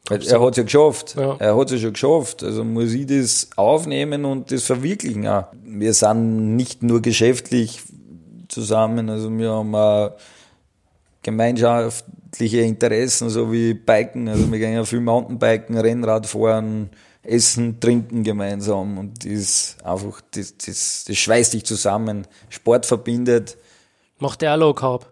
Er 0.10 0.42
hat 0.42 0.52
es 0.52 0.58
ja 0.58 0.64
geschafft. 0.64 1.16
Ja. 1.16 1.36
Er 1.40 1.56
hat 1.56 1.68
es 1.68 1.74
ja 1.74 1.78
schon 1.80 1.94
geschafft. 1.94 2.44
Also 2.44 2.64
muss 2.64 2.94
ich 2.94 3.06
das 3.06 3.50
aufnehmen 3.56 4.26
und 4.26 4.52
das 4.52 4.64
verwirklichen 4.64 5.28
auch. 5.28 5.46
Wir 5.64 5.94
sind 5.94 6.56
nicht 6.56 6.84
nur 6.84 7.02
geschäftlich 7.02 7.82
zusammen, 8.48 9.10
also 9.10 9.30
wir 9.38 9.52
haben 9.52 9.76
auch 9.76 10.12
gemeinschaftliche 11.22 12.62
Interessen, 12.62 13.30
so 13.30 13.52
wie 13.52 13.74
Biken. 13.74 14.28
Also 14.28 14.52
wir 14.52 14.60
gehen 14.60 14.74
ja 14.74 14.84
viel 14.84 15.02
Mountainbiken, 15.02 15.78
Rennrad 15.78 16.26
fahren, 16.26 16.90
essen, 17.24 17.80
trinken 17.80 18.24
gemeinsam. 18.24 18.98
Und 18.98 19.24
das 19.24 19.32
ist 19.32 19.86
einfach, 19.86 20.22
das, 20.32 20.58
das, 20.58 21.06
das 21.08 21.18
schweißt 21.18 21.54
dich 21.54 21.66
zusammen. 21.66 22.28
Sport 22.50 22.86
verbindet. 22.86 23.58
Macht 24.18 24.42
der 24.42 24.56
auch 24.56 24.60
Low 24.60 24.74
Carb? 24.74 25.12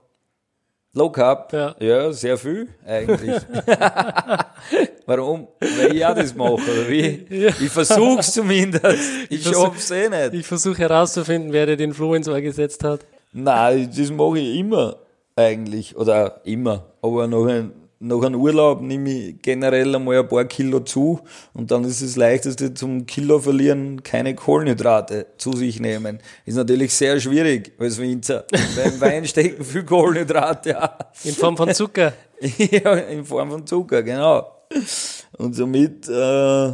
Low 0.97 1.11
Carb, 1.11 1.53
Ja. 1.79 2.11
sehr 2.11 2.37
viel 2.37 2.69
eigentlich. 2.85 3.35
Warum? 5.05 5.47
Weil 5.59 5.95
ich 5.95 6.05
auch 6.05 6.15
das 6.15 6.33
mache, 6.35 6.53
oder 6.53 6.89
wie? 6.89 7.25
Ich 7.29 7.69
versuch's 7.69 8.33
zumindest. 8.33 8.97
Ich 9.29 9.41
versuch- 9.43 9.65
schaff's 9.65 9.91
eh 9.91 10.09
nicht. 10.09 10.33
Ich 10.33 10.45
versuche 10.47 10.79
herauszufinden, 10.79 11.53
wer 11.53 11.65
dir 11.67 11.77
den 11.77 11.93
Floh 11.93 12.15
ins 12.15 12.27
Ohr 12.27 12.41
gesetzt 12.41 12.83
hat. 12.83 13.01
Nein, 13.31 13.89
das 13.95 14.09
mache 14.11 14.39
ich 14.39 14.57
immer 14.59 14.97
eigentlich. 15.35 15.95
Oder 15.95 16.41
immer. 16.45 16.85
Aber 17.01 17.27
nach 17.27 17.45
einem, 17.45 17.71
nach 17.99 18.21
einem 18.21 18.39
Urlaub 18.39 18.81
nehme 18.81 19.09
ich 19.11 19.41
generell 19.41 19.95
einmal 19.95 20.19
ein 20.19 20.27
paar 20.27 20.45
Kilo 20.45 20.81
zu 20.81 21.19
und 21.53 21.71
dann 21.71 21.83
ist 21.83 22.03
das 22.03 22.15
leichteste 22.15 22.73
zum 22.73 23.05
Kilo 23.05 23.39
verlieren, 23.39 24.03
keine 24.03 24.35
Kohlenhydrate 24.35 25.27
zu 25.37 25.53
sich 25.53 25.79
nehmen. 25.79 26.19
Ist 26.45 26.55
natürlich 26.55 26.93
sehr 26.93 27.19
schwierig 27.19 27.73
als 27.79 27.97
Winzer. 27.97 28.45
Beim 28.51 28.99
Wein 29.01 29.25
stecken 29.25 29.63
viel 29.63 29.83
Kohlenhydrate. 29.83 30.69
Ja. 30.71 30.97
In 31.23 31.33
Form 31.33 31.57
von 31.57 31.73
Zucker. 31.73 32.13
ja, 32.57 32.93
in 32.93 33.25
Form 33.25 33.49
von 33.49 33.65
Zucker, 33.65 34.03
genau. 34.03 34.45
Und 35.37 35.55
somit, 35.55 36.07
äh, 36.07 36.73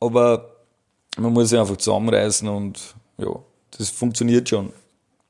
aber 0.00 0.56
man 1.16 1.32
muss 1.32 1.48
sich 1.48 1.58
einfach 1.58 1.76
zusammenreißen 1.76 2.46
und 2.48 2.94
ja, 3.16 3.34
das 3.78 3.88
funktioniert 3.88 4.48
schon. 4.48 4.72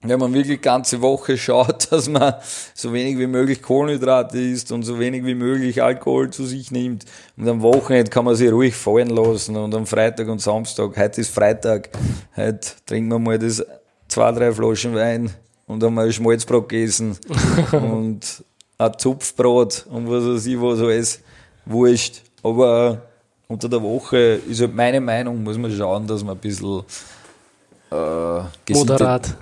Wenn 0.08 0.18
man 0.18 0.32
wirklich 0.32 0.60
ganze 0.60 1.00
Woche 1.00 1.36
schaut, 1.36 1.90
dass 1.92 2.08
man 2.08 2.34
so 2.74 2.92
wenig 2.92 3.18
wie 3.18 3.26
möglich 3.26 3.62
Kohlenhydrate 3.62 4.38
isst 4.38 4.72
und 4.72 4.82
so 4.82 4.98
wenig 4.98 5.24
wie 5.24 5.34
möglich 5.34 5.82
Alkohol 5.82 6.30
zu 6.30 6.44
sich 6.44 6.70
nimmt. 6.70 7.04
Und 7.36 7.48
am 7.48 7.62
Wochenende 7.62 8.10
kann 8.10 8.24
man 8.24 8.34
sich 8.34 8.50
ruhig 8.50 8.74
fallen 8.74 9.10
lassen 9.10 9.56
und 9.56 9.74
am 9.74 9.86
Freitag 9.86 10.28
und 10.28 10.40
Samstag, 10.40 10.96
heute 10.96 11.20
ist 11.20 11.34
Freitag, 11.34 11.90
heute 12.36 12.68
trinken 12.86 13.10
wir 13.10 13.18
mal 13.18 13.38
das 13.38 13.64
zwei, 14.08 14.32
drei 14.32 14.52
Flaschen 14.52 14.94
Wein 14.94 15.30
und 15.66 15.82
haben 15.82 15.98
ein 15.98 16.12
Schmalzbrot 16.12 16.68
gegessen 16.68 17.18
und 17.72 18.44
ein 18.78 18.92
Zupfbrot 18.98 19.86
und 19.90 20.10
was 20.10 20.24
weiß 20.24 20.46
ich, 20.46 20.60
was 20.60 20.80
alles 20.80 21.20
wurscht. 21.64 22.22
Aber 22.42 23.02
unter 23.48 23.68
der 23.68 23.82
Woche 23.82 24.40
ist 24.48 24.60
halt 24.60 24.74
meine 24.74 25.00
Meinung, 25.00 25.42
muss 25.42 25.58
man 25.58 25.70
schauen, 25.70 26.06
dass 26.06 26.22
man 26.22 26.36
ein 26.36 26.40
bisschen 26.40 26.82
äh, 27.90 28.72
Moderat. 28.72 29.36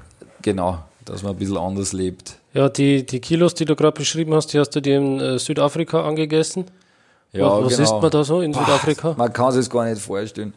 Genau, 0.44 0.78
dass 1.06 1.22
man 1.22 1.32
ein 1.32 1.38
bisschen 1.38 1.56
anders 1.56 1.94
lebt. 1.94 2.36
Ja, 2.52 2.68
die, 2.68 3.06
die 3.06 3.18
Kilos, 3.20 3.54
die 3.54 3.64
du 3.64 3.74
gerade 3.74 3.96
beschrieben 3.96 4.34
hast, 4.34 4.52
die 4.52 4.58
hast 4.58 4.76
du 4.76 4.82
dir 4.82 4.98
in 4.98 5.18
äh, 5.18 5.38
Südafrika 5.38 6.06
angegessen. 6.06 6.66
Ja, 7.32 7.46
was, 7.46 7.64
was 7.64 7.76
genau. 7.76 7.82
isst 7.82 8.02
man 8.02 8.10
da 8.10 8.24
so 8.24 8.40
in 8.42 8.52
Boah, 8.52 8.60
Südafrika? 8.60 9.14
Man 9.16 9.32
kann 9.32 9.52
sich 9.52 9.60
das 9.60 9.70
gar 9.70 9.86
nicht 9.86 10.02
vorstellen. 10.02 10.52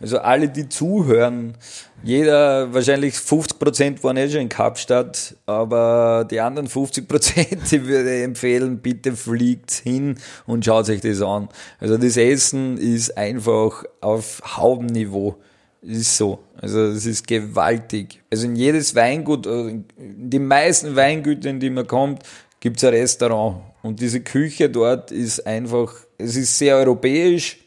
Also 0.00 0.18
alle, 0.18 0.48
die 0.48 0.68
zuhören, 0.68 1.56
jeder, 2.04 2.72
wahrscheinlich 2.72 3.18
50 3.18 3.58
Prozent 3.58 4.04
waren 4.04 4.16
eh 4.16 4.30
schon 4.30 4.42
in 4.42 4.48
Kapstadt, 4.48 5.34
aber 5.44 6.24
die 6.30 6.38
anderen 6.38 6.68
50 6.68 7.08
Prozent, 7.08 7.62
ich 7.72 7.84
würde 7.84 8.22
empfehlen, 8.22 8.78
bitte 8.78 9.16
fliegt 9.16 9.72
hin 9.72 10.18
und 10.46 10.64
schaut 10.64 10.88
euch 10.88 11.00
das 11.00 11.20
an. 11.20 11.48
Also 11.80 11.96
das 11.96 12.16
Essen 12.16 12.78
ist 12.78 13.18
einfach 13.18 13.82
auf 14.00 14.40
Haubenniveau. 14.56 15.34
Ist 15.82 16.16
so. 16.16 16.38
Also 16.60 16.80
es 16.86 17.06
ist 17.06 17.26
gewaltig. 17.26 18.22
Also 18.30 18.46
in 18.46 18.54
jedes 18.54 18.94
Weingut, 18.94 19.46
äh, 19.46 19.68
in 19.68 19.84
die 20.30 20.38
meisten 20.38 20.94
Weingüter, 20.94 21.50
in 21.50 21.58
die 21.58 21.70
man 21.70 21.86
kommt, 21.86 22.22
gibt 22.60 22.76
es 22.76 22.84
ein 22.84 22.94
Restaurant. 22.94 23.62
Und 23.82 24.00
diese 24.00 24.20
Küche 24.20 24.70
dort 24.70 25.10
ist 25.10 25.44
einfach, 25.44 25.92
es 26.18 26.36
ist 26.36 26.56
sehr 26.56 26.76
europäisch 26.76 27.58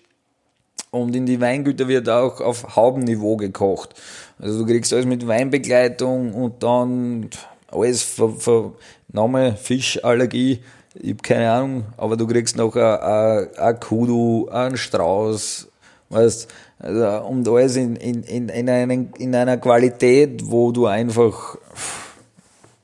und 0.92 1.14
in 1.14 1.26
die 1.26 1.42
Weingüter 1.42 1.90
wird 1.90 2.08
auch 2.08 2.40
auf 2.40 2.78
Haubenniveau 2.78 3.36
gekocht. 3.36 3.94
Also 4.40 4.60
du 4.60 4.66
kriegst 4.66 4.94
alles 4.94 5.06
mit 5.06 5.28
Weinbegleitung 5.28 6.34
und 6.34 6.64
dann 6.64 7.30
alles 7.68 8.02
für, 8.02 8.32
für 8.32 8.76
Name, 9.12 9.58
Fischallergie, 9.58 10.62
ich 10.98 11.10
habe 11.10 11.22
keine 11.22 11.52
Ahnung, 11.52 11.86
aber 11.98 12.16
du 12.16 12.26
kriegst 12.26 12.56
noch 12.56 12.74
ein 12.76 13.80
Kudu, 13.82 14.48
einen 14.48 14.78
Strauß, 14.78 15.68
weißt 16.10 16.48
also, 16.80 17.28
und 17.28 17.48
alles 17.48 17.76
in, 17.76 17.96
in, 17.96 18.24
in, 18.24 18.50
in, 18.50 18.70
einen, 18.70 19.14
in 19.18 19.36
einer 19.36 19.58
Qualität, 19.58 20.42
wo 20.46 20.72
du 20.72 20.86
einfach 20.88 21.58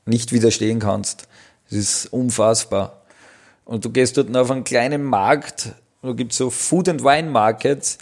nicht 0.06 0.32
widerstehen 0.32 0.80
kannst. 0.80 1.28
Das 1.70 1.78
ist 1.78 2.12
unfassbar. 2.12 3.02
Und 3.64 3.84
du 3.84 3.90
gehst 3.90 4.16
dort 4.16 4.34
auf 4.36 4.50
einen 4.50 4.64
kleinen 4.64 5.04
Markt, 5.04 5.72
da 6.02 6.12
gibt 6.12 6.32
es 6.32 6.38
so 6.38 6.50
Food 6.50 6.88
and 6.88 7.04
Wine 7.04 7.30
Markets, 7.30 7.98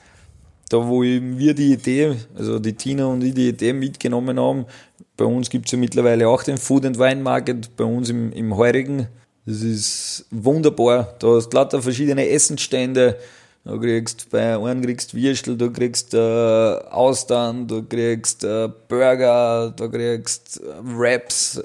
da 0.70 0.78
wo 0.88 1.02
wir 1.02 1.54
die 1.54 1.72
Idee, 1.72 2.16
also 2.36 2.58
die 2.58 2.72
Tina 2.72 3.06
und 3.06 3.22
ich 3.22 3.34
die 3.34 3.48
Idee 3.48 3.72
mitgenommen 3.72 4.40
haben. 4.40 4.64
Bei 5.16 5.26
uns 5.26 5.50
gibt 5.50 5.66
es 5.66 5.72
ja 5.72 5.78
mittlerweile 5.78 6.28
auch 6.28 6.42
den 6.42 6.56
Food 6.56 6.86
and 6.86 6.98
Wine 6.98 7.20
Market, 7.20 7.76
bei 7.76 7.84
uns 7.84 8.08
im, 8.08 8.32
im 8.32 8.56
Heurigen. 8.56 9.08
Das 9.44 9.62
ist 9.62 10.26
wunderbar. 10.30 11.14
Da 11.18 11.28
hast 11.28 11.50
du 11.50 11.56
lauter 11.56 11.82
verschiedene 11.82 12.28
Essensstände. 12.28 13.18
Du 13.64 13.78
kriegst 13.78 14.30
bei 14.30 14.56
einem 14.56 14.82
kriegst 14.82 15.14
Würstel, 15.14 15.56
du 15.56 15.70
kriegst 15.70 16.14
äh, 16.14 16.18
Austern, 16.18 17.66
du 17.68 17.82
kriegst 17.82 18.42
äh, 18.42 18.68
Burger, 18.88 19.72
du 19.76 19.90
kriegst 19.90 20.60
äh, 20.60 20.64
Wraps, 20.82 21.62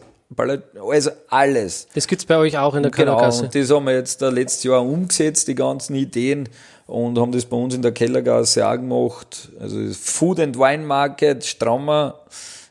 also 0.89 1.11
alles. 1.29 1.87
Das 1.93 2.07
gibt 2.07 2.21
es 2.21 2.25
bei 2.25 2.37
euch 2.37 2.57
auch 2.57 2.75
in 2.75 2.83
der 2.83 2.91
Kellergasse. 2.91 3.43
Genau, 3.43 3.45
und 3.45 3.55
das 3.55 3.71
haben 3.71 3.85
wir 3.85 3.93
jetzt 3.93 4.21
da 4.21 4.29
letztes 4.29 4.63
Jahr 4.63 4.81
umgesetzt, 4.81 5.47
die 5.47 5.55
ganzen 5.55 5.95
Ideen, 5.95 6.49
und 6.87 7.17
haben 7.17 7.31
das 7.31 7.45
bei 7.45 7.57
uns 7.57 7.73
in 7.73 7.81
der 7.81 7.91
Kellergasse 7.91 8.67
auch 8.67 8.75
gemacht. 8.75 9.49
Also 9.59 9.77
Food 9.93 10.39
and 10.39 10.57
Wine 10.57 10.83
Market, 10.83 11.43
Strammer. 11.45 12.19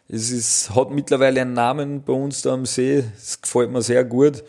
Es 0.09 0.31
ist, 0.31 0.75
hat 0.75 0.91
mittlerweile 0.91 1.41
einen 1.41 1.55
Namen 1.55 2.03
bei 2.03 2.13
uns 2.13 2.43
da 2.43 2.53
am 2.53 2.67
See. 2.67 3.05
Das 3.15 3.41
gefällt 3.41 3.71
mir 3.71 3.83
sehr 3.83 4.05
gut. 4.05 4.45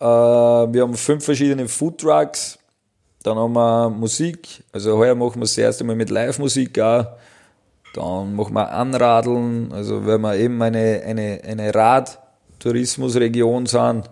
Äh, 0.00 0.04
wir 0.04 0.82
haben 0.82 0.94
fünf 0.94 1.24
verschiedene 1.24 1.68
Food 1.68 1.98
Trucks. 1.98 2.57
Dann 3.28 3.36
haben 3.36 3.52
wir 3.52 3.90
Musik. 3.90 4.64
Also 4.72 4.96
heuer 4.96 5.14
machen 5.14 5.36
wir 5.36 5.40
das 5.40 5.58
erste 5.58 5.84
Mal 5.84 5.96
mit 5.96 6.08
Live-Musik 6.08 6.78
auch. 6.80 7.06
Dann 7.92 8.34
machen 8.34 8.54
wir 8.54 8.72
Anradeln. 8.72 9.70
Also 9.70 10.06
wenn 10.06 10.22
wir 10.22 10.34
eben 10.36 10.62
eine, 10.62 11.02
eine, 11.04 11.40
eine 11.44 11.74
Rad- 11.74 12.18
Tourismusregion 12.58 13.66
sind. 13.66 14.08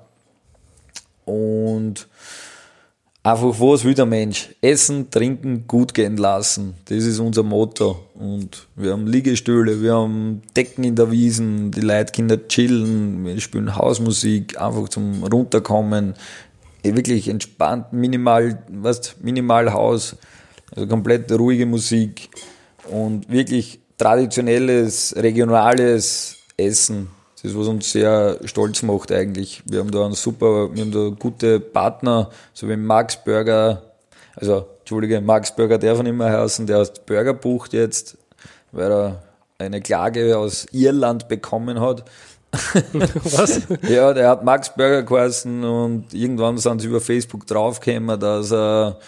Und 1.25 2.07
einfach, 3.23 3.59
was 3.59 3.85
will 3.85 3.95
der 3.95 4.07
Mensch? 4.07 4.55
Essen, 4.61 5.11
trinken, 5.11 5.67
gut 5.67 5.95
gehen 5.95 6.19
lassen. 6.19 6.75
Das 6.85 6.99
ist 7.05 7.19
unser 7.19 7.43
Motto. 7.43 8.05
Und 8.15 8.69
wir 8.77 8.93
haben 8.93 9.07
Liegestühle, 9.07 9.83
wir 9.83 9.95
haben 9.95 10.43
Decken 10.57 10.85
in 10.85 10.95
der 10.95 11.11
Wiesen, 11.11 11.71
die 11.71 11.81
Leitkinder 11.81 12.47
chillen, 12.49 13.25
wir 13.25 13.41
spielen 13.41 13.75
Hausmusik, 13.75 14.61
einfach 14.61 14.91
zum 14.91 15.25
Runterkommen. 15.25 16.15
Eh, 16.87 16.95
wirklich 16.95 17.29
entspannt, 17.29 17.93
minimal, 17.93 18.63
was, 18.69 19.17
minimal 19.21 19.73
Haus. 19.73 20.17
Also 20.75 20.87
komplett 20.87 21.31
ruhige 21.33 21.67
Musik 21.67 22.29
und 22.91 23.29
wirklich 23.29 23.81
traditionelles, 23.99 25.15
regionales 25.17 26.37
Essen. 26.57 27.09
Das, 27.43 27.57
was 27.57 27.69
uns 27.69 27.93
sehr 27.93 28.39
stolz 28.45 28.83
macht 28.83 29.13
eigentlich. 29.13 29.63
Wir 29.67 29.81
haben 29.81 29.91
da 29.91 30.05
einen 30.05 30.15
super, 30.15 30.75
wir 30.75 30.83
haben 30.83 30.93
da 30.93 31.09
gute 31.17 31.61
Partner, 31.61 32.31
so 32.53 32.69
wie 32.69 32.77
Max 32.77 33.17
Burger, 33.23 33.83
also, 34.35 34.67
Entschuldige, 34.81 35.21
Max 35.21 35.55
Burger 35.55 35.79
darf 35.79 36.03
nicht 36.03 36.15
mehr 36.15 36.41
heißen, 36.41 36.67
der 36.67 36.81
hat 36.81 37.07
Burger 37.07 37.35
bucht 37.35 37.73
jetzt, 37.73 38.19
weil 38.73 38.91
er 38.91 39.23
eine 39.59 39.81
Klage 39.81 40.37
aus 40.37 40.67
Irland 40.73 41.29
bekommen 41.29 41.81
hat. 41.81 42.05
Was? 43.25 43.63
ja, 43.89 44.13
der 44.13 44.29
hat 44.29 44.45
Max 44.45 44.75
Burger 44.75 45.03
geheißen 45.03 45.65
und 45.65 46.13
irgendwann 46.13 46.59
sind 46.59 46.81
sie 46.81 46.89
über 46.89 47.01
Facebook 47.01 47.47
draufgekommen, 47.47 48.19
dass 48.19 48.53
er 48.53 48.99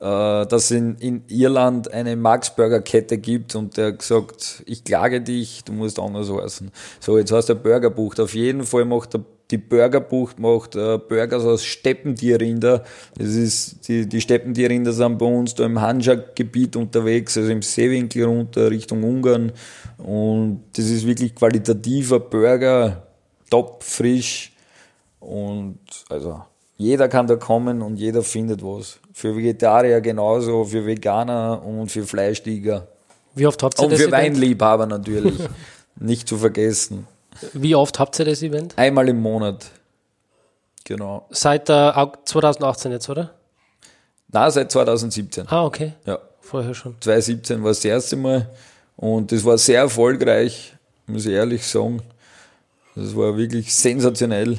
äh, 0.00 0.46
dass 0.46 0.64
es 0.64 0.70
in, 0.72 0.96
in 0.96 1.22
Irland 1.28 1.92
eine 1.92 2.16
Max-Burger-Kette 2.16 3.18
gibt 3.18 3.54
und 3.54 3.76
der 3.76 3.88
hat 3.88 4.00
gesagt, 4.00 4.62
ich 4.66 4.84
klage 4.84 5.20
dich, 5.20 5.64
du 5.64 5.72
musst 5.72 5.98
anders 5.98 6.30
heißen. 6.30 6.70
So, 7.00 7.16
jetzt 7.16 7.32
heißt 7.32 7.48
der 7.48 7.54
Burgerbucht. 7.54 8.20
Auf 8.20 8.34
jeden 8.34 8.64
Fall 8.64 8.84
macht 8.84 9.14
der 9.14 9.24
die 9.50 9.58
Burgerbucht 9.58 10.38
macht 10.38 10.74
äh, 10.74 10.98
Burgers 10.98 11.44
aus 11.44 11.64
Steppentierrinder. 11.64 12.82
Das 13.16 13.28
ist, 13.28 13.86
die, 13.88 14.08
die 14.08 14.20
Steppentierrinder 14.20 14.92
sind 14.92 15.18
bei 15.18 15.26
uns 15.26 15.54
da 15.54 15.66
im 15.66 15.80
Hanschak-Gebiet 15.80 16.76
unterwegs, 16.76 17.36
also 17.36 17.50
im 17.50 17.62
Seewinkel 17.62 18.24
runter 18.24 18.70
Richtung 18.70 19.04
Ungarn. 19.04 19.52
Und 19.98 20.64
das 20.72 20.86
ist 20.86 21.06
wirklich 21.06 21.34
qualitativer 21.34 22.20
Burger, 22.20 23.06
top, 23.50 23.82
frisch. 23.82 24.52
Und 25.20 25.78
also 26.08 26.42
jeder 26.76 27.08
kann 27.08 27.26
da 27.26 27.36
kommen 27.36 27.82
und 27.82 27.96
jeder 27.96 28.22
findet 28.22 28.62
was. 28.62 28.98
Für 29.12 29.36
Vegetarier 29.36 30.00
genauso, 30.00 30.64
für 30.64 30.84
Veganer 30.84 31.62
und 31.64 31.90
für 31.90 32.04
Fleischtiger. 32.04 32.88
Wie 33.34 33.46
oft 33.46 33.62
habt 33.62 33.78
ihr 33.78 33.84
und 33.84 33.92
das 33.92 34.00
Und 34.00 34.06
für 34.06 34.12
Weinliebhaber 34.12 34.86
natürlich. 34.86 35.38
Nicht 35.96 36.28
zu 36.28 36.36
vergessen. 36.36 37.06
Wie 37.52 37.74
oft 37.74 37.98
habt 37.98 38.18
ihr 38.18 38.24
das 38.24 38.42
Event? 38.42 38.76
Einmal 38.76 39.08
im 39.08 39.20
Monat. 39.20 39.66
Genau. 40.84 41.26
Seit 41.30 41.70
äh, 41.70 41.92
2018 42.24 42.92
jetzt, 42.92 43.08
oder? 43.08 43.30
Na, 44.28 44.50
seit 44.50 44.70
2017. 44.70 45.46
Ah, 45.48 45.64
okay. 45.64 45.94
Ja. 46.04 46.18
Vorher 46.40 46.74
schon. 46.74 46.96
2017 47.00 47.62
war 47.62 47.70
es 47.70 47.78
das 47.78 47.84
erste 47.86 48.16
Mal 48.16 48.50
und 48.96 49.32
das 49.32 49.44
war 49.44 49.58
sehr 49.58 49.80
erfolgreich, 49.80 50.74
muss 51.06 51.26
ich 51.26 51.32
ehrlich 51.32 51.66
sagen. 51.66 52.02
Das 52.94 53.16
war 53.16 53.36
wirklich 53.36 53.74
sensationell. 53.74 54.58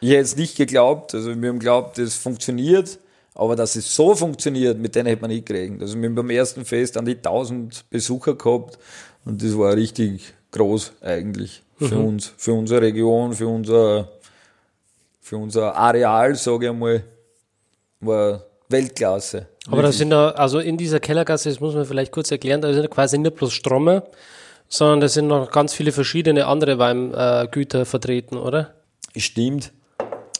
Ich 0.00 0.10
hätte 0.10 0.20
es 0.22 0.36
nicht 0.36 0.56
geglaubt, 0.56 1.14
also 1.14 1.28
wir 1.40 1.48
haben 1.48 1.58
geglaubt, 1.58 1.98
das 1.98 2.14
funktioniert, 2.14 2.98
aber 3.34 3.56
dass 3.56 3.76
es 3.76 3.94
so 3.94 4.14
funktioniert, 4.14 4.78
mit 4.78 4.94
denen 4.94 5.06
hätte 5.06 5.22
man 5.22 5.30
nicht 5.30 5.46
gerechnet. 5.46 5.82
Also 5.82 5.98
wir 5.98 6.08
haben 6.08 6.14
beim 6.14 6.30
ersten 6.30 6.64
Fest 6.64 6.96
an 6.96 7.04
die 7.04 7.16
1000 7.16 7.88
Besucher 7.88 8.34
gehabt 8.34 8.78
und 9.24 9.42
das 9.42 9.56
war 9.56 9.74
richtig 9.74 10.34
groß 10.52 10.92
eigentlich 11.00 11.62
für 11.78 11.96
mhm. 11.96 12.06
uns, 12.06 12.32
für 12.36 12.52
unsere 12.52 12.82
Region, 12.82 13.32
für 13.32 13.48
unser, 13.48 14.08
für 15.20 15.36
unser 15.36 15.74
Areal, 15.74 16.34
sage 16.34 16.66
ich 16.66 16.70
einmal, 16.70 17.04
war 18.00 18.44
Weltklasse. 18.68 19.46
Aber 19.70 19.82
da 19.82 19.92
sind 19.92 20.10
da, 20.10 20.30
also 20.30 20.58
in 20.58 20.76
dieser 20.76 21.00
Kellergasse, 21.00 21.48
das 21.48 21.60
muss 21.60 21.74
man 21.74 21.84
vielleicht 21.84 22.12
kurz 22.12 22.30
erklären, 22.30 22.60
da 22.60 22.72
sind 22.72 22.90
quasi 22.90 23.18
nicht 23.18 23.34
bloß 23.34 23.52
Stromme, 23.52 24.04
sondern 24.68 25.00
da 25.00 25.08
sind 25.08 25.26
noch 25.26 25.50
ganz 25.50 25.74
viele 25.74 25.92
verschiedene 25.92 26.46
andere 26.46 26.78
Weingüter 26.78 27.84
vertreten, 27.84 28.36
oder? 28.36 28.74
Stimmt. 29.16 29.72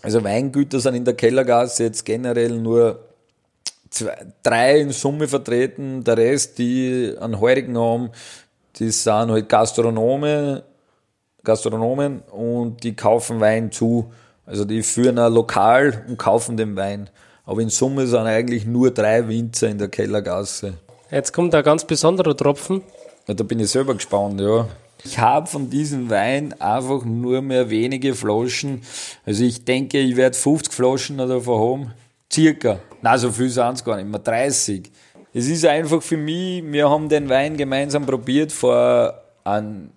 Also 0.03 0.23
Weingüter 0.23 0.79
sind 0.79 0.95
in 0.95 1.05
der 1.05 1.15
Kellergasse 1.15 1.85
jetzt 1.85 2.05
generell 2.05 2.61
nur 2.61 3.01
zwei, 3.91 4.17
drei 4.43 4.81
in 4.81 4.91
Summe 4.91 5.27
vertreten, 5.27 6.05
der 6.05 6.17
Rest, 6.17 6.59
die 6.59 7.15
einen 7.19 7.41
Heurigen 7.41 7.77
haben, 7.79 8.11
die 8.79 8.91
sind 8.91 9.31
halt 9.31 9.49
Gastronome, 9.49 10.63
Gastronomen 11.43 12.21
und 12.31 12.83
die 12.83 12.95
kaufen 12.95 13.41
Wein 13.41 13.73
zu. 13.73 14.13
Also 14.45 14.65
die 14.65 14.83
führen 14.83 15.19
ein 15.19 15.33
Lokal 15.33 16.05
und 16.09 16.19
kaufen 16.19 16.57
den 16.57 16.77
Wein. 16.77 17.09
Aber 17.47 17.61
in 17.61 17.71
Summe 17.71 18.07
sind 18.07 18.27
eigentlich 18.27 18.67
nur 18.67 18.91
drei 18.91 19.27
Winzer 19.29 19.69
in 19.69 19.79
der 19.79 19.89
Kellergasse. 19.89 20.75
Jetzt 21.11 21.33
kommt 21.33 21.55
ein 21.55 21.63
ganz 21.63 21.85
besonderer 21.85 22.37
Tropfen. 22.37 22.83
Ja, 23.29 23.35
da 23.35 23.45
bin 23.45 23.61
ich 23.61 23.71
selber 23.71 23.95
gespannt, 23.95 24.41
ja. 24.41 24.69
Ich 25.05 25.19
habe 25.19 25.47
von 25.47 25.71
diesem 25.71 26.11
Wein 26.11 26.55
einfach 26.61 27.05
nur 27.05 27.43
mehr 27.43 27.71
wenige 27.71 28.15
Flaschen. 28.15 28.83
Also 29.25 29.45
ich 29.45 29.65
denke, 29.65 29.99
ich 29.99 30.17
werde 30.17 30.37
50 30.37 30.73
Flaschen 30.73 31.19
davon 31.19 31.61
haben. 31.61 31.95
Circa. 32.33 32.81
Na, 33.03 33.17
so 33.17 33.31
viel 33.31 33.49
sind 33.49 33.75
es 33.75 33.85
gar 33.85 33.97
nicht 33.97 34.09
mehr. 34.09 34.19
30. 34.19 34.91
Es 35.33 35.47
ist 35.47 35.65
einfach 35.65 36.03
für 36.03 36.17
mich, 36.17 36.65
wir 36.65 36.91
haben 36.91 37.09
den 37.09 37.29
Wein 37.29 37.57
gemeinsam 37.57 38.05
probiert 38.05 38.51
vor 38.51 39.15
einem 39.45 39.91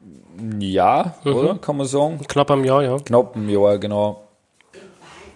Jahr, 0.60 1.16
mhm. 1.24 1.34
oder? 1.34 1.58
Kann 1.58 1.78
man 1.78 1.88
sagen? 1.88 2.20
Knapp 2.28 2.52
einem 2.52 2.66
Jahr, 2.66 2.84
ja. 2.84 2.97
Knapp 2.97 3.36
einem 3.36 3.50
Jahr, 3.50 3.80
genau. 3.80 4.28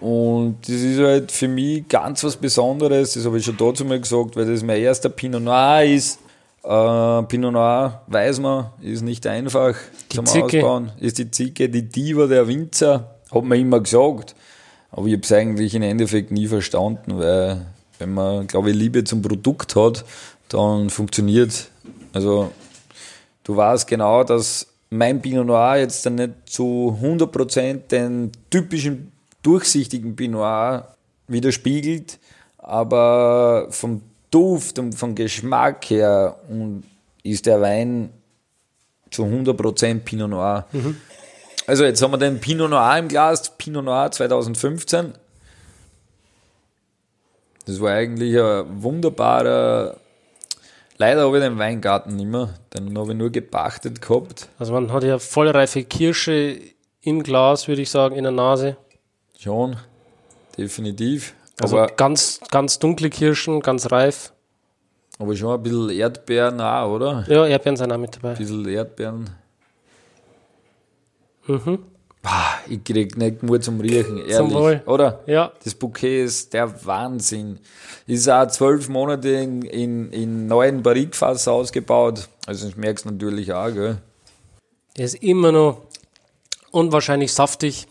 Und 0.04 0.58
das 0.64 0.82
ist 0.82 0.99
halt 0.99 1.32
für 1.32 1.47
mich 1.47 1.88
ganz 1.88 2.26
was 2.26 2.36
Besonderes, 2.36 3.14
das 3.14 3.26
habe 3.26 3.38
ich 3.38 3.45
schon 3.45 3.56
dazu 3.56 3.86
mal 3.86 4.01
gesagt, 4.01 4.36
weil 4.36 4.45
das 4.45 4.62
mein 4.62 4.82
erster 4.82 5.08
Pinot 5.08 5.41
Noir 5.41 5.86
ist. 5.86 6.20
Äh, 6.62 7.24
Pinot 7.24 7.54
Noir, 7.54 8.01
weiß 8.08 8.41
man, 8.41 8.66
ist 8.82 9.01
nicht 9.01 9.26
einfach 9.26 9.74
die 10.12 10.18
zum 10.18 10.26
Zicke. 10.26 10.58
Ausbauen. 10.58 10.91
Ist 10.99 11.20
die 11.20 11.32
Zicke, 11.32 11.70
die 11.70 11.84
Diva 11.84 12.28
der 12.28 12.45
Winzer, 12.49 13.16
hat 13.34 13.43
man 13.45 13.58
immer 13.58 13.80
gesagt. 13.80 14.36
Aber 14.91 15.08
ich 15.08 15.14
habe 15.14 15.24
es 15.24 15.32
eigentlich 15.32 15.74
im 15.74 15.84
Endeffekt 15.84 16.32
nie 16.32 16.47
verstanden, 16.47 17.18
weil 17.18 17.66
wenn 17.97 18.14
man, 18.14 18.45
glaube 18.47 18.72
ich, 18.72 18.76
Liebe 18.76 19.06
zum 19.06 19.22
Produkt 19.22 19.78
hat, 19.78 20.04
dann 20.49 20.89
funktioniert. 20.89 21.70
Also 22.12 22.51
du 23.45 23.56
weißt 23.56 23.88
genau, 23.88 24.26
dass 24.26 24.68
mein 24.89 25.22
Pinot 25.22 25.47
Noir 25.47 25.78
jetzt 25.78 26.06
dann 26.06 26.16
nicht 26.16 26.34
zu 26.45 26.99
100% 27.01 27.88
den 27.88 28.34
typischen 28.49 29.12
durchsichtigen 29.43 30.15
Pinot 30.15 30.39
Noir 30.39 30.95
widerspiegelt, 31.27 32.19
aber 32.57 33.67
vom 33.69 34.01
Duft 34.31 34.79
und 34.79 34.93
vom 34.93 35.13
Geschmack 35.13 35.85
her 35.89 36.37
ist 37.21 37.45
der 37.45 37.61
Wein 37.61 38.09
zu 39.11 39.23
100% 39.23 39.99
Pinot 39.99 40.29
Noir. 40.29 40.65
Mhm. 40.71 40.97
Also 41.67 41.85
jetzt 41.85 42.01
haben 42.01 42.11
wir 42.11 42.17
den 42.17 42.39
Pinot 42.39 42.69
Noir 42.69 42.97
im 42.97 43.07
Glas, 43.07 43.55
Pinot 43.57 43.85
Noir 43.85 44.11
2015. 44.11 45.13
Das 47.65 47.79
war 47.79 47.91
eigentlich 47.91 48.37
ein 48.37 48.83
wunderbarer. 48.83 49.97
Leider 50.97 51.21
habe 51.25 51.37
ich 51.37 51.43
den 51.43 51.57
Weingarten 51.57 52.15
nicht 52.15 52.27
mehr, 52.27 52.53
den 52.73 52.97
habe 52.97 53.11
ich 53.11 53.17
nur 53.17 53.29
gepachtet 53.29 54.01
gehabt. 54.01 54.49
Also 54.59 54.73
man 54.73 54.91
hat 54.91 55.03
ja 55.03 55.19
vollreife 55.19 55.83
Kirsche 55.83 56.59
im 57.01 57.23
Glas, 57.23 57.67
würde 57.67 57.81
ich 57.81 57.89
sagen, 57.89 58.15
in 58.15 58.23
der 58.23 58.31
Nase. 58.31 58.77
Schon, 59.43 59.75
definitiv. 60.57 61.33
Also 61.59 61.77
aber 61.77 61.93
ganz, 61.93 62.39
ganz 62.49 62.79
dunkle 62.79 63.09
Kirschen, 63.09 63.59
ganz 63.59 63.91
reif. 63.91 64.31
Aber 65.19 65.35
schon 65.35 65.53
ein 65.53 65.61
bisschen 65.61 65.89
Erdbeeren 65.89 66.61
auch, 66.61 66.91
oder? 66.91 67.25
Ja, 67.27 67.45
Erdbeeren 67.45 67.75
sind 67.75 67.91
auch 67.91 67.97
mit 67.97 68.15
dabei. 68.15 68.29
Ein 68.29 68.37
bisschen 68.37 68.65
Erdbeeren. 68.65 69.29
Mhm. 71.45 71.79
ich 72.69 72.85
krieg 72.85 73.17
nicht 73.17 73.43
Mut 73.43 73.65
zum 73.65 73.81
Riechen, 73.81 74.19
ehrlich. 74.19 74.37
Zum 74.37 74.53
Wohl. 74.53 74.81
Oder? 74.85 75.19
Ja. 75.25 75.51
Das 75.61 75.75
Bouquet 75.75 76.23
ist 76.23 76.53
der 76.53 76.85
Wahnsinn. 76.85 77.59
Ist 78.07 78.29
auch 78.29 78.47
zwölf 78.47 78.87
Monate 78.87 79.27
in, 79.27 79.61
in, 79.63 80.09
in 80.13 80.47
neuen 80.47 80.81
Barrikfass 80.81 81.49
ausgebaut. 81.49 82.29
Also 82.45 82.67
das 82.67 82.77
merkst 82.77 83.03
du 83.03 83.11
natürlich 83.11 83.51
auch, 83.51 83.73
gell? 83.73 83.97
Der 84.95 85.03
ist 85.03 85.15
immer 85.15 85.51
noch 85.51 85.81
unwahrscheinlich 86.71 87.33
saftig 87.33 87.87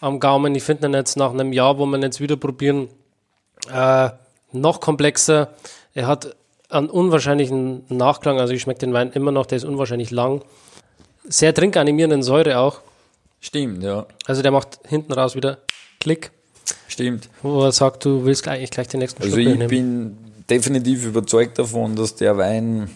am 0.00 0.20
Gaumen. 0.20 0.54
Ich 0.54 0.62
finde 0.62 0.88
ihn 0.88 0.94
jetzt 0.94 1.16
nach 1.16 1.30
einem 1.32 1.52
Jahr, 1.52 1.78
wo 1.78 1.86
wir 1.86 1.96
ihn 1.98 2.02
jetzt 2.02 2.20
wieder 2.20 2.36
probieren, 2.36 2.88
äh, 3.72 4.10
noch 4.52 4.80
komplexer. 4.80 5.50
Er 5.94 6.06
hat 6.06 6.36
einen 6.70 6.90
unwahrscheinlichen 6.90 7.84
Nachklang. 7.88 8.38
Also 8.38 8.52
ich 8.52 8.62
schmecke 8.62 8.80
den 8.80 8.92
Wein 8.92 9.12
immer 9.12 9.32
noch, 9.32 9.46
der 9.46 9.56
ist 9.56 9.64
unwahrscheinlich 9.64 10.10
lang. 10.10 10.42
Sehr 11.24 11.54
trinkanimierenden 11.54 12.22
Säure 12.22 12.58
auch. 12.58 12.80
Stimmt, 13.40 13.82
ja. 13.82 14.06
Also 14.26 14.42
der 14.42 14.50
macht 14.50 14.80
hinten 14.86 15.12
raus 15.12 15.34
wieder 15.34 15.58
Klick. 16.00 16.30
Stimmt. 16.88 17.28
Wo 17.42 17.62
er 17.64 17.72
sagt, 17.72 18.04
du 18.04 18.24
willst 18.24 18.46
eigentlich 18.48 18.70
gleich 18.70 18.88
den 18.88 19.00
nächsten 19.00 19.22
Also 19.22 19.36
Schluck 19.36 19.46
ich 19.52 19.58
nehmen. 19.58 19.68
bin 19.68 20.18
definitiv 20.50 21.06
überzeugt 21.06 21.58
davon, 21.58 21.96
dass 21.96 22.14
der 22.16 22.36
Wein 22.36 22.90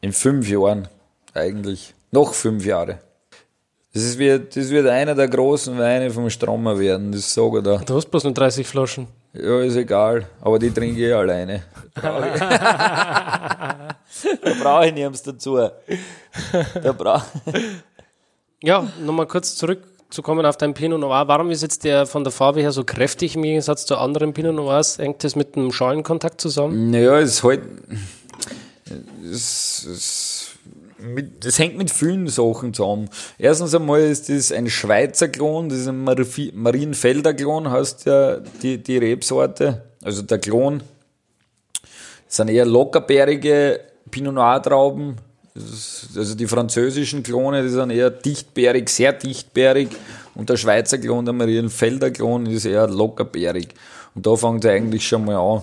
in 0.00 0.12
fünf 0.12 0.48
Jahren 0.48 0.88
eigentlich, 1.34 1.94
noch 2.10 2.34
fünf 2.34 2.64
Jahre, 2.64 2.98
das 3.94 4.18
wird, 4.18 4.56
das 4.56 4.70
wird 4.70 4.88
einer 4.88 5.14
der 5.14 5.28
großen 5.28 5.78
Weine 5.78 6.10
vom 6.10 6.28
Strommer 6.28 6.76
werden, 6.78 7.12
das 7.12 7.32
sage 7.32 7.58
ich 7.58 7.64
da. 7.64 7.76
Du 7.78 7.94
hast 7.94 8.10
bloß 8.10 8.24
nur 8.24 8.34
30 8.34 8.66
Flaschen. 8.66 9.06
Ja, 9.32 9.60
ist 9.60 9.76
egal, 9.76 10.26
aber 10.40 10.58
die 10.58 10.70
trinke 10.70 11.08
ich 11.08 11.14
alleine. 11.14 11.62
da 12.02 13.86
brauche 14.60 14.86
ich 14.88 14.94
nichts 14.94 15.22
dazu. 15.22 15.56
Da 16.82 16.92
brauche 16.92 17.24
Ja, 18.62 18.88
nochmal 19.04 19.26
kurz 19.26 19.54
zurückzukommen 19.54 20.44
auf 20.44 20.56
dein 20.56 20.74
Pinot 20.74 20.98
Noir. 21.00 21.28
Warum 21.28 21.50
ist 21.50 21.62
jetzt 21.62 21.84
der 21.84 22.06
von 22.06 22.24
der 22.24 22.32
Farbe 22.32 22.60
her 22.60 22.72
so 22.72 22.82
kräftig 22.84 23.36
im 23.36 23.42
Gegensatz 23.42 23.86
zu 23.86 23.96
anderen 23.96 24.32
Pinot 24.32 24.54
Noirs? 24.54 24.98
Hängt 24.98 25.22
das 25.22 25.36
mit 25.36 25.54
dem 25.54 25.70
Schalenkontakt 25.72 26.40
zusammen? 26.40 26.90
Naja, 26.90 27.18
es 27.20 27.34
ist 27.34 27.44
halt. 27.44 27.62
Es, 29.24 29.84
es, 29.84 30.50
mit, 31.04 31.44
das 31.44 31.58
hängt 31.58 31.76
mit 31.76 31.90
vielen 31.90 32.28
Sachen 32.28 32.74
zusammen. 32.74 33.08
Erstens 33.38 33.74
einmal 33.74 34.00
ist 34.00 34.28
das 34.28 34.52
ein 34.52 34.70
Schweizer 34.70 35.28
Klon, 35.28 35.68
das 35.68 35.80
ist 35.80 35.88
ein 35.88 36.02
Marienfelder 36.02 37.34
Klon, 37.34 37.70
heißt 37.70 38.06
ja 38.06 38.38
die, 38.62 38.82
die 38.82 38.98
Rebsorte. 38.98 39.82
Also 40.02 40.22
der 40.22 40.38
Klon. 40.38 40.82
Das 42.26 42.36
sind 42.36 42.48
eher 42.48 42.66
lockerbeerige 42.66 43.80
Pinot 44.10 44.34
Noir 44.34 44.62
Trauben, 44.62 45.16
also 45.56 46.34
die 46.34 46.48
französischen 46.48 47.22
Klone, 47.22 47.62
die 47.62 47.68
sind 47.68 47.90
eher 47.90 48.10
dichtbärig, 48.10 48.88
sehr 48.88 49.12
dichtbärig. 49.12 49.88
Und 50.34 50.50
der 50.50 50.56
Schweizer 50.56 50.98
Klon, 50.98 51.24
der 51.24 51.34
Marienfelder 51.34 52.10
Klon, 52.10 52.46
ist 52.46 52.64
eher 52.64 52.88
lockerbärig. 52.88 53.68
Und 54.16 54.26
da 54.26 54.34
fängt 54.34 54.64
er 54.64 54.72
eigentlich 54.72 55.06
schon 55.06 55.24
mal 55.24 55.36
an. 55.36 55.62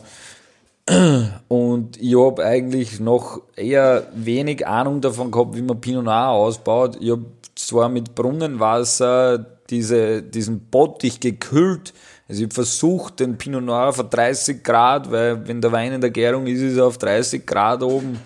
Und 1.47 2.01
ich 2.01 2.15
habe 2.15 2.43
eigentlich 2.43 2.99
noch 2.99 3.41
eher 3.55 4.07
wenig 4.13 4.65
Ahnung 4.67 5.01
davon 5.01 5.31
gehabt, 5.31 5.55
wie 5.55 5.61
man 5.61 5.79
Pinot 5.79 6.05
Noir 6.05 6.29
ausbaut. 6.29 6.97
Ich 6.99 7.11
habe 7.11 7.25
zwar 7.55 7.89
mit 7.89 8.15
Brunnenwasser 8.15 9.45
diese, 9.69 10.21
diesen 10.21 10.59
Bottich 10.69 11.19
gekühlt, 11.19 11.93
also 12.31 12.43
ich 12.43 12.45
habe 12.45 12.53
versucht, 12.53 13.19
den 13.19 13.37
Pinot 13.37 13.61
Noir 13.61 13.89
auf 13.89 14.09
30 14.09 14.63
Grad, 14.63 15.11
weil 15.11 15.45
wenn 15.49 15.59
der 15.59 15.73
Wein 15.73 15.91
in 15.91 15.99
der 15.99 16.11
Gärung 16.11 16.47
ist, 16.47 16.61
ist 16.61 16.77
er 16.77 16.85
auf 16.85 16.97
30 16.97 17.45
Grad 17.45 17.83
oben, 17.83 18.17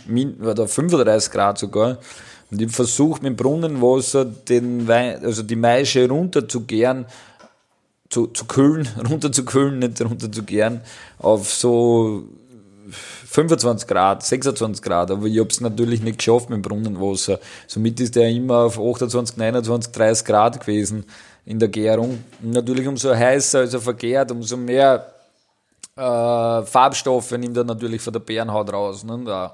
oder 0.43 0.68
35 0.68 1.32
Grad 1.32 1.58
sogar. 1.58 1.97
Und 2.51 2.62
ich 2.62 2.68
habe 2.68 2.76
versucht, 2.76 3.24
mit 3.24 3.36
Brunnenwasser 3.36 4.26
den 4.26 4.88
Wein, 4.88 5.26
also 5.26 5.41
die 5.41 5.56
Maische 5.56 6.08
runter 6.08 6.47
zu 6.47 6.66
zu, 8.08 8.28
kühlen, 8.47 8.88
runter 9.10 9.32
zu 9.32 9.43
kühlen, 9.43 9.80
nicht 9.80 9.99
runter 9.99 10.32
zu 10.32 10.43
gären, 10.43 10.82
auf 11.18 11.51
so 11.51 12.26
25 12.91 13.88
Grad, 13.88 14.23
26 14.23 14.83
Grad, 14.83 15.11
aber 15.11 15.25
ich 15.25 15.39
habe 15.39 15.49
es 15.49 15.61
natürlich 15.61 16.01
nicht 16.01 16.19
geschafft 16.19 16.49
mit 16.49 16.61
Brunnenwasser. 16.61 17.39
Somit 17.67 17.99
ist 17.99 18.15
der 18.15 18.29
immer 18.29 18.65
auf 18.65 18.79
28, 18.79 19.38
29, 19.38 19.91
30 19.91 20.25
Grad 20.25 20.59
gewesen 20.59 21.05
in 21.45 21.59
der 21.59 21.69
Gärung. 21.69 22.23
Natürlich 22.41 22.88
umso 22.88 23.13
heißer 23.13 23.59
als 23.59 23.73
er 23.73 23.81
vergärt, 23.81 24.31
umso 24.31 24.57
mehr 24.57 25.13
äh, 25.95 26.01
Farbstoffe 26.63 27.31
nimmt 27.31 27.57
er 27.57 27.63
natürlich 27.63 28.01
von 28.01 28.13
der 28.13 28.19
Bärenhaut 28.19 28.71
raus. 28.71 29.03
Ne? 29.03 29.51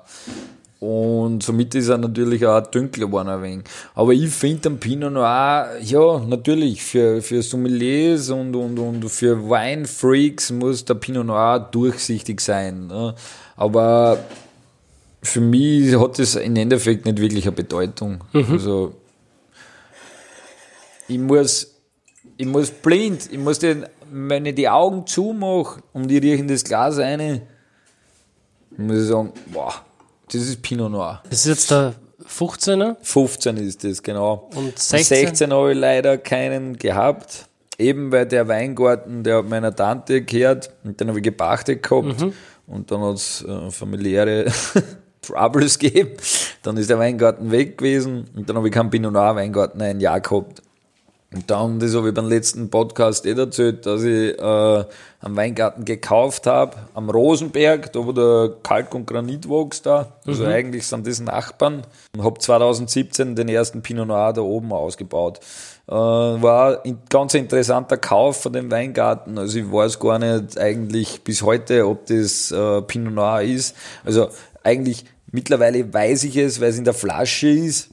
Und 0.82 1.44
somit 1.44 1.76
ist 1.76 1.90
er 1.90 1.98
natürlich 2.00 2.46
auch 2.46 2.60
dunkler 2.62 3.06
geworden 3.06 3.30
ein 3.30 3.42
wenig. 3.44 3.66
Aber 3.94 4.14
ich 4.14 4.30
finde 4.32 4.62
den 4.62 4.80
Pinot 4.80 5.14
Noir, 5.14 5.70
ja, 5.80 6.20
natürlich, 6.20 6.82
für, 6.84 7.22
für 7.22 7.42
Sommeliers 7.44 8.30
und, 8.32 8.56
und, 8.56 8.80
und 8.80 9.08
für 9.10 9.48
Weinfreaks 9.48 10.52
muss 10.52 10.84
der 10.84 10.96
Pinot 10.96 11.28
Noir 11.28 11.60
durchsichtig 11.72 12.42
sein. 12.42 12.88
Ne? 12.88 13.14
Aber 13.56 14.18
für 15.22 15.40
mich 15.42 15.96
hat 16.00 16.18
es 16.18 16.36
im 16.36 16.56
Endeffekt 16.56 17.06
nicht 17.06 17.22
wirklich 17.22 17.46
eine 17.46 17.56
Bedeutung. 17.56 18.24
Mhm. 18.34 18.48
Also, 18.52 18.96
ich 21.08 21.20
muss 21.20 21.72
ich 22.42 22.48
muss 22.48 22.72
blind, 22.72 23.30
ich 23.32 23.38
muss 23.38 23.60
den, 23.60 23.86
wenn 24.12 24.48
ich 24.48 24.56
die 24.56 24.68
Augen 24.68 25.06
zumache 25.06 25.82
und 25.94 26.08
die 26.08 26.18
riechen 26.18 26.48
das 26.48 26.64
Glas 26.64 26.98
rein, 26.98 27.44
muss 28.78 28.98
ich 28.98 29.08
sagen, 29.08 29.32
boah, 29.54 29.74
das 30.32 30.42
ist 30.44 30.62
Pinot 30.62 30.92
Noir. 30.92 31.22
Das 31.30 31.40
ist 31.40 31.48
jetzt 31.48 31.72
der 31.72 31.94
15er? 32.28 32.96
15 33.02 33.58
ist 33.58 33.84
das, 33.84 34.02
genau. 34.04 34.50
Und 34.56 34.78
16? 34.78 35.18
16 35.28 35.52
habe 35.54 35.72
ich 35.74 35.78
leider 35.78 36.18
keinen 36.18 36.78
gehabt. 36.78 37.48
eben 37.78 38.12
weil 38.12 38.26
der 38.28 38.48
Weingarten, 38.48 39.24
der 39.24 39.38
hat 39.38 39.50
meiner 39.50 39.76
Tante 39.76 40.22
gehört 40.22 40.72
und 40.84 41.00
den 41.00 41.08
habe 41.10 41.18
ich 41.20 41.24
gepachtet 41.24 41.82
gehabt 41.84 42.20
Mhm. 42.22 42.34
und 42.68 42.92
dann 42.92 43.02
hat 43.02 43.16
es 43.16 43.44
äh, 43.44 43.72
familiäre 43.72 44.46
Troubles 45.22 45.78
gegeben. 45.80 46.12
Dann 46.64 46.78
ist 46.78 46.90
der 46.90 47.00
Weingarten 47.00 47.52
weg 47.52 47.78
gewesen 47.78 48.26
und 48.36 48.48
dann 48.50 48.56
habe 48.58 48.68
ich 48.68 48.74
keinen 48.74 48.90
Pinot 48.90 49.14
Noir 49.14 49.36
Weingarten 49.36 49.82
ein 49.82 50.00
Jahr 50.00 50.20
gehabt. 50.20 50.62
Und 51.34 51.50
dann, 51.50 51.80
das 51.80 51.96
habe 51.96 52.10
ich 52.10 52.14
beim 52.14 52.28
letzten 52.28 52.70
Podcast 52.70 53.26
eh 53.26 53.32
erzählt, 53.32 53.86
dass 53.86 54.04
ich 54.04 54.38
äh, 54.38 54.84
einen 55.22 55.36
Weingarten 55.38 55.86
gekauft 55.86 56.46
habe 56.46 56.76
am 56.94 57.10
Rosenberg, 57.10 57.94
da 57.94 58.06
wo 58.06 58.12
der 58.12 58.56
Kalk 58.64 58.94
und 58.94 59.08
Granit 59.08 59.48
wächst 59.48 59.86
da. 59.86 60.12
Also 60.28 60.46
eigentlich 60.46 60.86
sind 60.86 61.08
das 61.08 61.22
Nachbarn. 61.22 61.84
Und 62.14 62.24
habe 62.26 62.38
2017 62.38 63.38
den 63.38 63.48
ersten 63.48 63.82
Pinot 63.82 64.10
Noir 64.10 64.34
da 64.34 64.42
oben 64.42 64.74
ausgebaut. 64.74 65.40
Äh, 65.88 65.94
war 65.94 66.84
ein 66.84 67.00
ganz 67.10 67.34
interessanter 67.34 67.96
Kauf 67.96 68.42
von 68.42 68.52
dem 68.52 68.70
Weingarten. 68.70 69.38
Also 69.38 69.60
ich 69.60 69.72
weiß 69.72 70.00
gar 70.00 70.20
nicht 70.20 70.58
eigentlich 70.58 71.24
bis 71.24 71.44
heute, 71.44 71.88
ob 71.88 72.08
das 72.08 72.52
äh, 72.52 72.82
Pinot 72.82 73.14
Noir 73.14 73.42
ist. 73.44 73.74
Also 74.04 74.28
eigentlich 74.64 75.06
mittlerweile 75.32 75.94
weiß 75.94 76.26
ich 76.26 76.36
es, 76.36 76.60
weil 76.60 76.72
es 76.72 76.78
in 76.78 76.84
der 76.84 76.94
Flasche 76.94 77.48
ist 77.48 77.90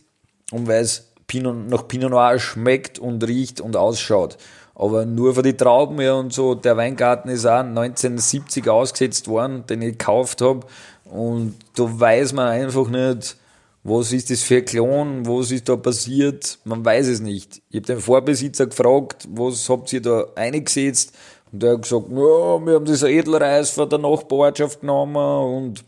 und 0.51 0.67
weil 0.67 0.83
es 0.83 1.08
Pinot, 1.29 1.69
nach 1.69 1.87
Pinot 1.87 2.11
Noir 2.11 2.41
schmeckt 2.41 2.99
und 2.99 3.23
riecht 3.23 3.61
und 3.61 3.77
ausschaut. 3.77 4.37
Aber 4.75 5.05
nur 5.05 5.35
für 5.35 5.43
die 5.43 5.57
Trauben 5.57 5.99
her 6.01 6.17
und 6.17 6.33
so, 6.33 6.55
der 6.55 6.77
Weingarten 6.77 7.29
ist 7.29 7.47
auch 7.47 7.61
1970 7.61 8.69
ausgesetzt 8.69 9.29
worden, 9.29 9.65
den 9.67 9.83
ich 9.83 9.99
gekauft 9.99 10.41
habe. 10.41 10.61
Und 11.05 11.55
da 11.77 11.85
weiß 11.85 12.33
man 12.33 12.49
einfach 12.49 12.89
nicht, 12.89 13.37
was 13.85 14.13
ist 14.13 14.31
das 14.31 14.43
für 14.43 14.57
ein 14.57 14.65
Klon, 14.65 15.27
was 15.27 15.51
ist 15.51 15.69
da 15.69 15.77
passiert, 15.77 16.59
man 16.65 16.85
weiß 16.85 17.07
es 17.09 17.21
nicht. 17.21 17.63
Ich 17.71 17.77
habe 17.77 17.87
den 17.87 18.01
Vorbesitzer 18.01 18.67
gefragt, 18.67 19.27
was 19.31 19.69
habt 19.69 19.93
ihr 19.93 20.03
da 20.03 20.27
eingesetzt? 20.35 21.13
Und 21.51 21.63
der 21.63 21.75
hat 21.75 21.83
gesagt, 21.83 22.07
ja, 22.11 22.17
wir 22.17 22.75
haben 22.75 22.85
das 22.85 23.03
Edelreis 23.03 23.71
von 23.71 23.89
der 23.89 23.99
Nachbarschaft 23.99 24.81
genommen 24.81 25.17
und 25.17 25.85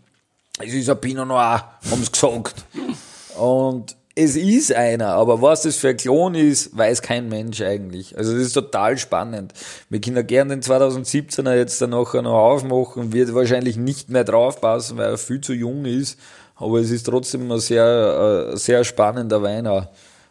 es 0.59 0.73
ist 0.73 0.91
ein 0.91 1.01
Pinot 1.01 1.29
Noir, 1.29 1.71
haben 1.91 2.03
sie 2.03 2.13
gesagt. 2.13 2.65
Und 3.39 3.97
es 4.17 4.37
ist 4.37 4.75
einer, 4.75 5.09
aber 5.15 5.41
was 5.41 5.63
das 5.63 5.77
für 5.77 5.91
ein 5.91 5.97
Klon 5.97 6.35
ist, 6.35 6.77
weiß 6.77 7.01
kein 7.01 7.29
Mensch 7.29 7.61
eigentlich. 7.61 8.19
Also 8.19 8.33
das 8.33 8.43
ist 8.43 8.53
total 8.53 8.99
spannend. 8.99 9.53
Wir 9.89 10.01
können 10.01 10.27
gerne 10.27 10.57
den 10.57 10.63
2017er 10.63 11.55
jetzt 11.55 11.81
dann 11.81 11.91
nachher 11.91 12.23
noch 12.23 12.35
aufmachen, 12.35 13.13
wird 13.13 13.33
wahrscheinlich 13.35 13.77
nicht 13.77 14.11
mehr 14.11 14.25
draufpassen, 14.25 14.99
weil 14.99 15.11
er 15.11 15.19
viel 15.19 15.41
zu 15.41 15.53
jung 15.53 15.85
ist. 15.85 16.19
Aber 16.57 16.81
es 16.81 16.91
ist 16.91 17.05
trotzdem 17.05 17.51
ein 17.51 17.61
sehr, 17.61 18.51
äh, 18.53 18.57
sehr 18.57 18.85
spannender 18.85 19.43
Wein 19.43 19.67
auch. 19.67 19.87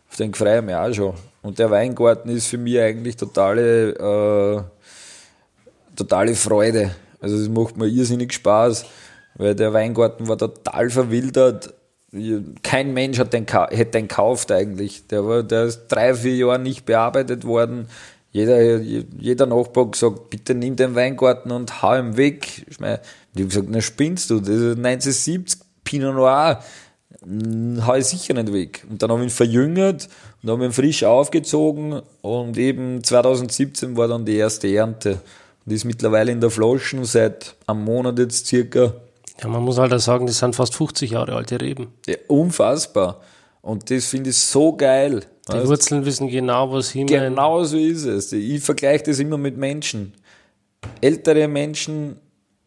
Auf 0.09 0.17
den 0.17 0.33
freue 0.33 0.59
ich 0.59 0.65
mich 0.65 0.75
auch 0.75 0.93
schon. 0.93 1.13
Und 1.41 1.57
der 1.57 1.71
Weingarten 1.71 2.29
ist 2.29 2.47
für 2.47 2.57
mich 2.57 2.79
eigentlich 2.79 3.15
totale, 3.15 3.91
äh, 3.93 4.61
totale 5.95 6.35
Freude. 6.35 6.91
Also 7.21 7.37
es 7.37 7.47
macht 7.47 7.77
mir 7.77 7.87
irrsinnig 7.87 8.33
Spaß, 8.33 8.85
weil 9.35 9.55
der 9.55 9.71
Weingarten 9.73 10.27
war 10.27 10.37
total 10.37 10.89
verwildert. 10.89 11.73
Kein 12.63 12.93
Mensch 12.93 13.19
hat 13.19 13.33
den, 13.33 13.45
hätte 13.45 13.91
den 13.91 14.07
gekauft 14.07 14.51
eigentlich. 14.51 15.07
Der, 15.07 15.25
war, 15.25 15.43
der 15.43 15.65
ist 15.65 15.87
drei, 15.89 16.15
vier 16.15 16.35
Jahre 16.35 16.59
nicht 16.59 16.85
bearbeitet 16.85 17.45
worden. 17.45 17.87
Jeder, 18.31 18.79
jeder 18.79 19.45
Nachbar 19.45 19.85
hat 19.85 19.93
gesagt, 19.93 20.29
bitte 20.29 20.53
nimm 20.53 20.75
den 20.75 20.95
Weingarten 20.95 21.51
und 21.51 21.81
hau 21.81 21.97
ihn 21.97 22.17
weg. 22.17 22.65
Ich 22.69 22.79
meine, 22.79 22.99
habe 23.35 23.45
gesagt, 23.45 23.67
na 23.69 23.81
spinnst 23.81 24.29
du, 24.29 24.39
das 24.39 24.49
ist 24.49 24.77
1970 24.77 25.59
Pinot 25.83 26.15
Noir, 26.15 26.63
hau 27.85 27.95
ich 27.95 28.05
sicher 28.05 28.33
nicht 28.33 28.53
weg. 28.53 28.85
Und 28.89 29.01
dann 29.01 29.11
habe 29.11 29.21
ich 29.21 29.27
ihn 29.27 29.35
verjüngert 29.35 30.09
und 30.41 30.49
habe 30.49 30.65
ihn 30.65 30.71
frisch 30.71 31.03
aufgezogen 31.03 32.01
und 32.21 32.57
eben 32.57 33.03
2017 33.03 33.97
war 33.97 34.07
dann 34.07 34.25
die 34.25 34.35
erste 34.35 34.67
Ernte. 34.67 35.21
Und 35.65 35.73
ist 35.73 35.85
mittlerweile 35.85 36.31
in 36.31 36.41
der 36.41 36.49
Flaschen 36.49 37.05
seit 37.05 37.55
einem 37.67 37.83
Monat 37.83 38.19
jetzt 38.19 38.47
circa. 38.47 38.93
Ja, 39.41 39.47
man 39.47 39.63
muss 39.63 39.77
halt 39.77 39.93
auch 39.93 39.99
sagen, 39.99 40.27
das 40.27 40.39
sind 40.39 40.55
fast 40.55 40.75
50 40.75 41.11
Jahre 41.11 41.35
alte 41.35 41.59
Reben. 41.59 41.93
Ja, 42.07 42.15
unfassbar. 42.27 43.21
Und 43.61 43.89
das 43.89 44.05
finde 44.05 44.29
ich 44.31 44.37
so 44.37 44.75
geil. 44.75 45.25
Die 45.47 45.53
Weißt? 45.53 45.67
Wurzeln 45.67 46.05
wissen 46.05 46.27
genau, 46.27 46.71
was 46.71 46.91
hinein. 46.91 47.33
Genau 47.33 47.63
so 47.63 47.77
ist 47.77 48.05
es. 48.05 48.31
Ich 48.31 48.63
vergleiche 48.63 49.05
das 49.05 49.19
immer 49.19 49.37
mit 49.37 49.57
Menschen. 49.57 50.13
Ältere 51.01 51.47
Menschen 51.47 52.17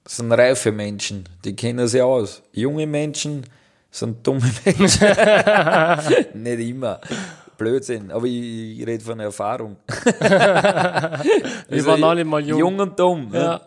sind 0.06 0.32
reife 0.32 0.72
Menschen, 0.72 1.28
die 1.44 1.54
kennen 1.54 1.86
sich 1.86 2.02
aus. 2.02 2.42
Junge 2.52 2.86
Menschen 2.86 3.44
sind 3.90 4.26
dumme 4.26 4.50
Menschen. 4.64 5.06
Nicht 6.34 6.68
immer. 6.68 7.00
Blödsinn, 7.56 8.10
aber 8.10 8.26
ich, 8.26 8.80
ich 8.80 8.86
rede 8.86 9.04
von 9.04 9.20
Erfahrung. 9.20 9.76
Wir 10.18 11.86
waren 11.86 12.02
alle 12.02 12.24
mal 12.24 12.40
jung. 12.40 12.58
Jung 12.58 12.78
und 12.80 12.98
dumm. 12.98 13.30
Ja. 13.32 13.60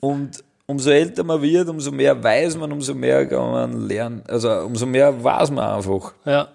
Und 0.00 0.42
umso 0.72 0.90
älter 0.90 1.22
man 1.22 1.40
wird, 1.40 1.68
umso 1.68 1.92
mehr 1.92 2.20
weiß 2.22 2.56
man, 2.56 2.72
umso 2.72 2.94
mehr 2.94 3.26
kann 3.26 3.50
man 3.52 3.88
lernen. 3.88 4.22
Also 4.26 4.50
umso 4.50 4.86
mehr 4.86 5.22
weiß 5.22 5.50
man 5.50 5.76
einfach. 5.76 6.12
Ja. 6.24 6.48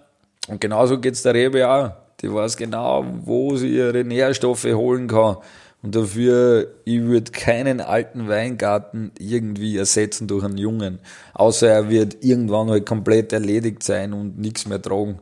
Und 0.48 0.60
genauso 0.60 0.98
geht's 0.98 1.22
der 1.22 1.34
Rebe 1.34 1.68
auch. 1.68 1.92
Die 2.20 2.32
weiß 2.32 2.56
genau, 2.56 3.04
wo 3.24 3.56
sie 3.56 3.76
ihre 3.76 4.04
Nährstoffe 4.04 4.64
holen 4.64 5.06
kann. 5.06 5.36
Und 5.82 5.94
dafür, 5.94 6.66
ich 6.84 7.00
würde 7.00 7.30
keinen 7.30 7.80
alten 7.80 8.28
Weingarten 8.28 9.12
irgendwie 9.18 9.76
ersetzen 9.76 10.26
durch 10.26 10.44
einen 10.44 10.58
jungen. 10.58 10.98
Außer 11.34 11.68
er 11.68 11.88
wird 11.88 12.16
irgendwann 12.24 12.68
halt 12.68 12.84
komplett 12.84 13.32
erledigt 13.32 13.84
sein 13.84 14.12
und 14.12 14.38
nichts 14.38 14.66
mehr 14.66 14.82
tragen. 14.82 15.20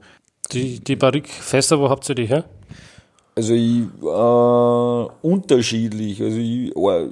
Die, 0.52 0.80
die 0.80 0.96
Barrique-Fässer, 0.96 1.78
wo 1.78 1.90
habt 1.90 2.08
ihr 2.08 2.14
die 2.14 2.26
her? 2.26 2.44
Also 3.34 3.52
ich, 3.52 3.82
äh, 4.02 5.26
unterschiedlich. 5.26 6.22
Also 6.22 6.38
ich, 6.38 6.74
äh, 6.74 7.10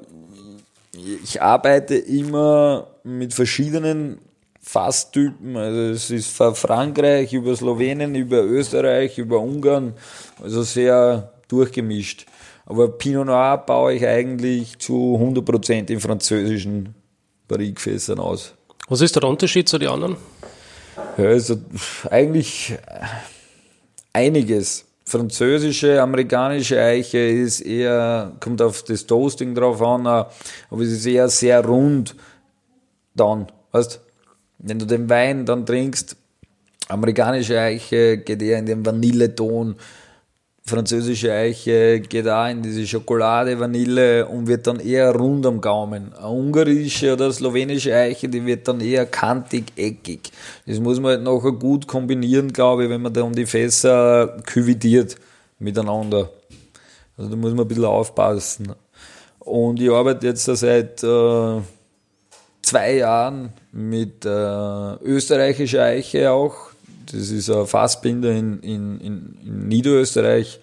ich 0.97 1.43
arbeite 1.43 1.97
immer 1.97 2.89
mit 3.03 3.35
verschiedenen 3.35 4.19
Fasstypen. 4.61 5.57
Also 5.57 5.81
es 5.81 6.11
ist 6.11 6.29
von 6.29 6.55
Frankreich 6.55 7.33
über 7.33 7.55
Slowenien, 7.55 8.15
über 8.15 8.43
Österreich, 8.43 9.19
über 9.19 9.41
Ungarn. 9.41 9.95
Also 10.43 10.63
sehr 10.63 11.33
durchgemischt. 11.49 12.27
Aber 12.67 12.89
Pinot 12.89 13.27
Noir 13.27 13.59
baue 13.59 13.95
ich 13.95 14.07
eigentlich 14.07 14.79
zu 14.79 15.19
100% 15.21 15.91
in 15.91 16.01
französischen 16.01 16.95
Barrique-Fässern 17.47 18.19
aus. 18.19 18.55
Was 18.89 19.03
ist 19.03 19.17
der 19.17 19.25
Unterschied 19.25 19.69
zu 19.69 19.79
den 19.79 19.89
anderen? 19.89 20.17
Ja, 21.19 21.25
also 21.27 21.57
eigentlich 22.11 22.75
einiges. 24.13 24.87
Französische, 25.07 26.01
amerikanische 26.01 26.81
Eiche 26.81 27.19
ist 27.19 27.61
eher, 27.61 28.33
kommt 28.41 28.63
auf 28.63 28.83
das 28.85 29.07
Toasting 29.07 29.55
drauf 29.55 29.83
an, 29.83 30.07
aber 30.07 30.31
es 30.81 30.89
ist 30.89 31.07
eher 31.07 31.29
sehr 31.29 31.65
rund 31.65 32.17
dann, 33.15 33.47
weißt? 33.73 34.01
Wenn 34.59 34.79
du 34.79 34.87
den 34.87 35.11
Wein 35.11 35.45
dann 35.45 35.67
trinkst, 35.67 36.17
amerikanische 36.89 37.61
Eiche 37.61 38.19
geht 38.19 38.41
eher 38.41 38.59
in 38.59 38.67
den 38.67 38.87
Vanilleton, 38.87 39.77
französische 40.67 41.31
Eiche 41.31 42.01
geht 42.01 42.27
auch 42.27 42.49
in 42.49 42.63
diese 42.63 42.87
Schokolade, 42.87 43.61
Vanille 43.61 44.27
und 44.27 44.47
wird 44.47 44.67
dann 44.67 44.81
eher 44.81 45.15
rund 45.15 45.45
am 45.45 45.61
Gaumen. 45.61 46.15
Eine 46.15 46.27
ungarische 46.27 47.13
oder 47.13 47.31
slowenische 47.31 47.95
Eiche, 47.95 48.29
die 48.31 48.45
wird 48.47 48.67
dann 48.67 48.81
eher 48.81 49.05
kantig, 49.05 49.73
eckig. 49.77 50.33
Das 50.67 50.81
muss 50.81 51.01
man 51.01 51.13
halt 51.13 51.23
nachher 51.23 51.53
gut 51.53 51.87
kombinieren, 51.87 52.53
glaube 52.53 52.85
ich, 52.85 52.91
wenn 52.91 53.03
man 53.03 53.13
dann 53.13 53.35
die 53.35 53.45
Fässer 53.45 54.39
küvidiert 54.47 55.17
miteinander. 55.59 56.31
Also 57.19 57.31
da 57.31 57.37
muss 57.37 57.53
man 57.53 57.67
ein 57.67 57.69
bisschen 57.69 57.85
aufpassen. 57.85 58.73
Und 59.41 59.83
ich 59.83 59.91
arbeite 59.91 60.27
jetzt 60.27 60.45
seit 60.47 61.03
äh, 61.05 61.61
zwei 62.63 62.95
Jahren 62.95 63.53
mit 63.71 64.25
äh, 64.25 64.95
österreichischer 65.03 65.83
Eiche 65.83 66.33
auch. 66.33 66.74
Das 67.07 67.31
ist 67.31 67.51
ein 67.51 67.67
Fassbinder 67.67 68.33
in, 68.33 68.61
in, 68.61 69.01
in, 69.01 69.69
Niederösterreich. 69.69 70.61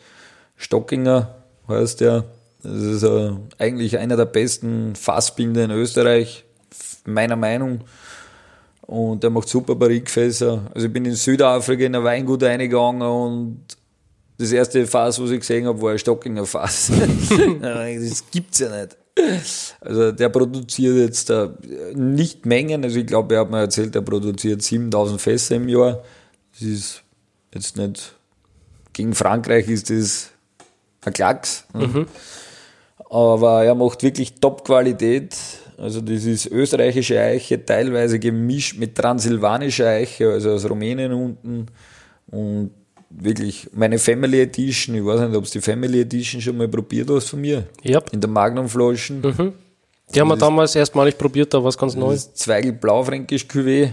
Stockinger 0.56 1.36
heißt 1.68 2.02
der. 2.02 2.26
Das 2.64 2.74
ist 2.74 3.04
äh, 3.04 3.32
eigentlich 3.58 3.98
einer 3.98 4.18
der 4.18 4.26
besten 4.26 4.96
Fassbinder 4.96 5.64
in 5.64 5.72
Österreich, 5.72 6.46
meiner 7.06 7.36
Meinung. 7.36 7.82
Und 8.82 9.24
der 9.24 9.30
macht 9.30 9.50
super 9.50 9.76
Barrikfässer. 9.76 10.70
Also 10.74 10.88
ich 10.88 10.94
bin 10.94 11.06
in 11.06 11.16
Südafrika 11.16 11.86
in 11.86 11.96
ein 11.96 12.04
Weingut 12.04 12.44
reingegangen 12.44 13.02
und 13.02 13.62
das 14.38 14.52
erste 14.52 14.86
Fass, 14.88 15.22
was 15.22 15.30
ich 15.30 15.40
gesehen 15.40 15.68
habe, 15.68 15.82
war 15.82 15.92
ein 15.92 16.00
Stockinger 16.00 16.46
Fass. 16.46 16.92
das 17.62 18.24
gibt's 18.32 18.60
ja 18.60 18.82
nicht. 18.82 18.98
Also 19.82 20.12
der 20.12 20.30
produziert 20.30 20.98
jetzt 20.98 21.30
äh, 21.30 21.50
nicht 21.94 22.46
Mengen, 22.46 22.84
also 22.84 22.98
ich 23.00 23.06
glaube, 23.06 23.36
er 23.36 23.42
hat 23.42 23.52
mir 23.52 23.60
erzählt, 23.60 23.96
er 23.96 24.02
produziert 24.02 24.62
7000 24.62 25.22
Fässer 25.22 25.56
im 25.56 25.68
Jahr. 25.68 26.04
Das 26.62 26.70
ist 26.70 27.04
jetzt 27.54 27.76
nicht, 27.76 28.16
gegen 28.94 29.16
Frankreich 29.16 29.68
ist 29.68 29.90
das 29.90 30.30
ein 31.04 31.14
Klacks. 31.14 31.66
ne? 31.74 32.06
Aber 33.10 33.64
er 33.64 33.74
macht 33.74 34.04
wirklich 34.04 34.36
Top-Qualität. 34.36 35.36
Also 35.78 36.02
das 36.02 36.24
ist 36.26 36.46
österreichische 36.46 37.20
Eiche, 37.20 37.66
teilweise 37.66 38.20
gemischt 38.20 38.78
mit 38.78 38.96
transsilvanischer 38.96 39.88
Eiche, 39.88 40.30
also 40.30 40.52
aus 40.52 40.70
Rumänien 40.70 41.12
unten. 41.12 41.66
Und 42.28 42.72
wirklich 43.10 43.68
meine 43.74 43.98
Family 43.98 44.42
Edition. 44.42 44.96
Ich 44.96 45.04
weiß 45.04 45.22
nicht, 45.22 45.36
ob 45.36 45.46
du 45.46 45.52
die 45.52 45.62
Family 45.62 46.02
Edition 46.02 46.40
schon 46.42 46.58
mal 46.58 46.68
probiert 46.68 47.10
hast 47.10 47.30
von 47.30 47.42
mir. 47.42 47.68
Ja. 47.82 48.02
In 48.12 48.22
der 48.22 48.30
Magnum-Flaschen. 48.30 49.22
Mhm. 49.22 49.54
Die 50.14 50.22
haben 50.22 50.28
wir 50.28 50.38
damals 50.38 50.76
erstmalig 50.76 51.18
probiert, 51.18 51.54
da 51.54 51.64
was 51.64 51.78
ganz 51.78 51.96
Neues. 51.96 52.32
Zweigel 52.36 52.74
Blaufränkisch 52.74 53.46
Cuvée. 53.46 53.90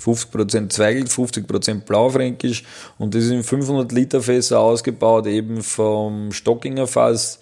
50% 0.00 0.70
Zweigel, 0.70 1.04
50% 1.04 1.80
Blaufränkisch. 1.80 2.64
Und 2.98 3.14
das 3.14 3.24
ist 3.24 3.30
in 3.30 3.42
500 3.42 3.90
Liter 3.92 4.20
Fässer 4.20 4.60
ausgebaut, 4.60 5.26
eben 5.26 5.62
vom 5.62 6.32
Stockinger 6.32 6.86
Fass, 6.86 7.40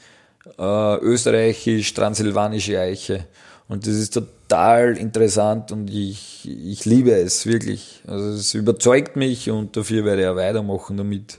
äh, 0.58 0.96
österreichisch, 0.96 1.94
transsilvanische 1.94 2.78
Eiche. 2.78 3.26
Und 3.68 3.86
das 3.86 3.94
ist 3.94 4.14
total 4.14 4.96
interessant 4.98 5.72
und 5.72 5.88
ich, 5.88 6.46
ich 6.46 6.84
liebe 6.84 7.12
es 7.12 7.46
wirklich. 7.46 8.02
Also 8.06 8.30
es 8.30 8.52
überzeugt 8.54 9.16
mich 9.16 9.50
und 9.50 9.76
dafür 9.76 10.04
werde 10.04 10.22
ich 10.22 10.28
auch 10.28 10.36
weitermachen 10.36 10.96
damit. 10.96 11.38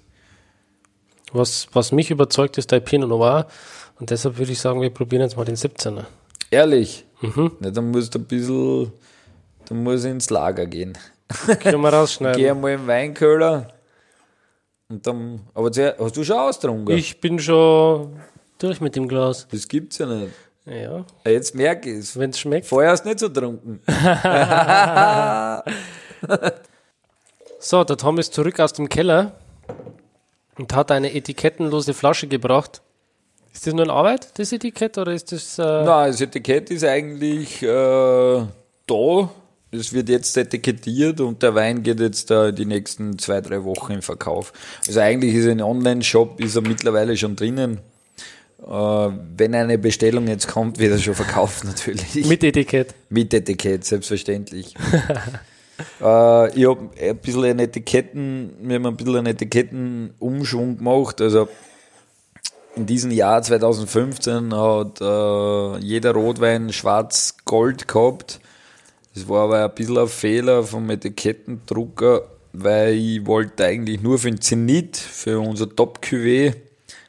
Was, 1.31 1.67
was 1.73 1.91
mich 1.91 2.11
überzeugt, 2.11 2.57
ist 2.57 2.71
der 2.71 2.79
Pinot 2.79 3.09
Noir. 3.09 3.47
Und 3.99 4.09
deshalb 4.09 4.37
würde 4.37 4.51
ich 4.51 4.59
sagen, 4.59 4.81
wir 4.81 4.89
probieren 4.89 5.21
jetzt 5.21 5.37
mal 5.37 5.45
den 5.45 5.55
17er. 5.55 6.05
Ehrlich? 6.49 7.05
Na, 7.59 7.71
dann 7.71 7.91
musst 7.91 8.15
du 8.15 8.19
ein 8.19 8.25
bisschen, 8.25 8.91
dann 9.73 9.83
muss 9.83 10.03
ich 10.03 10.11
ins 10.11 10.29
Lager 10.29 10.65
gehen. 10.67 10.97
Können 11.61 11.81
wir 11.81 11.89
rausschneiden. 11.93 12.39
Geh 12.39 12.49
einmal 12.49 12.73
im 12.73 12.85
Weinköhler. 12.85 13.67
Und 14.89 15.07
dann, 15.07 15.41
aber 15.53 15.71
hast 15.99 16.15
du 16.17 16.23
schon 16.23 16.37
ausgetrunken? 16.37 16.95
Ich 16.95 17.19
bin 17.19 17.39
schon 17.39 18.19
durch 18.59 18.79
mit 18.81 18.95
dem 18.95 19.07
Glas. 19.07 19.47
Das 19.51 19.67
gibt's 19.67 19.97
ja 19.97 20.05
nicht. 20.05 20.33
Ja, 20.65 21.03
Jetzt 21.25 21.55
merke 21.55 21.91
ich 21.91 21.97
es. 21.99 22.17
wenn 22.17 22.29
es 22.29 22.39
schmeckt. 22.39 22.67
Vorher 22.67 22.91
hast 22.91 23.03
du 23.03 23.09
nicht 23.09 23.19
so 23.19 23.29
getrunken. 23.29 23.81
So, 27.59 27.83
der 27.85 27.95
Tom 27.95 28.17
ist 28.17 28.33
zurück 28.33 28.59
aus 28.59 28.73
dem 28.73 28.89
Keller 28.89 29.31
und 30.57 30.75
hat 30.75 30.91
eine 30.91 31.13
etikettenlose 31.15 31.93
Flasche 31.93 32.27
gebracht. 32.27 32.81
Ist 33.53 33.65
das 33.65 33.73
nur 33.73 33.85
in 33.85 33.89
Arbeit, 33.89 34.37
das 34.37 34.51
Etikett, 34.51 34.97
oder 34.97 35.13
ist 35.13 35.31
das... 35.31 35.57
Äh, 35.59 35.61
Nein, 35.85 36.11
das 36.11 36.19
Etikett 36.19 36.69
ist 36.71 36.83
eigentlich 36.83 37.63
äh, 37.63 37.67
da. 38.85 39.29
Es 39.73 39.91
wird 39.91 40.07
jetzt 40.09 40.37
etikettiert 40.37 41.19
und 41.19 41.41
der 41.41 41.55
Wein 41.55 41.81
geht 41.81 41.99
jetzt 41.99 42.29
äh, 42.29 42.53
die 42.53 42.65
nächsten 42.65 43.17
zwei, 43.17 43.41
drei 43.41 43.63
Wochen 43.63 43.93
in 43.93 44.01
Verkauf. 44.03 44.53
Also 44.87 44.99
eigentlich 44.99 45.33
ist 45.33 45.47
ein 45.47 45.61
Online-Shop, 45.61 46.39
ist 46.39 46.55
er 46.55 46.61
mittlerweile 46.61 47.17
schon 47.17 47.35
drinnen. 47.35 47.79
Äh, 48.61 48.67
wenn 48.69 49.55
eine 49.55 49.79
Bestellung 49.79 50.27
jetzt 50.27 50.47
kommt, 50.47 50.77
wird 50.77 50.91
er 50.91 50.99
schon 50.99 51.15
verkauft 51.15 51.63
natürlich. 51.65 52.25
mit 52.27 52.43
Etikett. 52.43 52.93
Mit 53.09 53.33
Etikett, 53.33 53.83
selbstverständlich. 53.83 54.75
äh, 56.01 56.59
ich 56.59 56.69
habe 56.69 56.89
ein 57.01 57.17
bisschen 57.17 57.43
einen 57.43 57.59
Etiketten, 57.59 58.53
wir 58.61 58.75
haben 58.75 58.85
ein 58.85 58.95
bisschen 58.95 59.15
einen 59.15 59.27
Etikettenumschwung 59.27 60.77
gemacht. 60.77 61.19
Also 61.19 61.49
in 62.75 62.85
diesem 62.85 63.09
Jahr 63.09 63.41
2015 63.41 64.53
hat 64.53 65.01
äh, 65.01 65.77
jeder 65.79 66.11
Rotwein 66.11 66.71
schwarz-gold 66.71 67.87
gehabt. 67.87 68.39
Das 69.13 69.27
war 69.29 69.43
aber 69.43 69.63
ein 69.63 69.75
bisschen 69.75 69.97
ein 69.97 70.07
Fehler 70.07 70.63
vom 70.63 70.89
Etikettendrucker, 70.89 72.23
weil 72.51 72.95
ich 72.95 73.25
wollte 73.25 73.65
eigentlich 73.65 74.01
nur 74.01 74.17
für 74.17 74.31
den 74.31 74.41
Zenit, 74.41 74.97
für 74.97 75.39
unser 75.39 75.65
Top-Cuvée, 75.69 76.55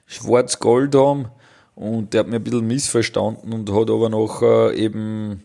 schwarz-gold 0.07 0.95
haben. 0.95 1.27
Und 1.75 2.13
der 2.13 2.21
hat 2.21 2.29
mir 2.29 2.37
ein 2.37 2.45
bisschen 2.45 2.67
missverstanden 2.67 3.53
und 3.53 3.73
hat 3.73 3.91
aber 3.91 4.09
nachher 4.09 4.75
eben 4.75 5.43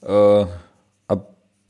äh, 0.00 0.46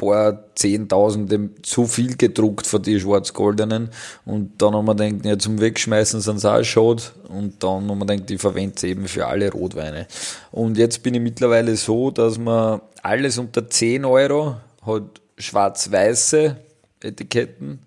paar 0.03 0.39
Zehntausende 0.55 1.51
zu 1.63 1.87
viel 1.87 2.17
gedruckt 2.17 2.67
von 2.67 2.83
die 2.83 2.99
schwarz-goldenen. 2.99 3.91
Und 4.25 4.61
dann 4.61 4.75
haben 4.75 4.87
wir 4.87 4.95
gedacht, 4.95 5.25
ja, 5.25 5.39
zum 5.39 5.61
Wegschmeißen 5.61 6.21
sind 6.21 6.41
sie 6.41 6.53
auch 6.53 6.65
schade. 6.65 7.03
Und 7.29 7.63
dann 7.63 7.89
haben 7.89 7.99
wir 7.99 8.07
gedacht, 8.07 8.31
ich 8.31 8.41
verwende 8.41 8.79
sie 8.79 8.91
eben 8.91 9.07
für 9.07 9.27
alle 9.27 9.51
Rotweine. 9.51 10.07
Und 10.51 10.77
jetzt 10.77 11.03
bin 11.03 11.15
ich 11.15 11.21
mittlerweile 11.21 11.77
so, 11.77 12.11
dass 12.11 12.39
man 12.39 12.81
alles 13.03 13.39
unter 13.39 13.69
10 13.69 14.05
Euro 14.05 14.57
hat 14.85 15.21
schwarz-weiße 15.39 16.57
Etiketten. 17.03 17.81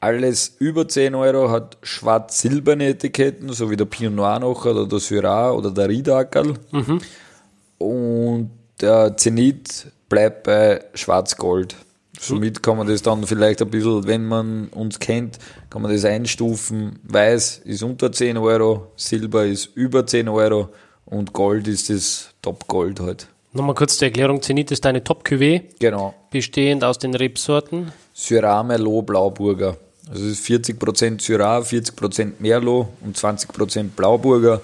Alles 0.00 0.56
über 0.58 0.86
10 0.86 1.14
Euro 1.14 1.50
hat 1.50 1.78
schwarz-silberne 1.82 2.88
Etiketten, 2.88 3.52
so 3.52 3.70
wie 3.70 3.76
der 3.76 3.86
Pinot 3.86 4.14
Noir 4.14 4.38
noch 4.38 4.66
oder 4.66 4.86
der 4.86 4.98
Syrah 4.98 5.52
oder 5.52 5.70
der 5.70 5.88
Riedackerl. 5.88 6.54
Und 7.78 8.50
der 8.80 9.16
Zenit 9.16 9.86
bleibt 10.14 10.44
bei 10.44 10.80
Schwarz-Gold. 10.94 11.74
Somit 12.20 12.62
kann 12.62 12.76
man 12.76 12.86
das 12.86 13.02
dann 13.02 13.26
vielleicht 13.26 13.60
ein 13.60 13.68
bisschen, 13.68 14.06
wenn 14.06 14.24
man 14.26 14.68
uns 14.68 15.00
kennt, 15.00 15.38
kann 15.70 15.82
man 15.82 15.90
das 15.92 16.04
einstufen. 16.04 17.00
Weiß 17.02 17.62
ist 17.64 17.82
unter 17.82 18.12
10 18.12 18.36
Euro, 18.38 18.92
Silber 18.94 19.44
ist 19.44 19.70
über 19.74 20.06
10 20.06 20.28
Euro 20.28 20.68
und 21.06 21.32
Gold 21.32 21.66
ist 21.66 21.90
das 21.90 22.28
Top-Gold 22.42 23.00
halt. 23.00 23.26
Nochmal 23.52 23.74
kurz 23.74 23.98
zur 23.98 24.06
Erklärung. 24.06 24.40
Zenit 24.40 24.70
ist 24.70 24.86
eine 24.86 25.02
Top-Cuvée, 25.02 25.62
Genau. 25.80 26.14
bestehend 26.30 26.84
aus 26.84 26.98
den 26.98 27.16
Rebsorten. 27.16 27.90
Syrah, 28.12 28.62
Merlot, 28.62 29.06
Blauburger. 29.06 29.76
Also 30.08 30.26
es 30.26 30.38
ist 30.38 30.46
40% 30.46 31.20
Syrah, 31.20 31.58
40% 31.58 32.34
Merlot 32.38 32.86
und 33.00 33.16
20% 33.18 33.96
Blauburger 33.96 34.60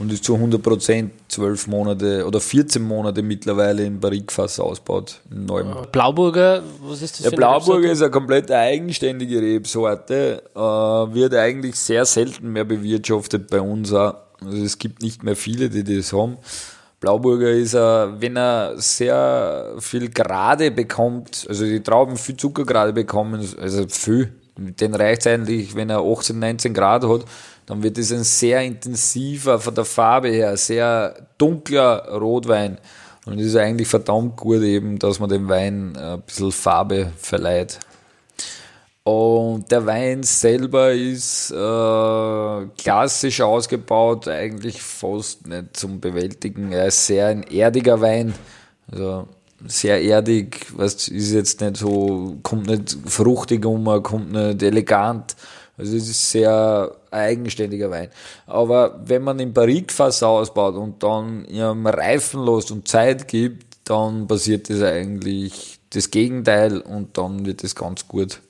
und 0.00 0.10
ist 0.10 0.24
zu 0.24 0.34
100% 0.34 1.10
12 1.28 1.66
Monate 1.68 2.26
oder 2.26 2.40
14 2.40 2.82
Monate 2.82 3.22
mittlerweile 3.22 3.84
im 3.84 4.00
Barrikfass 4.00 4.58
ausbaut. 4.58 5.20
In 5.30 5.44
neuem. 5.44 5.76
Blauburger, 5.92 6.62
was 6.82 7.02
ist 7.02 7.16
das 7.16 7.22
Der 7.22 7.30
für 7.30 7.36
Blauburger 7.36 7.90
ist 7.90 8.02
eine 8.02 8.10
komplett 8.10 8.50
eigenständige 8.50 9.40
Rebsorte, 9.40 10.42
äh, 10.54 10.58
wird 10.58 11.34
eigentlich 11.34 11.76
sehr 11.76 12.04
selten 12.06 12.50
mehr 12.52 12.64
bewirtschaftet 12.64 13.48
bei 13.48 13.60
uns 13.60 13.92
auch. 13.92 14.14
Also 14.42 14.64
es 14.64 14.78
gibt 14.78 15.02
nicht 15.02 15.22
mehr 15.22 15.36
viele, 15.36 15.68
die 15.68 15.84
das 15.84 16.12
haben. 16.12 16.38
Blauburger 16.98 17.50
ist, 17.50 17.74
er, 17.74 18.20
wenn 18.20 18.36
er 18.36 18.74
sehr 18.76 19.74
viel 19.78 20.10
Grade 20.10 20.70
bekommt, 20.70 21.46
also 21.48 21.64
die 21.64 21.82
Trauben 21.82 22.16
viel 22.16 22.36
Zuckergrade 22.36 22.92
bekommen, 22.92 23.46
also 23.58 23.86
viel, 23.88 24.32
den 24.56 24.94
reicht 24.94 25.22
es 25.22 25.26
eigentlich, 25.26 25.74
wenn 25.74 25.88
er 25.88 26.00
18, 26.00 26.38
19 26.38 26.74
Grad 26.74 27.04
hat, 27.04 27.24
dann 27.70 27.84
wird 27.84 27.98
es 27.98 28.10
ein 28.10 28.24
sehr 28.24 28.62
intensiver, 28.62 29.60
von 29.60 29.72
der 29.72 29.84
Farbe 29.84 30.28
her, 30.28 30.56
sehr 30.56 31.14
dunkler 31.38 32.08
Rotwein. 32.08 32.78
Und 33.26 33.38
es 33.38 33.46
ist 33.46 33.56
eigentlich 33.56 33.86
verdammt 33.86 34.36
gut 34.36 34.62
eben, 34.62 34.98
dass 34.98 35.20
man 35.20 35.30
dem 35.30 35.48
Wein 35.48 35.94
äh, 35.94 36.14
ein 36.14 36.22
bisschen 36.22 36.50
Farbe 36.50 37.12
verleiht. 37.16 37.78
Und 39.04 39.70
der 39.70 39.86
Wein 39.86 40.24
selber 40.24 40.90
ist 40.90 41.52
äh, 41.52 42.66
klassisch 42.76 43.40
ausgebaut, 43.40 44.26
eigentlich 44.26 44.82
fast 44.82 45.46
nicht 45.46 45.76
zum 45.76 46.00
Bewältigen. 46.00 46.72
Er 46.72 46.86
ist 46.86 47.06
sehr 47.06 47.28
ein 47.28 47.44
erdiger 47.44 48.00
Wein, 48.00 48.34
also 48.90 49.28
sehr 49.64 50.02
erdig, 50.02 50.66
was 50.74 51.06
ist 51.06 51.32
jetzt 51.32 51.60
nicht 51.60 51.76
so, 51.76 52.36
kommt 52.42 52.66
nicht 52.66 52.96
fruchtig 53.06 53.64
um, 53.64 53.84
kommt 54.02 54.32
nicht 54.32 54.60
elegant. 54.60 55.36
Also 55.80 55.96
es 55.96 56.08
ist 56.08 56.30
sehr 56.30 56.94
eigenständiger 57.10 57.90
Wein. 57.90 58.08
Aber 58.46 59.00
wenn 59.04 59.22
man 59.22 59.38
den 59.38 59.54
Barrikfass 59.54 60.22
ausbaut 60.22 60.74
und 60.74 61.02
dann 61.02 61.46
ihm 61.46 61.86
reifen 61.86 62.44
lässt 62.44 62.70
und 62.70 62.86
Zeit 62.86 63.26
gibt, 63.26 63.78
dann 63.84 64.26
passiert 64.26 64.68
das 64.68 64.82
eigentlich 64.82 65.78
das 65.88 66.10
Gegenteil 66.10 66.80
und 66.80 67.16
dann 67.16 67.46
wird 67.46 67.64
es 67.64 67.74
ganz 67.74 68.06
gut. 68.06 68.40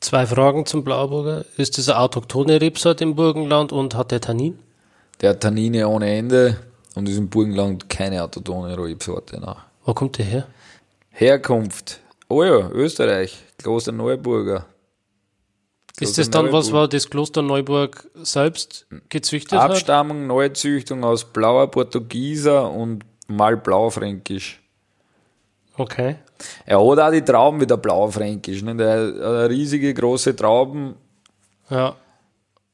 Zwei 0.00 0.26
Fragen 0.26 0.64
zum 0.64 0.82
Blauburger. 0.82 1.44
Ist 1.56 1.76
das 1.76 1.88
eine 1.88 1.98
autochthone 1.98 2.60
Rebsorte 2.60 3.04
im 3.04 3.14
Burgenland 3.14 3.70
und 3.70 3.94
hat 3.94 4.12
der 4.12 4.20
Tannin? 4.20 4.58
Der 5.20 5.30
hat 5.30 5.40
Tannine 5.40 5.88
ohne 5.88 6.10
Ende 6.10 6.56
und 6.94 7.08
ist 7.08 7.18
im 7.18 7.28
Burgenland 7.28 7.88
keine 7.90 8.22
autotone 8.22 8.78
Rebsorte. 8.78 9.38
Nein. 9.40 9.56
Wo 9.84 9.92
kommt 9.92 10.18
der 10.18 10.24
her? 10.24 10.46
Herkunft. 11.10 12.00
Oh 12.28 12.42
ja, 12.44 12.70
Österreich. 12.70 13.36
Kloster 13.58 13.92
Neuburger. 13.92 14.66
Ist 16.00 16.14
Kloster 16.14 16.22
das 16.22 16.30
dann, 16.30 16.52
was 16.52 16.66
Neuburg. 16.66 16.72
war 16.80 16.88
das 16.88 17.10
Kloster 17.10 17.42
Neuburg 17.42 18.08
selbst 18.14 18.86
gezüchtet 19.08 19.58
hat? 19.58 19.70
Abstammung, 19.70 20.26
Neuzüchtung 20.26 21.04
aus 21.04 21.24
blauer 21.24 21.70
Portugieser 21.70 22.70
und 22.70 23.04
mal 23.26 23.56
blaufränkisch. 23.56 24.60
Okay. 25.76 26.16
Er 26.66 26.78
hat 26.78 26.98
auch 26.98 27.10
die 27.10 27.22
Trauben 27.22 27.60
wieder 27.60 27.76
blaufränkisch. 27.76 28.62
Ne? 28.62 28.76
Der 28.76 29.42
hat 29.42 29.50
riesige 29.50 29.92
große 29.94 30.34
Trauben. 30.36 30.94
Ja. 31.70 31.94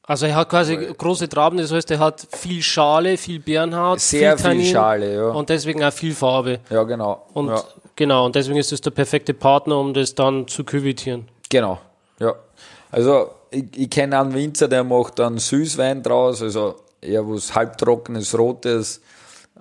Also 0.07 0.27
er 0.27 0.35
hat 0.37 0.51
quasi 0.51 0.77
große 0.77 1.31
Trauben, 1.31 1.57
das 1.57 1.73
heißt, 1.73 1.91
er 1.91 1.99
hat 1.99 2.27
viel 2.33 2.63
Schale, 2.63 3.17
viel 3.17 3.41
Bärenhaut, 3.41 4.01
Sehr 4.01 4.37
viel 4.37 4.47
Tannin 4.47 4.67
Schale, 4.67 5.15
ja. 5.15 5.29
und 5.29 5.49
deswegen 5.49 5.83
auch 5.83 5.93
viel 5.95 6.15
Farbe. 6.15 6.61
Ja, 6.69 6.83
genau. 6.83 7.27
Und 7.33 7.49
ja, 7.49 7.65
genau, 7.97 8.27
und 8.27 8.35
deswegen 8.35 8.59
ist 8.59 8.71
es 8.71 8.83
der 8.83 8.91
perfekte 8.91 9.33
Partner, 9.33 9.79
um 9.79 9.95
das 9.95 10.15
dann 10.15 10.47
zu 10.47 10.63
küvitieren. 10.63 11.27
genau. 11.49 11.81
Ja. 12.21 12.35
Also, 12.95 13.31
ich, 13.51 13.65
ich 13.77 13.91
kenne 13.91 14.21
einen 14.21 14.35
Winzer, 14.35 14.69
der 14.69 14.85
macht 14.85 15.19
dann 15.19 15.39
Süßwein 15.39 16.05
draus, 16.05 16.43
also 16.43 16.77
eher 17.01 17.29
was 17.29 17.53
halbtrockenes, 17.53 18.39
rotes. 18.39 19.01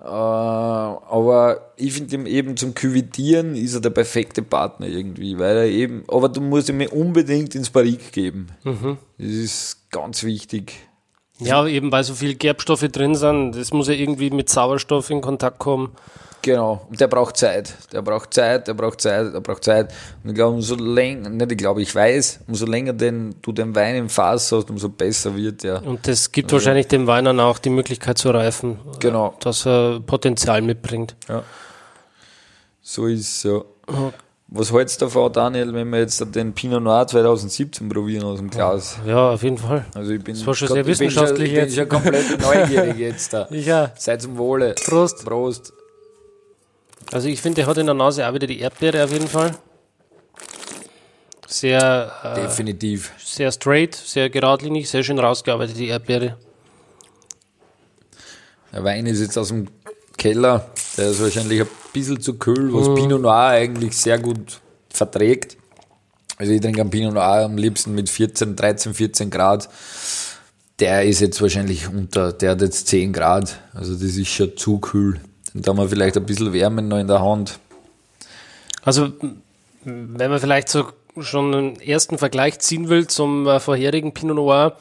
Äh, 0.00 0.06
aber 0.06 1.72
ich 1.76 1.92
finde 1.94 2.14
ihm 2.14 2.26
eben 2.26 2.56
zum 2.56 2.74
Küvitieren 2.74 3.56
ist 3.56 3.74
er 3.74 3.80
der 3.80 3.90
perfekte 3.90 4.42
Partner 4.42 4.86
irgendwie, 4.86 5.36
weil 5.36 5.56
er 5.56 5.66
eben, 5.66 6.04
aber 6.06 6.28
du 6.28 6.40
musst 6.40 6.68
ihm 6.68 6.80
unbedingt 6.92 7.56
ins 7.56 7.70
Barrik 7.70 8.12
geben. 8.12 8.48
Mhm. 8.62 8.98
Das 9.18 9.30
ist 9.30 9.90
ganz 9.90 10.22
wichtig. 10.22 10.74
Ja, 11.40 11.66
eben 11.66 11.90
weil 11.90 12.04
so 12.04 12.14
viele 12.14 12.36
Gerbstoffe 12.36 12.86
drin 12.88 13.16
sind, 13.16 13.56
das 13.56 13.72
muss 13.72 13.88
ja 13.88 13.94
irgendwie 13.94 14.30
mit 14.30 14.48
Sauerstoff 14.48 15.10
in 15.10 15.20
Kontakt 15.20 15.58
kommen. 15.58 15.90
Genau, 16.44 16.86
und 16.90 17.00
der 17.00 17.08
braucht 17.08 17.38
Zeit. 17.38 17.72
Der 17.90 18.02
braucht 18.02 18.34
Zeit, 18.34 18.68
der 18.68 18.74
braucht 18.74 19.00
Zeit, 19.00 19.32
der 19.32 19.40
braucht 19.40 19.64
Zeit. 19.64 19.90
Und 20.22 20.28
ich 20.28 20.34
glaube, 20.34 20.56
umso 20.56 20.74
länger, 20.74 21.30
nicht 21.30 21.52
ich 21.52 21.56
glaube, 21.56 21.80
ich 21.80 21.94
weiß, 21.94 22.40
umso 22.46 22.66
länger 22.66 22.92
den, 22.92 23.34
du 23.40 23.50
den 23.50 23.74
Wein 23.74 23.94
im 23.94 24.10
Fass 24.10 24.52
hast, 24.52 24.68
umso 24.68 24.90
besser 24.90 25.34
wird 25.34 25.62
der. 25.62 25.82
Und 25.82 26.06
das 26.06 26.30
gibt 26.30 26.52
wahrscheinlich 26.52 26.86
dem 26.88 27.06
Wein 27.06 27.24
dann 27.24 27.40
auch 27.40 27.58
die 27.58 27.70
Möglichkeit 27.70 28.18
zu 28.18 28.28
reifen, 28.30 28.78
Genau. 29.00 29.34
dass 29.40 29.64
er 29.66 30.00
Potenzial 30.00 30.60
mitbringt. 30.60 31.16
Ja. 31.30 31.42
So 32.82 33.06
ist 33.06 33.20
es 33.20 33.42
ja. 33.44 33.62
Was 34.48 34.70
hältst 34.70 35.00
du 35.00 35.06
davon, 35.06 35.32
Daniel, 35.32 35.72
wenn 35.72 35.88
wir 35.88 36.00
jetzt 36.00 36.22
den 36.34 36.52
Pinot 36.52 36.82
Noir 36.82 37.06
2017 37.06 37.88
probieren 37.88 38.24
aus 38.24 38.36
dem 38.38 38.50
Glas? 38.50 38.98
Ja, 39.06 39.30
auf 39.30 39.42
jeden 39.42 39.56
Fall. 39.56 39.86
Also 39.94 40.12
ich 40.12 40.22
bin, 40.22 40.34
Das 40.34 40.46
war 40.46 40.54
schon 40.54 40.66
ich 40.68 40.74
sehr 40.74 40.82
bin 40.84 40.90
wissenschaftlich 40.92 41.38
schon, 41.38 41.44
ich 41.46 41.52
bin 41.54 41.64
jetzt. 41.64 41.74
schon 41.76 41.88
komplett 41.88 42.40
neugierig 42.42 42.98
jetzt 42.98 43.32
da. 43.32 43.48
Ja, 43.50 43.92
Seid 43.96 44.20
zum 44.20 44.36
Wohle. 44.36 44.74
Prost. 44.84 45.24
Prost. 45.24 45.72
Also 47.12 47.28
ich 47.28 47.40
finde, 47.40 47.56
der 47.56 47.66
hat 47.66 47.78
in 47.78 47.86
der 47.86 47.94
Nase 47.94 48.28
auch 48.28 48.34
wieder 48.34 48.46
die 48.46 48.60
Erdbeere 48.60 49.04
auf 49.04 49.12
jeden 49.12 49.28
Fall. 49.28 49.56
Sehr, 51.46 52.12
äh, 52.24 52.40
Definitiv. 52.40 53.12
sehr 53.18 53.52
straight, 53.52 53.94
sehr 53.94 54.30
geradlinig, 54.30 54.88
sehr 54.88 55.04
schön 55.04 55.18
rausgearbeitet, 55.18 55.76
die 55.78 55.88
Erdbeere. 55.88 56.36
Der 58.72 58.82
Wein 58.82 59.06
ist 59.06 59.20
jetzt 59.20 59.38
aus 59.38 59.48
dem 59.48 59.68
Keller. 60.16 60.66
Der 60.96 61.10
ist 61.10 61.22
wahrscheinlich 61.22 61.60
ein 61.60 61.68
bisschen 61.92 62.20
zu 62.20 62.34
kühl, 62.34 62.72
was 62.72 62.92
Pinot 62.94 63.20
Noir 63.20 63.48
eigentlich 63.48 63.96
sehr 63.96 64.18
gut 64.18 64.60
verträgt. 64.88 65.56
Also 66.36 66.52
ich 66.52 66.60
trinke 66.60 66.80
einen 66.80 66.90
Pinot 66.90 67.14
Noir 67.14 67.44
am 67.44 67.56
liebsten 67.56 67.94
mit 67.94 68.08
14, 68.08 68.56
13, 68.56 68.94
14 68.94 69.30
Grad. 69.30 69.68
Der 70.80 71.04
ist 71.04 71.20
jetzt 71.20 71.40
wahrscheinlich 71.40 71.88
unter, 71.88 72.32
der 72.32 72.52
hat 72.52 72.62
jetzt 72.62 72.88
10 72.88 73.12
Grad. 73.12 73.60
Also 73.74 73.92
das 73.94 74.02
ist 74.02 74.28
schon 74.28 74.56
zu 74.56 74.78
kühl. 74.78 75.20
Da 75.54 75.70
haben 75.70 75.78
wir 75.78 75.88
vielleicht 75.88 76.16
ein 76.16 76.26
bisschen 76.26 76.52
Wärme 76.52 76.82
noch 76.82 76.98
in 76.98 77.06
der 77.06 77.22
Hand. 77.22 77.60
Also, 78.82 79.12
wenn 79.84 80.30
man 80.30 80.40
vielleicht 80.40 80.68
so 80.68 80.88
schon 81.20 81.54
einen 81.54 81.80
ersten 81.80 82.18
Vergleich 82.18 82.58
ziehen 82.58 82.88
will 82.88 83.06
zum 83.06 83.46
äh, 83.46 83.60
vorherigen 83.60 84.12
Pinot 84.12 84.36
Noir, 84.36 84.76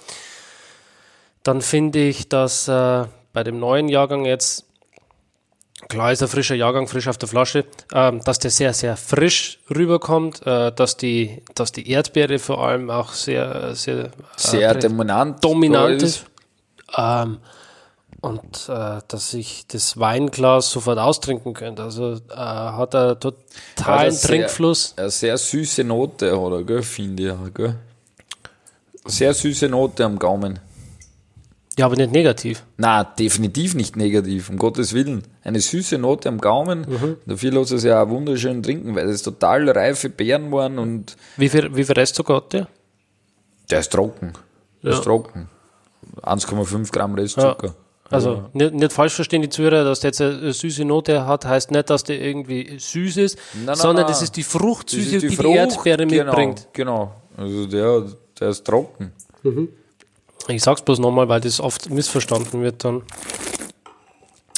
dann 1.43 1.61
finde 1.61 1.99
ich, 1.99 2.27
dass 2.27 2.67
äh, 2.67 3.05
bei 3.33 3.43
dem 3.43 3.59
neuen 3.59 3.87
Jahrgang 3.87 4.25
jetzt, 4.25 4.65
klar 5.89 6.11
ist 6.11 6.23
ein 6.23 6.27
frischer 6.27 6.55
Jahrgang, 6.55 6.87
frisch 6.87 7.07
auf 7.07 7.19
der 7.19 7.29
Flasche, 7.29 7.65
ähm, 7.93 8.21
dass 8.23 8.39
der 8.39 8.49
sehr, 8.49 8.73
sehr 8.73 8.97
frisch 8.97 9.59
rüberkommt, 9.69 10.45
äh, 10.47 10.71
dass, 10.71 10.97
die, 10.97 11.43
dass 11.53 11.71
die 11.71 11.87
Erdbeere 11.87 12.39
vor 12.39 12.65
allem 12.65 12.89
auch 12.89 13.13
sehr, 13.13 13.75
sehr, 13.75 14.05
äh, 14.05 14.09
Sehr 14.37 14.73
dominant. 14.73 15.43
dominant 15.43 16.01
ist. 16.01 16.25
Ähm, 16.97 17.37
und 18.23 18.69
äh, 18.69 19.01
dass 19.07 19.33
ich 19.33 19.67
das 19.67 19.99
Weinglas 19.99 20.71
sofort 20.71 20.97
austrinken 20.97 21.53
könnte. 21.53 21.83
Also 21.83 22.13
äh, 22.13 22.35
hat 22.35 22.95
er 22.95 23.19
totalen 23.19 23.43
Also 24.05 24.17
sehr- 24.17 24.29
Trinkfluss. 24.29 24.93
Eine 24.97 25.09
sehr 25.09 25.37
süße 25.37 25.83
Note 25.83 26.31
hat 26.41 26.51
er, 26.51 26.63
gell, 26.63 26.81
finde 26.83 27.37
ich. 27.47 27.53
Gell? 27.53 27.75
Sehr 29.05 29.33
süße 29.33 29.67
Note 29.67 30.05
am 30.05 30.17
Gaumen. 30.17 30.59
Ja, 31.77 31.87
aber 31.87 31.95
nicht 31.95 32.11
negativ. 32.11 32.63
Na, 32.77 33.03
definitiv 33.03 33.73
nicht 33.75 33.97
negativ, 33.97 34.49
um 34.49 34.57
Gottes 34.57 34.93
Willen. 34.93 35.23
Eine 35.43 35.59
süße 35.59 35.97
Note 35.97 36.29
am 36.29 36.39
Gaumen. 36.39 36.81
Mhm. 36.87 37.17
Dafür 37.25 37.51
lässt 37.51 37.71
es 37.71 37.83
ja 37.83 38.01
auch 38.03 38.09
wunderschön 38.09 38.61
trinken, 38.63 38.95
weil 38.95 39.09
es 39.09 39.23
total 39.23 39.67
reife 39.69 40.09
Beeren 40.09 40.51
waren 40.51 40.77
und 40.79 41.17
Wie 41.35 41.49
viel, 41.49 41.75
wie 41.75 41.83
viel 41.83 41.95
Restzucker 41.95 42.35
hat 42.37 42.53
der? 42.53 42.67
der 43.71 43.79
ist 43.79 43.91
trocken. 43.91 44.33
Der 44.83 44.91
Ja. 44.91 44.97
ist 44.97 45.03
trocken. 45.03 45.49
1,5 46.21 46.91
Gramm 46.91 47.15
Restzucker. 47.15 47.73
Also 48.13 48.49
nicht, 48.53 48.73
nicht 48.73 48.93
falsch 48.93 49.13
verstehen 49.13 49.41
die 49.41 49.49
Zuhörer, 49.49 49.83
dass 49.83 50.01
der 50.01 50.09
jetzt 50.09 50.21
eine 50.21 50.53
süße 50.53 50.85
Note 50.85 51.25
hat, 51.25 51.45
heißt 51.45 51.71
nicht, 51.71 51.89
dass 51.89 52.03
der 52.03 52.21
irgendwie 52.21 52.77
süß 52.77 53.17
ist, 53.17 53.37
nein, 53.65 53.75
sondern 53.75 54.05
nein. 54.05 54.11
das 54.11 54.21
ist 54.21 54.35
die 54.35 54.43
Fruchtsüße, 54.43 55.15
ist 55.17 55.23
die 55.23 55.27
die, 55.29 55.35
Frucht, 55.35 55.55
Erdbeere 55.55 56.05
genau, 56.05 56.23
mitbringt. 56.25 56.67
Genau. 56.73 57.13
Also 57.35 57.65
der, 57.65 58.05
der 58.39 58.49
ist 58.49 58.65
trocken. 58.65 59.11
Ich 60.47 60.61
sag's 60.61 60.81
bloß 60.81 60.99
nochmal, 60.99 61.27
weil 61.29 61.41
das 61.41 61.59
oft 61.59 61.89
missverstanden 61.89 62.61
wird 62.61 62.83
dann. 62.83 63.01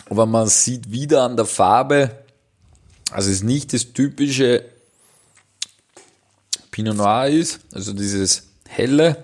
Aber 0.09 0.25
man 0.25 0.47
sieht 0.47 0.91
wieder 0.91 1.23
an 1.23 1.35
der 1.35 1.45
Farbe, 1.45 2.11
also 3.11 3.29
es 3.29 3.37
ist 3.37 3.43
nicht 3.43 3.73
das 3.73 3.93
typische 3.93 4.65
Pinot 6.71 6.97
Noir 6.97 7.27
ist, 7.27 7.61
also 7.73 7.93
dieses 7.93 8.43
helle, 8.67 9.23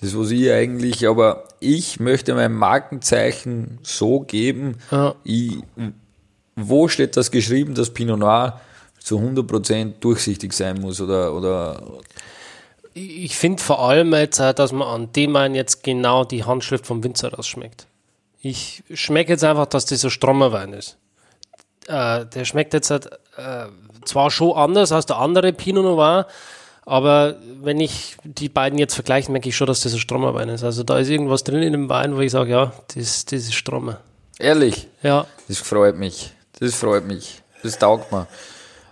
das 0.00 0.16
was 0.16 0.30
ich 0.30 0.50
eigentlich, 0.50 1.08
aber 1.08 1.44
ich 1.60 1.98
möchte 2.00 2.34
mein 2.34 2.52
Markenzeichen 2.52 3.78
so 3.82 4.20
geben, 4.20 4.78
Ja. 4.90 5.14
ich, 5.24 5.58
wo 6.56 6.88
steht 6.88 7.16
das 7.16 7.30
geschrieben, 7.30 7.74
dass 7.74 7.92
Pinot 7.92 8.18
Noir 8.18 8.60
zu 9.00 9.18
100% 9.18 9.94
durchsichtig 10.00 10.52
sein 10.52 10.80
muss 10.80 11.00
oder, 11.00 11.34
oder 11.34 11.82
Ich 12.94 13.36
finde 13.36 13.62
vor 13.62 13.80
allem 13.88 14.12
jetzt, 14.14 14.40
auch, 14.40 14.52
dass 14.52 14.72
man 14.72 14.86
an 14.88 15.12
dem 15.12 15.34
einen 15.36 15.54
jetzt 15.54 15.82
genau 15.82 16.24
die 16.24 16.44
Handschrift 16.44 16.86
vom 16.86 17.02
Winzer 17.04 17.32
rausschmeckt. 17.32 17.86
Ich 18.40 18.82
schmecke 18.92 19.32
jetzt 19.32 19.44
einfach, 19.44 19.66
dass 19.66 19.86
das 19.86 20.04
ein 20.04 20.10
strommer 20.10 20.52
Wein 20.52 20.72
ist. 20.72 20.96
Äh, 21.86 22.26
der 22.26 22.44
schmeckt 22.44 22.74
jetzt 22.74 22.90
halt, 22.90 23.06
äh, 23.36 23.66
zwar 24.04 24.30
schon 24.30 24.56
anders 24.56 24.92
als 24.92 25.06
der 25.06 25.16
andere 25.16 25.52
Pinot 25.52 25.84
Noir, 25.84 26.26
aber 26.88 27.36
wenn 27.62 27.78
ich 27.80 28.16
die 28.24 28.48
beiden 28.48 28.78
jetzt 28.78 28.94
vergleiche, 28.94 29.30
merke 29.30 29.48
ich 29.48 29.56
schon, 29.56 29.66
dass 29.66 29.80
das 29.80 29.92
ein 29.92 29.98
strommer 29.98 30.34
Wein 30.34 30.48
ist. 30.48 30.64
Also 30.64 30.82
da 30.82 30.98
ist 30.98 31.08
irgendwas 31.08 31.44
drin 31.44 31.62
in 31.62 31.72
dem 31.72 31.88
Wein, 31.88 32.16
wo 32.16 32.20
ich 32.20 32.32
sage, 32.32 32.50
ja, 32.50 32.72
das, 32.94 33.24
das 33.24 33.40
ist 33.40 33.54
strommer. 33.54 34.00
ehrlich, 34.38 34.88
Ja, 35.02 35.26
Das 35.48 35.58
freut 35.58 35.96
mich. 35.96 36.32
Das 36.60 36.74
freut 36.74 37.06
mich. 37.06 37.42
Das 37.62 37.78
taugt 37.78 38.10
mir. 38.12 38.26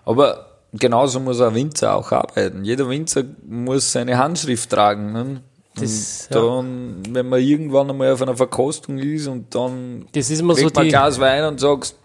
Aber 0.04 0.46
genauso 0.72 1.18
muss 1.20 1.40
ein 1.40 1.54
Winzer 1.54 1.94
auch 1.96 2.12
arbeiten. 2.12 2.64
Jeder 2.64 2.88
Winzer 2.88 3.24
muss 3.46 3.92
seine 3.92 4.18
Handschrift 4.18 4.70
tragen. 4.70 5.12
Ne? 5.12 5.40
Das- 5.78 6.28
dann, 6.30 7.02
wenn 7.10 7.28
man 7.28 7.40
irgendwann 7.40 7.90
einmal 7.90 8.12
auf 8.12 8.22
einer 8.22 8.36
Verkostung 8.36 8.98
ist 8.98 9.26
und 9.26 9.54
dann 9.54 10.06
das 10.12 10.30
ist 10.30 10.40
immer 10.40 10.54
so 10.54 10.62
kriegt 10.62 10.76
man 10.76 10.84
ein 10.86 10.88
Glas 10.90 11.20
Wein 11.20 11.44
und 11.44 11.60
sagst, 11.60 11.96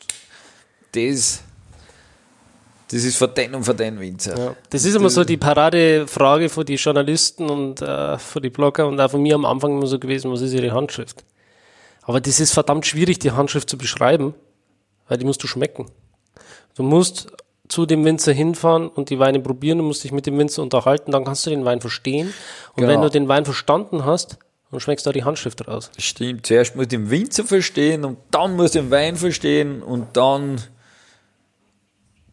das, 0.93 1.41
das 2.91 3.03
ist 3.03 3.15
für 3.17 3.27
den 3.27 3.55
und 3.55 3.63
für 3.63 3.73
den 3.73 3.99
Winzer. 3.99 4.37
Ja, 4.37 4.55
das 4.69 4.83
ist 4.83 4.95
immer 4.95 5.09
so 5.09 5.23
die 5.23 5.37
Paradefrage 5.37 6.49
von 6.49 6.65
die 6.65 6.75
Journalisten 6.75 7.49
und 7.49 7.81
äh, 7.81 8.17
von 8.17 8.41
die 8.41 8.49
Blogger 8.49 8.87
und 8.87 8.99
auch 8.99 9.11
von 9.11 9.21
mir 9.21 9.35
am 9.35 9.45
Anfang 9.45 9.71
immer 9.71 9.87
so 9.87 9.97
gewesen, 9.97 10.31
was 10.31 10.41
ist 10.41 10.53
ihre 10.53 10.71
Handschrift? 10.71 11.23
Aber 12.03 12.19
das 12.19 12.39
ist 12.39 12.53
verdammt 12.53 12.85
schwierig, 12.85 13.19
die 13.19 13.31
Handschrift 13.31 13.69
zu 13.69 13.77
beschreiben, 13.77 14.33
weil 15.07 15.17
die 15.17 15.25
musst 15.25 15.41
du 15.43 15.47
schmecken. 15.47 15.85
Du 16.75 16.83
musst 16.83 17.31
zu 17.69 17.85
dem 17.85 18.03
Winzer 18.03 18.33
hinfahren 18.33 18.89
und 18.89 19.09
die 19.09 19.19
Weine 19.19 19.39
probieren, 19.39 19.77
du 19.77 19.83
musst 19.85 20.03
dich 20.03 20.11
mit 20.11 20.25
dem 20.25 20.37
Winzer 20.37 20.61
unterhalten, 20.61 21.11
dann 21.11 21.23
kannst 21.23 21.45
du 21.45 21.49
den 21.49 21.63
Wein 21.63 21.79
verstehen. 21.79 22.33
Und 22.75 22.81
Genau. 22.81 22.89
wenn 22.89 23.01
du 23.01 23.09
den 23.09 23.27
Wein 23.29 23.45
verstanden 23.45 24.03
hast, 24.03 24.37
dann 24.71 24.79
schmeckst 24.81 25.05
du 25.05 25.09
auch 25.09 25.13
die 25.13 25.23
Handschrift 25.23 25.65
raus. 25.67 25.91
Stimmt, 25.97 26.45
zuerst 26.47 26.75
muss 26.75 26.87
den 26.89 27.09
Winzer 27.09 27.45
verstehen 27.45 28.03
und 28.03 28.17
dann 28.31 28.55
muss 28.55 28.71
den 28.71 28.91
Wein 28.91 29.15
verstehen 29.15 29.81
und 29.81 30.07
dann 30.17 30.61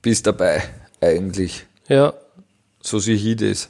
bist 0.09 0.27
dabei, 0.27 0.63
eigentlich. 1.03 1.67
Ja, 1.87 2.15
So 2.81 2.99
sehe 2.99 3.15
ich 3.15 3.37
das. 3.37 3.69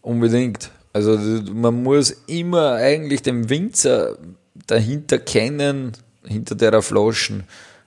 Unbedingt. 0.00 0.70
Also 0.94 1.18
man 1.52 1.82
muss 1.82 2.10
immer 2.26 2.76
eigentlich 2.76 3.20
den 3.20 3.50
Winzer 3.50 4.16
dahinter 4.66 5.18
kennen, 5.18 5.92
hinter 6.24 6.54
der 6.54 6.80
Flaschen. 6.80 7.44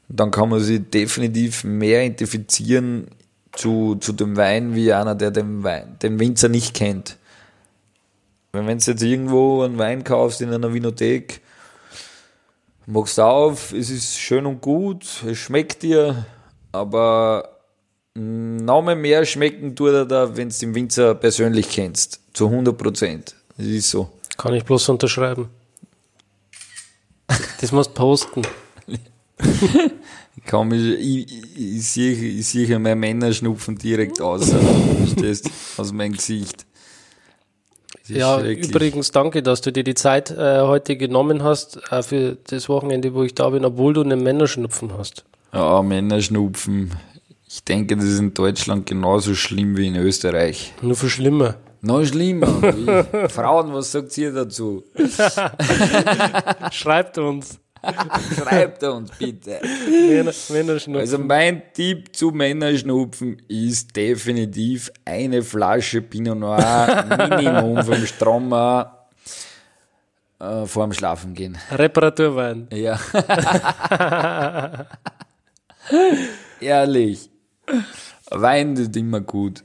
Dann 0.10 0.30
kann 0.30 0.50
man 0.50 0.60
sich 0.60 0.80
definitiv 0.91 1.64
mehr 1.64 2.06
identifizieren 2.06 3.08
zu, 3.52 3.95
zu 3.95 4.14
dem 4.14 4.38
Wein, 4.38 4.76
wie 4.76 4.93
einer, 4.93 5.16
der 5.16 5.32
den, 5.32 5.64
Wein, 5.64 5.97
den 6.04 6.20
Winzer 6.20 6.50
nicht 6.50 6.76
kennt. 6.76 7.18
Wenn 8.52 8.68
du 8.68 8.74
jetzt 8.74 9.02
irgendwo 9.02 9.64
einen 9.64 9.80
Wein 9.80 10.04
kaufst 10.04 10.41
in 10.41 10.54
einer 10.54 10.72
Winothek, 10.72 11.41
machst 12.86 13.20
auf, 13.20 13.74
es 13.74 13.89
ist 13.89 14.20
schön 14.20 14.45
und 14.45 14.62
gut, 14.62 15.24
es 15.26 15.39
schmeckt 15.39 15.82
dir, 15.82 16.28
aber 16.72 17.60
noch 18.16 18.82
mal 18.82 18.96
mehr 18.96 19.26
schmecken 19.26 19.76
tut 19.76 19.94
er 19.94 20.06
da, 20.06 20.36
wenn 20.36 20.50
du 20.50 20.56
den 20.56 20.76
Winzer 20.76 21.16
persönlich 21.16 21.70
kennst. 21.70 22.20
Zu 22.34 22.48
100 22.48 22.78
Prozent. 22.78 23.36
Das 23.58 23.68
ist 23.68 23.90
so. 23.90 24.10
kann 24.38 24.54
ich 24.54 24.64
bloß 24.64 24.90
unterschreiben. 24.90 25.50
Das 27.62 27.72
musst 27.72 27.92
du 27.92 27.94
posten. 27.94 28.42
Kann 30.46 30.68
mich, 30.70 30.82
ich, 30.82 31.58
ich, 31.58 31.88
sehe 31.88 32.14
ich 32.14 32.48
sehe 32.48 32.80
meine 32.80 32.96
Männer 32.96 33.34
schnupfen 33.34 33.78
direkt 33.78 34.22
aus. 34.22 34.50
Verstehst 34.50 35.46
du? 35.46 35.82
Aus 35.82 35.92
meinem 35.92 36.14
Gesicht. 36.14 36.66
Ja, 38.08 38.42
übrigens 38.42 39.12
danke, 39.12 39.44
dass 39.44 39.62
du 39.62 39.72
dir 39.72 39.84
die 39.84 39.94
Zeit 39.94 40.32
äh, 40.32 40.62
heute 40.62 40.98
genommen 40.98 41.44
hast 41.44 41.80
äh, 41.92 42.02
für 42.02 42.38
das 42.48 42.68
Wochenende, 42.68 43.14
wo 43.14 43.24
ich 43.24 43.36
da 43.36 43.50
bin, 43.50 43.64
obwohl 43.66 43.94
du 43.94 44.02
einen 44.02 44.24
Männerschnupfen 44.24 44.98
hast. 44.98 45.26
Ja, 45.54 45.82
Männerschnupfen. 45.82 46.91
Ich 47.47 47.64
denke, 47.64 47.95
das 47.95 48.06
ist 48.06 48.20
in 48.20 48.34
Deutschland 48.34 48.86
genauso 48.86 49.34
schlimm 49.34 49.76
wie 49.76 49.88
in 49.88 49.95
Österreich. 49.95 50.74
Nur 50.82 50.95
für 50.95 51.10
schlimmer. 51.10 51.56
Noch 51.82 52.06
schlimmer. 52.06 52.47
Frauen, 53.30 53.74
was 53.74 53.91
sagt 53.91 54.16
ihr 54.18 54.32
dazu? 54.34 54.84
Schreibt 56.72 57.18
uns. 57.18 57.60
Schreibt 58.36 58.84
uns 58.84 59.12
bitte. 59.18 59.62
Männer, 59.89 60.34
Männerschnupfen. 60.50 60.95
Also 60.97 61.18
mein 61.18 61.64
Tipp 61.74 62.14
zu 62.14 62.32
Männerschnupfen 62.32 63.41
ist 63.47 63.95
definitiv 63.95 64.91
eine 65.06 65.41
Flasche 65.41 66.02
Pinot 66.02 66.38
Noir 66.38 67.06
Minimum 67.30 67.84
vom 67.86 68.06
Strommer 68.06 69.08
äh, 70.39 70.66
vorm 70.66 70.91
Schlafen 70.91 71.34
gehen. 71.34 71.58
Reparaturwein. 71.72 72.68
Ja. 72.74 73.00
Ehrlich. 76.60 77.30
Wein 78.30 78.76
ist 78.76 78.96
immer 78.96 79.22
gut. 79.22 79.64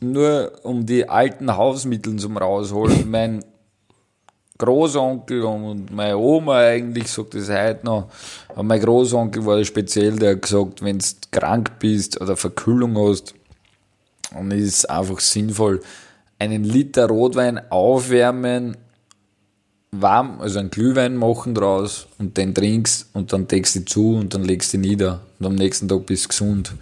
Nur 0.00 0.52
um 0.62 0.86
die 0.86 1.08
alten 1.08 1.56
Hausmittel 1.56 2.16
zum 2.16 2.36
rausholen. 2.36 3.10
Mein 3.10 3.44
Großonkel 4.58 5.44
und 5.44 5.92
meine 5.92 6.18
Oma 6.18 6.58
eigentlich 6.58 7.08
sagt 7.12 7.34
das 7.34 7.48
heute 7.48 7.86
noch. 7.86 8.08
Aber 8.48 8.64
mein 8.64 8.80
Großonkel 8.80 9.46
war 9.46 9.64
speziell, 9.64 10.16
der 10.16 10.32
hat 10.32 10.42
gesagt, 10.42 10.82
wenn 10.82 10.98
du 10.98 11.04
krank 11.30 11.78
bist 11.78 12.20
oder 12.20 12.36
Verkühlung 12.36 12.98
hast, 12.98 13.36
dann 14.32 14.50
ist 14.50 14.78
es 14.78 14.84
einfach 14.84 15.20
sinnvoll, 15.20 15.80
einen 16.40 16.64
Liter 16.64 17.06
Rotwein 17.06 17.70
aufwärmen, 17.70 18.76
warm, 19.90 20.40
also 20.40 20.58
einen 20.58 20.70
Glühwein 20.70 21.16
machen 21.16 21.54
draus 21.54 22.06
und 22.18 22.36
den 22.36 22.54
trinkst 22.54 23.08
und 23.14 23.32
dann 23.32 23.48
deckst 23.48 23.76
du 23.76 23.84
zu 23.84 24.16
und 24.16 24.34
dann 24.34 24.44
legst 24.44 24.72
du 24.74 24.78
nieder 24.78 25.20
und 25.38 25.46
am 25.46 25.54
nächsten 25.54 25.88
Tag 25.88 26.06
bist 26.06 26.24
du 26.24 26.28
gesund. 26.28 26.74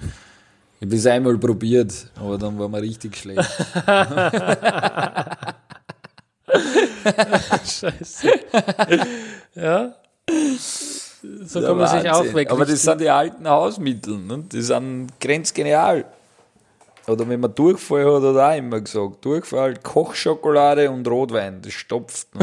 Ich 0.80 0.86
habe 0.86 0.96
es 0.96 1.06
einmal 1.06 1.38
probiert, 1.38 2.10
aber 2.16 2.36
dann 2.36 2.58
war 2.58 2.68
mir 2.68 2.82
richtig 2.82 3.16
schlecht. 3.16 3.38
Scheiße. 7.64 8.28
ja. 9.54 9.94
So 11.44 11.62
kann 11.62 11.76
man 11.78 11.88
sich 11.88 12.10
auch 12.10 12.34
weg. 12.34 12.50
Aber 12.50 12.66
das 12.66 12.82
sind 12.82 13.00
die 13.00 13.08
alten 13.08 13.48
Hausmittel, 13.48 14.18
ne? 14.18 14.44
die 14.52 14.60
sind 14.60 15.08
grenzgenial. 15.20 16.04
Oder 17.08 17.28
wenn 17.28 17.40
man 17.40 17.54
Durchfall 17.54 18.04
hat, 18.04 18.22
hat 18.22 18.36
er 18.36 18.50
auch 18.50 18.56
immer 18.56 18.80
gesagt, 18.80 19.24
Durchfall, 19.24 19.74
Kochschokolade 19.82 20.90
und 20.90 21.06
Rotwein, 21.08 21.62
das 21.62 21.72
stopft. 21.72 22.28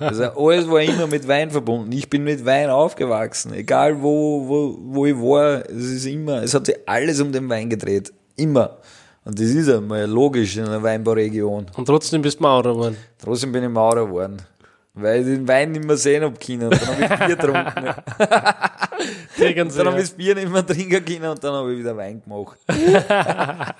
Also 0.00 0.24
alles 0.24 0.68
war 0.68 0.82
immer 0.82 1.06
mit 1.06 1.26
Wein 1.26 1.50
verbunden. 1.50 1.90
Ich 1.92 2.10
bin 2.10 2.24
mit 2.24 2.44
Wein 2.44 2.68
aufgewachsen, 2.68 3.54
egal 3.54 4.02
wo, 4.02 4.46
wo, 4.46 4.78
wo 4.80 5.06
ich 5.06 5.16
war, 5.16 5.64
es 5.70 5.84
ist 5.84 6.06
immer, 6.06 6.42
es 6.42 6.52
hat 6.52 6.66
sich 6.66 6.76
alles 6.84 7.20
um 7.20 7.32
den 7.32 7.48
Wein 7.48 7.70
gedreht. 7.70 8.12
Immer. 8.36 8.78
Und 9.24 9.38
das 9.38 9.46
ist 9.46 9.68
einmal 9.68 10.04
logisch 10.06 10.56
in 10.56 10.64
einer 10.64 10.82
Weinbauregion. 10.82 11.66
Und 11.76 11.86
trotzdem 11.86 12.22
bist 12.22 12.40
du 12.40 12.42
Maurer 12.42 12.74
geworden. 12.74 12.96
Trotzdem 13.22 13.52
bin 13.52 13.62
ich 13.62 13.70
Maurer 13.70 14.06
geworden. 14.06 14.38
Weil 14.94 15.20
ich 15.20 15.26
den 15.26 15.48
Wein 15.48 15.72
nicht 15.72 15.84
mehr 15.84 15.96
sehen 15.96 16.22
hab 16.22 16.38
können. 16.38 16.64
Und 16.64 16.80
dann 16.80 16.86
habe 16.86 17.02
ich 17.02 17.08
Bier 17.08 17.28
getrunken. 17.36 17.94
Dann 19.74 19.86
habe 19.86 19.96
ich 19.96 20.08
das 20.08 20.10
Bier 20.10 20.34
nicht 20.34 20.50
mehr 20.50 20.66
trinken 20.66 21.04
können 21.04 21.30
und 21.30 21.42
dann 21.42 21.54
habe 21.54 21.72
ich 21.72 21.78
wieder 21.78 21.96
Wein 21.96 22.22
gemacht. 22.22 22.58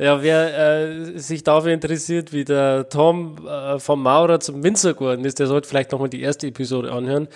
Ja, 0.00 0.22
wer 0.22 0.88
äh, 0.88 1.18
sich 1.18 1.44
dafür 1.44 1.72
interessiert, 1.72 2.32
wie 2.32 2.44
der 2.44 2.88
Tom 2.88 3.46
äh, 3.46 3.78
vom 3.78 4.02
Maurer 4.02 4.40
zum 4.40 4.62
Winzer 4.62 4.94
geworden 4.94 5.26
ist, 5.26 5.38
der 5.38 5.46
sollte 5.46 5.68
vielleicht 5.68 5.92
nochmal 5.92 6.08
die 6.08 6.22
erste 6.22 6.46
Episode 6.46 6.90
anhören. 6.90 7.28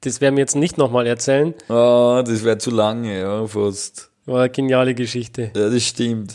Das 0.00 0.22
werden 0.22 0.36
wir 0.36 0.40
jetzt 0.40 0.56
nicht 0.56 0.78
nochmal 0.78 1.06
erzählen. 1.06 1.52
Ah, 1.68 2.22
das 2.26 2.42
wäre 2.42 2.56
zu 2.56 2.70
lange, 2.70 3.20
ja, 3.20 3.46
fast. 3.46 4.10
War 4.26 4.40
eine 4.40 4.50
geniale 4.50 4.94
Geschichte. 4.94 5.52
Ja, 5.54 5.70
das 5.70 5.82
stimmt. 5.84 6.34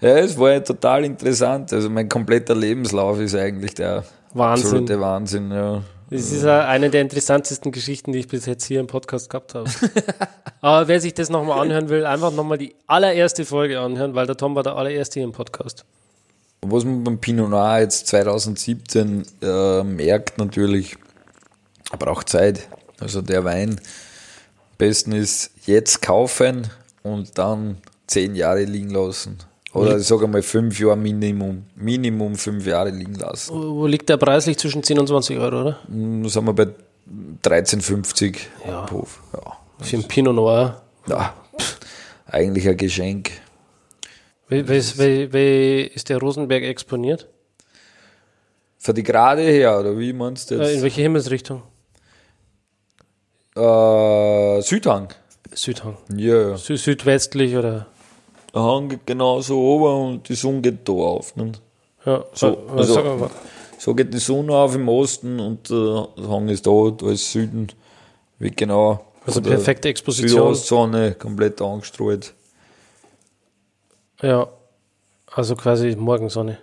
Ja, 0.00 0.16
es 0.16 0.38
war 0.38 0.52
ja 0.52 0.60
total 0.60 1.04
interessant. 1.04 1.70
Also 1.70 1.90
mein 1.90 2.08
kompletter 2.08 2.54
Lebenslauf 2.54 3.20
ist 3.20 3.34
eigentlich 3.34 3.74
der 3.74 4.04
Wahnsinn. 4.32 4.66
absolute 4.66 5.00
Wahnsinn, 5.00 5.50
ja. 5.50 5.82
Das 6.08 6.32
ist 6.32 6.46
eine 6.46 6.88
der 6.88 7.02
interessantesten 7.02 7.72
Geschichten, 7.72 8.12
die 8.12 8.20
ich 8.20 8.28
bis 8.28 8.46
jetzt 8.46 8.64
hier 8.64 8.80
im 8.80 8.86
Podcast 8.86 9.28
gehabt 9.28 9.54
habe. 9.54 9.68
Aber 10.60 10.88
wer 10.88 11.00
sich 11.00 11.12
das 11.12 11.28
nochmal 11.28 11.60
anhören 11.60 11.88
will, 11.88 12.06
einfach 12.06 12.32
nochmal 12.32 12.58
die 12.58 12.74
allererste 12.86 13.44
Folge 13.44 13.80
anhören, 13.80 14.14
weil 14.14 14.26
der 14.26 14.36
Tom 14.36 14.54
war 14.54 14.62
der 14.62 14.76
allererste 14.76 15.20
hier 15.20 15.24
im 15.24 15.32
Podcast. 15.32 15.84
Was 16.62 16.84
man 16.84 17.04
beim 17.04 17.18
Pinot 17.18 17.50
Noir 17.50 17.80
jetzt 17.80 18.06
2017 18.06 19.26
äh, 19.42 19.82
merkt 19.82 20.38
natürlich, 20.38 20.96
er 21.90 21.98
braucht 21.98 22.28
Zeit. 22.28 22.68
Also 22.98 23.20
der 23.20 23.44
Wein, 23.44 23.70
am 23.70 24.76
besten 24.78 25.12
ist 25.12 25.50
jetzt 25.66 26.00
kaufen 26.00 26.70
und 27.12 27.36
dann 27.38 27.78
zehn 28.06 28.34
Jahre 28.34 28.64
liegen 28.64 28.90
lassen. 28.90 29.38
Oder 29.72 29.98
ich 29.98 30.06
sage 30.06 30.26
mal 30.26 30.40
fünf 30.42 30.78
Jahre 30.80 30.96
Minimum. 30.96 31.64
Minimum 31.74 32.34
fünf 32.36 32.66
Jahre 32.66 32.90
liegen 32.90 33.14
lassen. 33.14 33.52
Wo 33.54 33.86
liegt 33.86 34.08
der 34.08 34.16
preislich 34.16 34.56
zwischen 34.58 34.82
10 34.82 34.98
und 34.98 35.06
20 35.08 35.38
Euro, 35.38 35.60
oder? 35.60 35.78
Da 35.86 36.28
sind 36.28 36.44
wir 36.46 36.52
bei 36.54 36.68
13,50 37.44 38.36
Ja. 38.66 38.84
am 38.84 38.90
Hof. 38.90 39.20
Ja. 39.34 39.40
Für 39.84 39.96
ein 39.96 40.04
Pinot 40.08 40.34
Noir. 40.34 40.80
ja. 41.08 41.34
pff, 41.58 41.78
Eigentlich 42.26 42.66
ein 42.68 42.76
Geschenk. 42.76 43.30
Wie, 44.48 44.66
wie, 44.66 45.32
wie, 45.32 45.80
ist 45.94 46.08
der 46.08 46.18
Rosenberg 46.18 46.62
exponiert? 46.62 47.28
Für 48.78 48.94
die 48.94 49.02
Gerade 49.02 49.42
her, 49.42 49.78
oder 49.80 49.98
wie 49.98 50.12
meinst 50.12 50.50
du 50.50 50.54
Äh, 50.54 50.74
in 50.74 50.82
welche 50.82 51.02
Himmelsrichtung? 51.02 51.62
Äh, 53.56 54.60
Südhang. 54.62 55.08
Südhang. 55.56 55.96
Ja, 56.14 56.50
ja. 56.50 56.56
Sü 56.56 56.76
südwestlich 56.76 57.56
oder? 57.56 57.86
Der 58.54 58.62
Hang 58.62 58.88
geht 58.88 59.06
genauso 59.06 59.58
ober 59.58 59.96
und 59.96 60.28
die 60.28 60.34
Sonne 60.34 60.60
geht 60.60 60.88
da 60.88 60.92
auf. 60.92 61.34
Ne? 61.36 61.52
Ja, 62.04 62.24
So, 62.34 62.46
äh, 62.48 62.56
also- 62.76 63.02
mal. 63.02 63.30
So 63.78 63.94
geht 63.94 64.12
die 64.14 64.18
Sonne 64.18 64.54
auf 64.54 64.74
im 64.74 64.88
Osten 64.88 65.38
und 65.38 65.68
der 65.68 66.08
Hang 66.28 66.48
ist 66.48 66.66
da, 66.66 66.90
da 66.96 67.10
ist 67.10 67.30
Süden. 67.30 67.68
Wie 68.38 68.50
genau. 68.50 69.04
Also 69.26 69.42
perfekte 69.42 69.88
Exposition. 69.88 70.30
Südostsonne 70.30 71.14
komplett 71.14 71.60
angestrahlt. 71.60 72.32
Ja, 74.22 74.48
also 75.30 75.56
quasi 75.56 75.94
Morgensonne. 75.96 76.58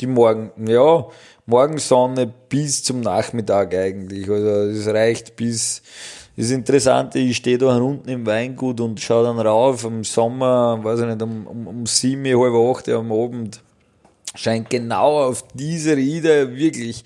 Die 0.00 0.06
Morgen, 0.06 0.50
ja, 0.66 1.06
Morgensonne 1.44 2.32
bis 2.48 2.82
zum 2.84 3.00
Nachmittag 3.00 3.74
eigentlich. 3.74 4.28
Also 4.30 4.48
es 4.48 4.86
reicht 4.86 5.36
bis. 5.36 5.82
Das 6.36 6.50
Interessante, 6.50 7.18
ich 7.18 7.36
stehe 7.36 7.58
da 7.58 7.76
unten 7.76 8.08
im 8.08 8.24
Weingut 8.24 8.80
und 8.80 9.00
schaue 9.00 9.24
dann 9.24 9.38
rauf 9.38 9.84
im 9.84 10.04
Sommer, 10.04 10.78
weiß 10.82 11.00
ich 11.00 11.06
nicht, 11.06 11.22
um, 11.22 11.46
um, 11.46 11.66
um 11.66 11.86
sieben, 11.86 12.24
halb 12.24 12.54
acht 12.54 12.88
am 12.88 13.12
Abend. 13.12 13.60
Scheint 14.36 14.70
genau 14.70 15.24
auf 15.24 15.44
diese 15.54 15.96
Riede 15.96 16.56
wirklich, 16.56 17.04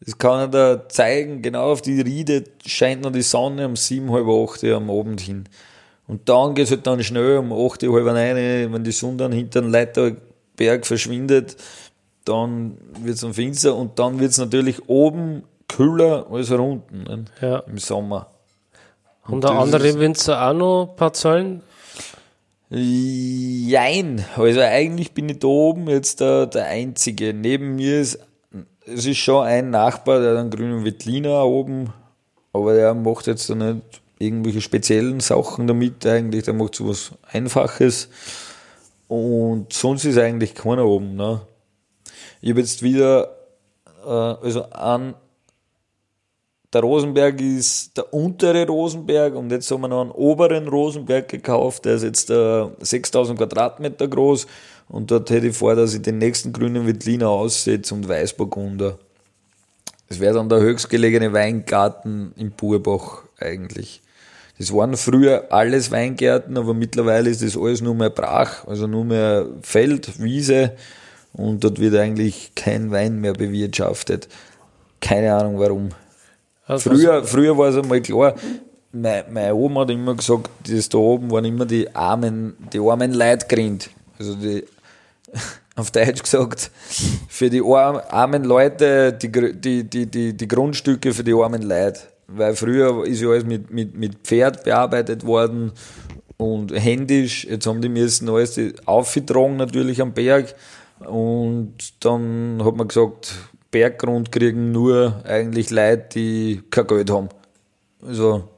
das 0.00 0.18
kann 0.18 0.46
ich 0.46 0.50
da 0.50 0.88
zeigen, 0.88 1.42
genau 1.42 1.72
auf 1.72 1.80
die 1.80 2.00
Riede 2.00 2.44
scheint 2.66 3.02
noch 3.02 3.12
die 3.12 3.22
Sonne 3.22 3.66
um 3.66 3.76
sieben, 3.76 4.10
halb 4.10 4.26
acht 4.26 4.64
am 4.64 4.90
Abend 4.90 5.20
hin. 5.20 5.44
Und 6.08 6.28
dann 6.28 6.54
geht's 6.54 6.70
halt 6.70 6.86
dann 6.86 7.02
schnell 7.02 7.38
um 7.38 7.52
acht 7.52 7.82
Uhr, 7.82 7.94
halb 7.94 8.06
neun, 8.06 8.72
wenn 8.72 8.84
die 8.84 8.92
Sonne 8.92 9.16
dann 9.16 9.32
hinter 9.32 9.62
dem 9.62 9.70
Leiterberg 9.70 10.84
verschwindet, 10.84 11.56
dann 12.24 12.78
wird's 13.00 13.20
dann 13.20 13.32
finster 13.32 13.76
und 13.76 13.98
dann 13.98 14.18
wird's 14.18 14.38
natürlich 14.38 14.88
oben 14.88 15.44
kühler 15.68 16.26
als 16.30 16.50
unten 16.50 17.04
ne? 17.04 17.24
Ja. 17.40 17.58
im 17.60 17.78
Sommer. 17.78 18.30
Und 19.28 19.44
der 19.44 19.50
andere 19.52 19.98
Winzer 19.98 20.48
auch 20.48 20.52
noch 20.52 20.94
Parzellen? 20.96 21.62
Jein, 22.68 24.24
also 24.36 24.60
eigentlich 24.60 25.12
bin 25.12 25.28
ich 25.28 25.38
da 25.38 25.46
oben 25.46 25.88
jetzt 25.88 26.20
der, 26.20 26.46
der 26.46 26.66
Einzige. 26.66 27.32
Neben 27.32 27.76
mir 27.76 28.00
ist, 28.00 28.18
es 28.84 29.06
ist 29.06 29.18
schon 29.18 29.46
ein 29.46 29.70
Nachbar, 29.70 30.20
der 30.20 30.32
hat 30.32 30.38
einen 30.38 30.50
grünen 30.50 30.84
Veltliner 30.84 31.44
oben, 31.44 31.92
aber 32.52 32.74
der 32.74 32.92
macht 32.94 33.28
jetzt 33.28 33.48
da 33.50 33.54
nicht 33.54 33.82
irgendwelche 34.18 34.60
speziellen 34.60 35.20
Sachen 35.20 35.66
damit 35.66 36.04
eigentlich, 36.06 36.44
der 36.44 36.54
macht 36.54 36.74
so 36.74 36.88
was 36.88 37.12
Einfaches 37.30 38.08
und 39.08 39.72
sonst 39.72 40.04
ist 40.04 40.18
eigentlich 40.18 40.54
keiner 40.54 40.86
oben. 40.86 41.14
Ne? 41.14 41.42
Ich 42.40 42.50
habe 42.50 42.60
jetzt 42.60 42.82
wieder, 42.82 43.36
äh, 44.04 44.08
also 44.08 44.64
an 44.70 45.14
der 46.76 46.82
Rosenberg 46.82 47.40
ist 47.40 47.96
der 47.96 48.12
untere 48.12 48.66
Rosenberg 48.66 49.34
und 49.34 49.50
jetzt 49.50 49.70
haben 49.70 49.80
wir 49.80 49.88
noch 49.88 50.02
einen 50.02 50.10
oberen 50.10 50.68
Rosenberg 50.68 51.26
gekauft, 51.26 51.86
der 51.86 51.94
ist 51.94 52.02
jetzt 52.02 52.28
äh, 52.28 52.66
6000 52.80 53.38
Quadratmeter 53.38 54.06
groß 54.06 54.46
und 54.90 55.10
dort 55.10 55.30
hätte 55.30 55.46
ich 55.46 55.56
vor, 55.56 55.74
dass 55.74 55.94
ich 55.94 56.02
den 56.02 56.18
nächsten 56.18 56.52
grünen 56.52 56.86
Veltliner 56.86 57.30
aussetze 57.30 57.94
und 57.94 58.06
Weißburgunder. 58.06 58.98
Das 60.10 60.20
wäre 60.20 60.34
dann 60.34 60.50
der 60.50 60.60
höchstgelegene 60.60 61.32
Weingarten 61.32 62.34
im 62.36 62.52
Purbach 62.52 63.22
eigentlich. 63.40 64.02
Das 64.58 64.70
waren 64.74 64.98
früher 64.98 65.46
alles 65.48 65.90
Weingärten, 65.90 66.58
aber 66.58 66.74
mittlerweile 66.74 67.30
ist 67.30 67.42
das 67.42 67.56
alles 67.56 67.80
nur 67.80 67.94
mehr 67.94 68.10
Brach, 68.10 68.66
also 68.66 68.86
nur 68.86 69.06
mehr 69.06 69.46
Feld, 69.62 70.22
Wiese 70.22 70.72
und 71.32 71.64
dort 71.64 71.80
wird 71.80 71.94
eigentlich 71.96 72.52
kein 72.54 72.90
Wein 72.90 73.18
mehr 73.18 73.32
bewirtschaftet. 73.32 74.28
Keine 75.00 75.34
Ahnung 75.34 75.58
warum. 75.58 75.88
Also 76.66 76.90
Früher, 76.90 77.24
früher 77.24 77.56
war 77.56 77.68
es 77.68 77.76
einmal 77.76 78.00
klar, 78.02 78.34
meine, 78.92 79.24
meine 79.30 79.54
Oma 79.54 79.82
hat 79.82 79.90
immer 79.90 80.14
gesagt, 80.14 80.50
das 80.68 80.88
da 80.88 80.98
oben 80.98 81.30
waren 81.30 81.44
immer 81.44 81.64
die 81.66 81.94
armen, 81.94 82.56
die 82.72 82.80
armen 82.80 83.12
Leute 83.12 83.46
grinnt. 83.46 83.90
Also 84.18 84.34
die, 84.34 84.64
auf 85.76 85.90
Deutsch 85.90 86.22
gesagt, 86.22 86.70
für 87.28 87.50
die 87.50 87.60
arm- 87.62 88.00
armen 88.08 88.44
Leute 88.44 89.12
die, 89.12 89.30
die, 89.30 89.84
die, 89.84 90.06
die, 90.06 90.36
die 90.36 90.48
Grundstücke 90.48 91.12
für 91.12 91.22
die 91.24 91.34
armen 91.34 91.62
Leute. 91.62 92.00
Weil 92.28 92.56
früher 92.56 93.06
ist 93.06 93.20
ja 93.20 93.28
alles 93.28 93.44
mit, 93.44 93.70
mit, 93.70 93.96
mit 93.96 94.16
Pferd 94.24 94.64
bearbeitet 94.64 95.24
worden 95.24 95.72
und 96.38 96.72
händisch. 96.72 97.44
Jetzt 97.44 97.66
haben 97.66 97.80
die 97.80 97.88
müssen 97.88 98.28
alles 98.28 98.58
aufgetragen 98.86 99.56
natürlich 99.56 100.00
am 100.00 100.12
Berg. 100.12 100.54
Und 101.06 101.74
dann 102.00 102.60
hat 102.64 102.74
man 102.74 102.88
gesagt, 102.88 103.34
Berggrund 103.76 104.32
kriegen 104.32 104.72
nur 104.72 105.22
eigentlich 105.24 105.70
Leute, 105.70 106.06
die 106.14 106.62
kein 106.70 106.86
Geld 106.86 107.10
haben. 107.10 107.28
Also, 108.00 108.48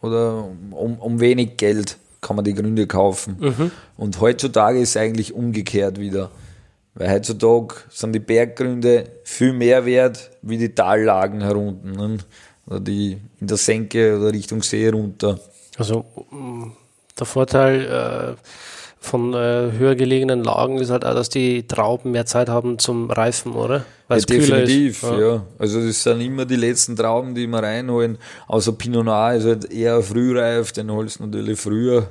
oder 0.00 0.44
um, 0.70 0.98
um 1.00 1.18
wenig 1.18 1.56
Geld 1.56 1.98
kann 2.20 2.36
man 2.36 2.44
die 2.44 2.54
Gründe 2.54 2.86
kaufen. 2.86 3.36
Und 3.96 4.20
heutzutage 4.20 4.78
ist 4.78 4.90
es 4.90 4.96
eigentlich 4.96 5.34
umgekehrt 5.34 5.98
wieder. 5.98 6.30
Weil 6.94 7.10
heutzutage 7.10 7.74
sind 7.90 8.12
die 8.12 8.20
Berggründe 8.20 9.06
viel 9.24 9.52
mehr 9.52 9.84
wert 9.86 10.30
wie 10.42 10.56
die 10.56 10.72
Tallagen 10.72 11.40
herunten. 11.40 11.90
Ne? 11.90 12.18
Oder 12.68 12.78
die 12.78 13.18
in 13.40 13.48
der 13.48 13.56
Senke 13.56 14.16
oder 14.16 14.32
Richtung 14.32 14.62
See 14.62 14.88
runter. 14.88 15.40
Also 15.76 16.04
der 17.18 17.26
Vorteil 17.26 18.36
äh, 18.36 18.36
von 19.04 19.34
äh, 19.34 19.72
höher 19.78 19.94
gelegenen 19.94 20.42
Lagen 20.42 20.78
ist 20.78 20.90
halt 20.90 21.04
auch, 21.04 21.14
dass 21.14 21.28
die 21.28 21.66
Trauben 21.66 22.10
mehr 22.12 22.26
Zeit 22.26 22.48
haben 22.48 22.78
zum 22.78 23.10
Reifen, 23.10 23.52
oder? 23.52 23.84
Weil 24.08 24.18
es 24.18 24.26
ja, 24.28 24.36
definitiv, 24.38 25.02
ist. 25.02 25.12
ja. 25.12 25.42
Also 25.58 25.80
das 25.86 26.02
sind 26.02 26.20
immer 26.20 26.44
die 26.44 26.56
letzten 26.56 26.96
Trauben, 26.96 27.34
die 27.34 27.46
wir 27.46 27.62
reinholen. 27.62 28.18
Außer 28.48 28.72
Pinot 28.72 29.04
Noir 29.04 29.34
ist 29.34 29.44
halt 29.46 29.70
eher 29.70 30.02
frühreif, 30.02 30.72
den 30.72 30.90
holst 30.90 31.20
du 31.20 31.26
natürlich 31.26 31.60
früher. 31.60 32.08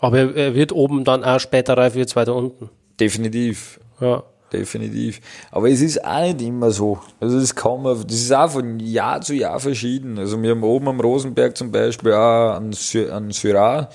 Aber 0.00 0.18
er, 0.18 0.54
wird 0.54 0.72
oben 0.72 1.04
dann 1.04 1.24
auch 1.24 1.38
später 1.38 1.76
reif 1.76 1.94
wie 1.94 2.00
jetzt 2.00 2.16
weiter 2.16 2.34
unten. 2.34 2.70
Definitiv. 2.98 3.78
Ja. 4.00 4.22
Definitiv. 4.52 5.20
Aber 5.50 5.68
es 5.68 5.80
ist 5.80 6.04
auch 6.04 6.22
nicht 6.22 6.40
immer 6.42 6.70
so. 6.70 6.98
Also 7.20 7.40
das 7.40 7.54
kann 7.54 7.82
man, 7.82 8.00
das 8.06 8.16
ist 8.16 8.32
auch 8.32 8.50
von 8.50 8.78
Jahr 8.78 9.20
zu 9.20 9.34
Jahr 9.34 9.58
verschieden. 9.58 10.18
Also 10.18 10.40
wir 10.40 10.50
haben 10.50 10.62
oben 10.62 10.88
am 10.88 11.00
Rosenberg 11.00 11.56
zum 11.56 11.72
Beispiel 11.72 12.12
auch 12.12 12.56
einen, 12.56 12.72
Sy- 12.72 13.10
einen 13.10 13.32
Syrah 13.32 13.88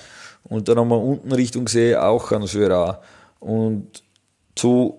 und 0.44 0.68
dann 0.68 0.78
haben 0.78 0.88
wir 0.88 1.00
unten 1.00 1.32
Richtung 1.32 1.68
See 1.68 1.94
auch 1.94 2.32
einen 2.32 2.46
Syrah. 2.46 3.00
Und 3.38 4.02
zu 4.54 4.98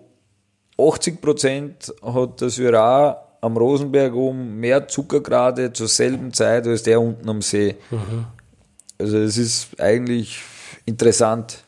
80 0.77 1.21
Prozent 1.21 1.93
hat 2.01 2.41
der 2.41 2.49
Syrah 2.49 3.27
am 3.41 3.57
Rosenberg 3.57 4.13
oben 4.13 4.59
mehr 4.59 4.87
Zuckergrade 4.87 5.73
zur 5.73 5.87
selben 5.87 6.31
Zeit 6.33 6.67
als 6.67 6.83
der 6.83 7.01
unten 7.01 7.27
am 7.27 7.41
See. 7.41 7.75
Also 8.99 9.17
es 9.17 9.37
ist 9.37 9.79
eigentlich 9.79 10.39
interessant. 10.85 11.63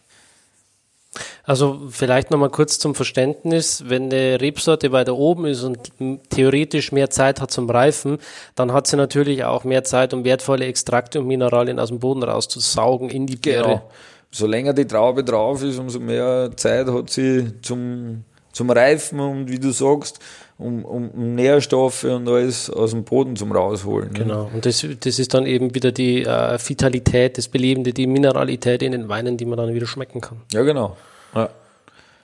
Also 1.44 1.82
vielleicht 1.90 2.32
nochmal 2.32 2.50
kurz 2.50 2.80
zum 2.80 2.96
Verständnis, 2.96 3.84
wenn 3.88 4.06
eine 4.06 4.42
Rebsorte 4.42 4.92
weiter 4.92 5.16
oben 5.16 5.46
ist 5.46 5.64
und 5.64 5.92
theoretisch 6.30 6.92
mehr 6.92 7.10
Zeit 7.10 7.42
hat 7.42 7.52
zum 7.52 7.70
Reifen, 7.70 8.18
dann 8.56 8.74
hat 8.74 8.88
sie 8.88 8.98
natürlich 8.98 9.44
auch 9.44 9.64
mehr 9.64 9.84
Zeit, 9.84 10.14
um 10.14 10.24
wertvolle 10.24 10.66
Extrakte 10.66 11.20
und 11.20 11.28
Mineralien 11.28 11.80
aus 11.80 11.90
dem 11.90 12.00
Boden 12.00 12.24
rauszusaugen 12.24 13.10
in 13.10 13.28
die 13.28 13.36
Beere. 13.36 13.64
Genau. 13.64 13.92
So 14.32 14.48
länger 14.48 14.74
die 14.74 14.88
Traube 14.88 15.24
drauf 15.24 15.62
ist, 15.62 15.78
umso 15.78 16.00
mehr 16.00 16.50
Zeit 16.56 16.88
hat 16.88 17.12
sie 17.12 17.54
zum, 17.62 18.24
zum 18.52 18.72
Reifen 18.72 19.20
und 19.20 19.50
wie 19.50 19.60
du 19.60 19.72
sagst, 19.72 20.20
um, 20.64 20.86
um, 20.86 21.36
Nährstoffe 21.36 22.04
und 22.06 22.28
alles 22.28 22.70
aus 22.70 22.92
dem 22.92 23.04
Boden 23.04 23.36
zum 23.36 23.52
rausholen. 23.52 24.14
ne? 24.14 24.20
Genau. 24.20 24.50
Und 24.54 24.66
das, 24.66 24.86
das 25.00 25.20
ist 25.20 25.34
dann 25.34 25.46
eben 25.46 25.76
wieder 25.76 25.92
die 25.92 26.24
äh, 26.24 26.58
Vitalität, 26.58 27.38
das 27.38 27.48
Belebende, 27.48 27.94
die 27.94 28.08
Mineralität 28.08 28.82
in 28.82 28.94
den 28.94 29.10
Weinen, 29.10 29.38
die 29.38 29.46
man 29.46 29.58
dann 29.58 29.74
wieder 29.74 29.88
schmecken 29.88 30.22
kann. 30.22 30.42
Ja, 30.52 30.64
genau. 30.64 30.98
Ja. 31.36 31.50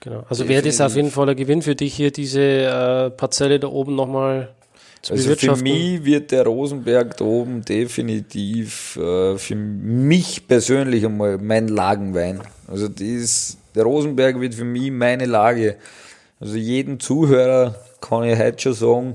Genau. 0.00 0.24
Also 0.28 0.48
wäre 0.48 0.62
das 0.62 0.80
auf 0.80 0.96
jeden 0.96 1.10
Fall 1.10 1.28
ein 1.28 1.36
Gewinn 1.36 1.60
für 1.60 1.74
dich 1.74 1.94
hier, 1.94 2.10
diese 2.10 2.40
äh, 2.40 3.10
Parzelle 3.10 3.60
da 3.60 3.68
oben 3.68 3.94
nochmal 3.94 4.48
zu 5.02 5.12
Also 5.12 5.34
für 5.34 5.56
mich 5.56 6.04
wird 6.04 6.30
der 6.30 6.44
Rosenberg 6.44 7.16
da 7.18 7.24
oben 7.24 7.62
definitiv 7.62 8.96
äh, 8.96 9.36
für 9.36 9.54
mich 9.54 10.48
persönlich 10.48 11.04
einmal 11.04 11.36
mein 11.38 11.68
Lagenwein. 11.68 12.40
Also 12.66 12.88
das, 12.88 13.58
der 13.74 13.84
Rosenberg 13.84 14.40
wird 14.40 14.54
für 14.54 14.64
mich 14.64 14.90
meine 14.90 15.26
Lage. 15.26 15.76
Also 16.38 16.56
jeden 16.56 16.98
Zuhörer 16.98 17.74
kann 18.00 18.24
ich 18.24 18.38
heute 18.38 18.60
schon 18.60 18.74
sagen, 18.74 19.14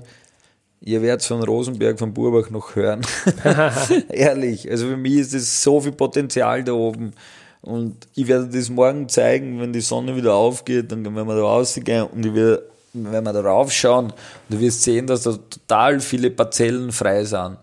ihr 0.81 1.01
werdet 1.01 1.25
von 1.25 1.43
Rosenberg 1.43 1.99
von 1.99 2.13
Burbach 2.13 2.49
noch 2.49 2.75
hören. 2.75 3.01
Ehrlich, 4.09 4.69
also 4.69 4.87
für 4.87 4.97
mich 4.97 5.15
ist 5.15 5.33
das 5.33 5.63
so 5.63 5.81
viel 5.81 5.91
Potenzial 5.91 6.63
da 6.63 6.73
oben. 6.73 7.13
Und 7.61 8.07
ich 8.13 8.27
werde 8.27 8.47
das 8.47 8.69
morgen 8.69 9.09
zeigen, 9.09 9.59
wenn 9.59 9.73
die 9.73 9.81
Sonne 9.81 10.15
wieder 10.15 10.35
aufgeht, 10.35 10.91
dann 10.91 11.03
werden 11.03 11.27
wir 11.27 11.35
da 11.35 11.41
rausgehen 11.41 12.03
und 12.03 12.23
ich 12.23 12.33
werde, 12.35 12.63
wenn 12.93 13.23
wir 13.23 13.33
da 13.33 13.41
raufschauen, 13.41 14.13
du 14.49 14.59
wirst 14.59 14.83
sehen, 14.83 15.07
dass 15.07 15.23
da 15.23 15.31
total 15.31 15.99
viele 15.99 16.29
Parzellen 16.29 16.91
frei 16.91 17.23
sind. 17.23 17.57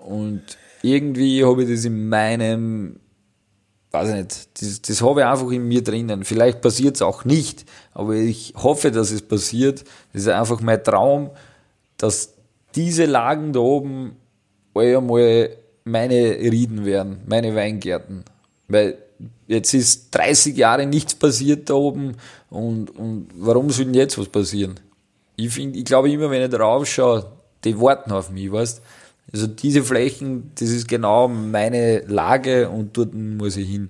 Und 0.00 0.42
irgendwie 0.82 1.44
habe 1.44 1.62
ich 1.62 1.70
das 1.70 1.84
in 1.84 2.08
meinem, 2.08 2.98
weiß 3.92 4.08
ich 4.08 4.14
nicht, 4.16 4.60
das, 4.60 4.82
das 4.82 5.02
habe 5.02 5.20
ich 5.20 5.26
einfach 5.26 5.50
in 5.52 5.66
mir 5.68 5.82
drinnen. 5.82 6.24
Vielleicht 6.24 6.60
passiert 6.60 6.96
es 6.96 7.02
auch 7.02 7.24
nicht, 7.24 7.66
aber 7.96 8.14
ich 8.14 8.52
hoffe, 8.56 8.90
dass 8.90 9.10
es 9.10 9.22
passiert. 9.22 9.84
Das 10.12 10.22
ist 10.22 10.28
einfach 10.28 10.60
mein 10.60 10.84
Traum, 10.84 11.30
dass 11.96 12.34
diese 12.74 13.06
Lagen 13.06 13.54
da 13.54 13.60
oben 13.60 14.16
einmal 14.74 15.48
meine 15.84 16.14
Rieden 16.38 16.84
werden, 16.84 17.22
meine 17.26 17.54
Weingärten. 17.54 18.24
Weil 18.68 18.98
jetzt 19.46 19.72
ist 19.72 20.10
30 20.10 20.58
Jahre 20.58 20.84
nichts 20.84 21.14
passiert 21.14 21.70
da 21.70 21.74
oben 21.74 22.16
und, 22.50 22.90
und 22.90 23.28
warum 23.34 23.70
soll 23.70 23.86
denn 23.86 23.94
jetzt 23.94 24.18
was 24.18 24.28
passieren? 24.28 24.74
Ich, 25.36 25.54
find, 25.54 25.74
ich 25.74 25.86
glaube 25.86 26.10
immer, 26.10 26.30
wenn 26.30 26.42
ich 26.42 26.50
da 26.50 26.58
raufschaue, 26.58 27.24
die 27.64 27.80
warten 27.80 28.12
auf 28.12 28.30
mich, 28.30 28.52
weißt 28.52 28.82
Also 29.32 29.46
diese 29.46 29.82
Flächen, 29.82 30.50
das 30.58 30.68
ist 30.68 30.86
genau 30.86 31.28
meine 31.28 32.00
Lage 32.00 32.68
und 32.68 32.94
dort 32.98 33.14
muss 33.14 33.56
ich 33.56 33.70
hin. 33.70 33.88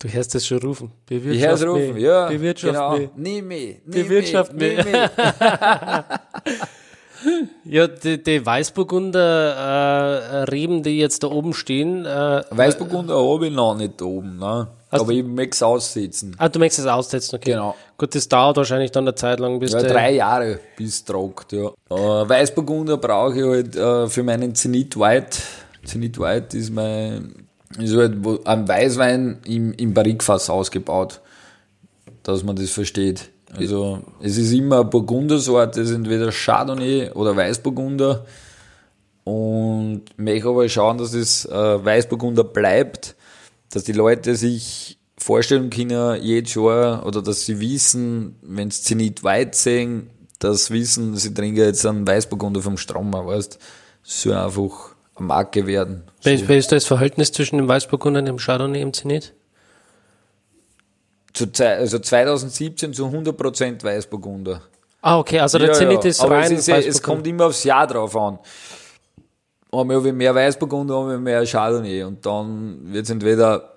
Du 0.00 0.08
hörst 0.08 0.34
das 0.34 0.46
schon 0.46 0.58
rufen. 0.58 0.90
Ich 1.10 1.22
höre 1.22 1.62
rufen, 1.68 1.92
mich. 1.92 2.02
ja, 2.02 2.26
Bewirtschaft 2.28 2.72
genau. 2.72 2.96
mich. 2.96 3.10
Nimm 3.16 3.48
mich, 3.48 3.76
nimm 3.84 4.02
Bewirtschaft 4.02 4.52
mich, 4.54 4.76
mich. 4.76 4.86
nimm 4.86 4.94
mich. 4.94 5.10
Ja, 7.64 7.86
die, 7.86 8.22
die 8.22 8.46
Weißburgunder 8.46 9.20
äh, 9.20 10.42
Reben, 10.44 10.82
die 10.82 10.98
jetzt 10.98 11.22
da 11.22 11.26
oben 11.26 11.52
stehen, 11.52 12.06
äh, 12.06 12.42
Weißburgunder 12.48 13.14
habe 13.14 13.48
ich 13.48 13.52
noch 13.52 13.76
nicht 13.76 14.00
da 14.00 14.06
oben, 14.06 14.38
ne? 14.38 14.68
Hast 14.90 15.02
aber 15.02 15.12
ich 15.12 15.22
möchte 15.22 15.50
es 15.54 15.62
aussitzen. 15.62 16.34
ah, 16.38 16.48
du 16.48 16.58
möchtest 16.58 16.80
es 16.80 16.86
aussetzen, 16.86 17.36
okay. 17.36 17.52
Genau. 17.52 17.76
Gut, 17.98 18.14
das 18.14 18.26
dauert 18.26 18.56
wahrscheinlich 18.56 18.90
dann 18.90 19.04
eine 19.04 19.14
Zeit 19.14 19.38
lang, 19.38 19.60
bis 19.60 19.72
Ja, 19.72 19.82
drei 19.82 20.14
Jahre 20.14 20.60
bis 20.76 20.94
es 20.94 21.04
tragt, 21.04 21.52
ja. 21.52 21.66
Äh, 21.90 21.94
Weißburgunder 22.28 22.96
brauche 22.96 23.38
ich 23.38 23.44
halt 23.44 23.76
äh, 23.76 24.08
für 24.08 24.22
meinen 24.22 24.54
Zenit 24.54 24.98
White. 24.98 25.38
Zenit 25.84 26.18
White 26.18 26.56
ist 26.56 26.70
mein, 26.70 27.49
ist 27.78 27.94
halt 27.94 28.16
ein 28.44 28.68
Weißwein 28.68 29.38
im, 29.44 29.72
im 29.74 29.94
Barrikfass 29.94 30.50
ausgebaut, 30.50 31.20
dass 32.22 32.42
man 32.42 32.56
das 32.56 32.70
versteht. 32.70 33.30
Also, 33.52 34.00
es 34.20 34.36
ist 34.36 34.52
immer 34.52 34.80
eine 34.80 34.84
Burgundersorte, 34.84 35.80
es 35.80 35.90
ist 35.90 35.96
entweder 35.96 36.30
Chardonnay 36.30 37.10
oder 37.10 37.36
Weißburgunder. 37.36 38.24
Und 39.24 40.02
möchte 40.16 40.48
aber 40.48 40.68
schauen, 40.68 40.98
dass 40.98 41.14
es 41.14 41.44
äh, 41.44 41.84
Weißburgunder 41.84 42.44
bleibt, 42.44 43.16
dass 43.70 43.84
die 43.84 43.92
Leute 43.92 44.34
sich 44.34 44.98
vorstellen 45.18 45.70
können, 45.70 46.20
jedes 46.22 46.54
Jahr, 46.54 47.06
oder 47.06 47.22
dass 47.22 47.44
sie 47.44 47.60
wissen, 47.60 48.36
wenn 48.42 48.70
sie 48.70 48.82
Zenit 48.82 49.22
weit 49.22 49.54
sehen, 49.54 50.10
dass 50.38 50.70
wissen, 50.70 51.16
sie 51.16 51.34
trinken 51.34 51.60
jetzt 51.60 51.84
einen 51.84 52.06
Weißburgunder 52.06 52.62
vom 52.62 52.78
Stromer, 52.78 53.26
weißt 53.26 53.58
soll 54.02 54.34
einfach 54.34 54.89
Marke 55.20 55.66
werden. 55.66 56.04
Wer 56.22 56.34
ist, 56.34 56.48
wer 56.48 56.58
ist 56.58 56.72
das 56.72 56.84
Verhältnis 56.86 57.32
zwischen 57.32 57.58
dem 57.58 57.68
Weißburgunder 57.68 58.20
und 58.20 58.26
dem 58.26 58.38
Chardonnay 58.38 58.80
im 58.82 58.92
Zenit? 58.92 59.34
Zu, 61.32 61.46
also 61.64 61.98
2017 61.98 62.92
zu 62.92 63.06
100% 63.06 63.84
Weißburgunder. 63.84 64.62
Ah, 65.02 65.18
okay, 65.18 65.40
also 65.40 65.58
der 65.58 65.68
Ja, 65.68 65.74
Zenit 65.74 66.04
ja. 66.04 66.10
ist 66.10 66.20
Aber 66.20 66.36
rein 66.36 66.52
es, 66.52 66.68
ist, 66.68 66.86
es 66.86 67.02
kommt 67.02 67.26
immer 67.26 67.46
aufs 67.46 67.64
Jahr 67.64 67.86
drauf 67.86 68.16
an. 68.16 68.38
Einmal 69.72 69.96
habe 69.96 70.08
ich 70.08 70.14
mehr 70.14 70.34
Weißburgunder, 70.34 70.98
einmal 70.98 71.18
mehr 71.18 71.46
Chardonnay. 71.46 72.02
Und 72.02 72.26
dann 72.26 72.92
wird 72.92 73.04
es 73.04 73.10
entweder 73.10 73.74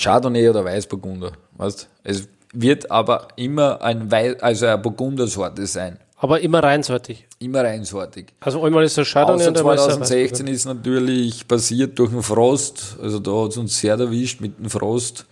Chardonnay 0.00 0.48
oder 0.48 0.64
Weißburgunder. 0.64 1.32
Weißt? 1.52 1.88
Es 2.02 2.28
wird 2.52 2.90
aber 2.90 3.28
immer 3.36 3.82
ein 3.82 4.10
Wei 4.10 4.40
also 4.40 4.66
eine 4.66 4.78
Burgundersorte 4.78 5.66
sein. 5.66 5.98
Aber 6.18 6.40
immer 6.40 6.62
reinsortig. 6.62 7.26
Immer 7.38 7.64
reinsortig. 7.64 8.32
Also 8.40 8.62
einmal 8.62 8.84
ist 8.84 8.96
der 8.96 9.04
Chardonnay 9.04 9.42
Außer 9.42 9.48
und 9.50 9.58
einmal 9.58 9.76
ist 9.76 9.86
der 9.86 9.96
2016 9.96 10.46
ist 10.46 10.64
natürlich 10.64 11.46
passiert 11.46 11.98
durch 11.98 12.10
den 12.10 12.22
Frost. 12.22 12.96
Also 13.02 13.18
da 13.18 13.32
hat 13.42 13.50
es 13.50 13.56
uns 13.58 13.78
sehr 13.78 13.98
erwischt 13.98 14.40
mit 14.40 14.58
dem 14.58 14.70
Frost. 14.70 15.26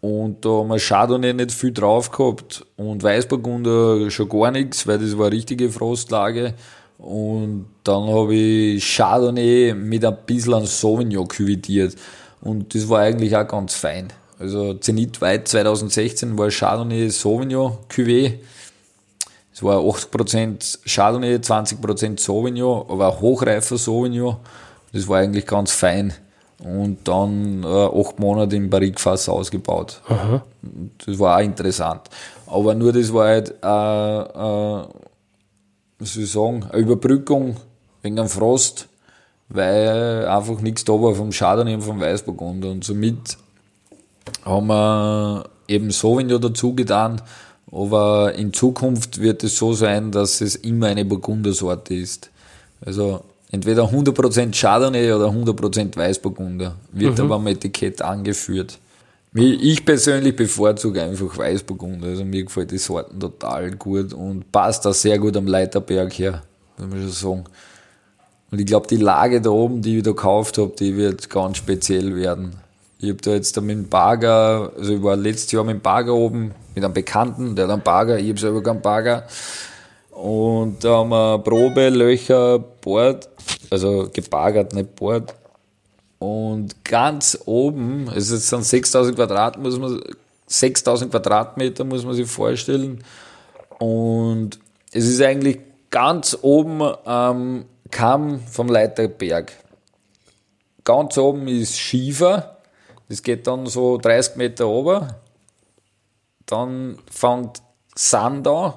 Und 0.00 0.44
da 0.44 0.48
haben 0.50 0.68
wir 0.68 0.78
Chardonnay 0.78 1.32
nicht 1.34 1.52
viel 1.52 1.72
drauf 1.72 2.10
gehabt 2.10 2.64
und 2.76 3.02
Weißburgunder 3.02 4.10
schon 4.10 4.28
gar 4.28 4.50
nichts, 4.50 4.86
weil 4.86 4.98
das 4.98 5.16
war 5.18 5.26
eine 5.26 5.36
richtige 5.36 5.70
Frostlage. 5.70 6.54
Und 6.98 7.66
dann 7.84 8.08
habe 8.08 8.34
ich 8.34 8.96
Chardonnay 8.96 9.74
mit 9.74 10.04
ein 10.04 10.16
bisschen 10.26 10.66
Sauvignon 10.66 11.28
küvitiert. 11.28 11.94
Und 12.40 12.74
das 12.74 12.88
war 12.88 13.00
eigentlich 13.00 13.36
auch 13.36 13.46
ganz 13.46 13.74
fein. 13.74 14.08
Also 14.38 14.74
Zenit 14.74 15.20
White 15.20 15.44
2016 15.44 16.38
war 16.38 16.48
Chardonnay 16.50 17.08
Sauvignon 17.08 17.78
Cuvée. 17.88 18.34
Es 19.58 19.64
war 19.64 19.78
80% 19.78 20.86
Chardonnay, 20.86 21.34
20% 21.34 22.20
Sauvignon, 22.20 22.84
aber 22.88 23.12
ein 23.12 23.20
hochreifer 23.20 23.76
Sauvignon. 23.76 24.36
Das 24.92 25.08
war 25.08 25.18
eigentlich 25.18 25.46
ganz 25.46 25.72
fein. 25.72 26.14
Und 26.62 27.08
dann 27.08 27.64
äh, 27.64 27.66
acht 27.66 28.20
Monate 28.20 28.54
im 28.54 28.70
Barrikfass 28.70 29.28
ausgebaut. 29.28 30.00
Aha. 30.08 30.44
Das 31.04 31.18
war 31.18 31.38
auch 31.38 31.42
interessant. 31.42 32.02
Aber 32.46 32.72
nur 32.76 32.92
das 32.92 33.12
war 33.12 33.26
halt, 33.26 33.50
äh, 33.50 33.56
äh, 33.56 34.86
was 35.98 36.14
soll 36.14 36.22
ich 36.22 36.30
sagen, 36.30 36.64
eine 36.70 36.80
Überbrückung 36.80 37.56
wegen 38.02 38.16
einem 38.16 38.28
Frost, 38.28 38.86
weil 39.48 40.24
einfach 40.28 40.60
nichts 40.60 40.84
da 40.84 40.92
war 40.92 41.16
vom 41.16 41.30
Chardonnay 41.30 41.74
und 41.74 41.82
vom 41.82 42.00
Weißburgunder. 42.00 42.70
Und 42.70 42.84
somit 42.84 43.36
haben 44.44 44.68
wir 44.68 45.46
eben 45.66 45.90
Sauvignon 45.90 46.40
dazu 46.40 46.76
getan. 46.76 47.20
Aber 47.70 48.34
in 48.34 48.52
Zukunft 48.52 49.20
wird 49.20 49.44
es 49.44 49.56
so 49.56 49.72
sein, 49.72 50.10
dass 50.10 50.40
es 50.40 50.56
immer 50.56 50.86
eine 50.86 51.04
Burgundersorte 51.04 51.94
ist. 51.94 52.30
Also 52.84 53.22
entweder 53.50 53.84
100% 53.84 54.58
Chardonnay 54.58 55.12
oder 55.12 55.26
100% 55.26 55.96
Weißburgunder. 55.96 56.76
Wird 56.92 57.18
mhm. 57.18 57.24
aber 57.24 57.34
am 57.36 57.46
Etikett 57.46 58.00
angeführt. 58.02 58.78
Ich 59.34 59.84
persönlich 59.84 60.34
bevorzuge 60.34 61.02
einfach 61.02 61.36
Weißburgunder. 61.36 62.08
Also 62.08 62.24
mir 62.24 62.44
gefällt 62.44 62.70
die 62.70 62.78
Sorten 62.78 63.20
total 63.20 63.72
gut 63.72 64.12
und 64.12 64.50
passt 64.50 64.84
da 64.84 64.92
sehr 64.92 65.18
gut 65.18 65.36
am 65.36 65.46
Leiterberg 65.46 66.12
her, 66.18 66.42
wenn 66.78 66.88
man 66.88 67.00
schon 67.00 67.10
sagen. 67.10 67.44
Und 68.50 68.58
ich 68.58 68.66
glaube, 68.66 68.86
die 68.86 68.96
Lage 68.96 69.40
da 69.42 69.50
oben, 69.50 69.82
die 69.82 69.98
ich 69.98 70.02
da 70.02 70.10
gekauft 70.12 70.56
habe, 70.56 70.72
die 70.78 70.96
wird 70.96 71.28
ganz 71.28 71.58
speziell 71.58 72.16
werden. 72.16 72.52
Ich 73.00 73.08
habe 73.10 73.20
da 73.20 73.30
jetzt 73.30 73.56
da 73.56 73.60
mit 73.60 73.76
dem 73.76 73.88
Bagger, 73.88 74.72
also 74.76 74.94
ich 74.94 75.02
war 75.02 75.14
letztes 75.14 75.52
Jahr 75.52 75.62
mit 75.62 75.76
dem 75.76 75.80
Bagger 75.80 76.14
oben, 76.14 76.52
mit 76.74 76.84
einem 76.84 76.94
Bekannten, 76.94 77.54
der 77.54 77.66
hat 77.66 77.72
einen 77.72 77.82
Bagger, 77.82 78.18
ich 78.18 78.28
habe 78.28 78.40
selber 78.40 78.62
keinen 78.62 78.82
Bagger. 78.82 79.24
Und 80.10 80.82
da 80.82 80.96
haben 80.96 81.10
wir 81.10 81.38
Probelöcher 81.38 82.58
bohrt, 82.58 83.28
also 83.70 84.08
gebagert, 84.12 84.74
nicht 84.74 84.96
bohrt. 84.96 85.32
Und 86.18 86.84
ganz 86.84 87.38
oben, 87.44 88.10
es 88.16 88.28
sind 88.28 88.64
6000 88.64 89.14
Quadrat, 89.14 89.58
muss 89.58 89.78
man, 89.78 90.02
6000 90.48 91.12
Quadratmeter 91.12 91.84
muss 91.84 92.04
man 92.04 92.14
sich 92.14 92.28
vorstellen. 92.28 93.04
Und 93.78 94.58
es 94.92 95.06
ist 95.06 95.22
eigentlich 95.22 95.60
ganz 95.90 96.36
oben 96.42 96.82
am 96.82 97.64
Kamm 97.92 98.40
vom 98.40 98.68
Leiterberg. 98.68 99.52
Ganz 100.82 101.16
oben 101.16 101.46
ist 101.46 101.78
Schiefer, 101.78 102.57
das 103.08 103.22
geht 103.22 103.46
dann 103.46 103.66
so 103.66 103.98
30 103.98 104.36
Meter 104.36 104.64
runter. 104.64 105.20
Dann 106.46 106.98
fängt 107.10 107.62
Sand 107.94 108.46
an. 108.46 108.74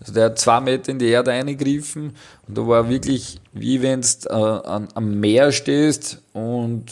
Also 0.00 0.12
der 0.12 0.26
hat 0.26 0.38
zwei 0.38 0.60
Meter 0.60 0.90
in 0.90 0.98
die 0.98 1.08
Erde 1.08 1.32
eingegriffen. 1.32 2.14
Und 2.46 2.58
da 2.58 2.66
war 2.66 2.88
wirklich, 2.88 3.40
wie 3.52 3.80
wenn 3.80 4.00
du 4.00 4.28
äh, 4.28 4.86
am 4.94 5.20
Meer 5.20 5.52
stehst 5.52 6.22
und 6.32 6.86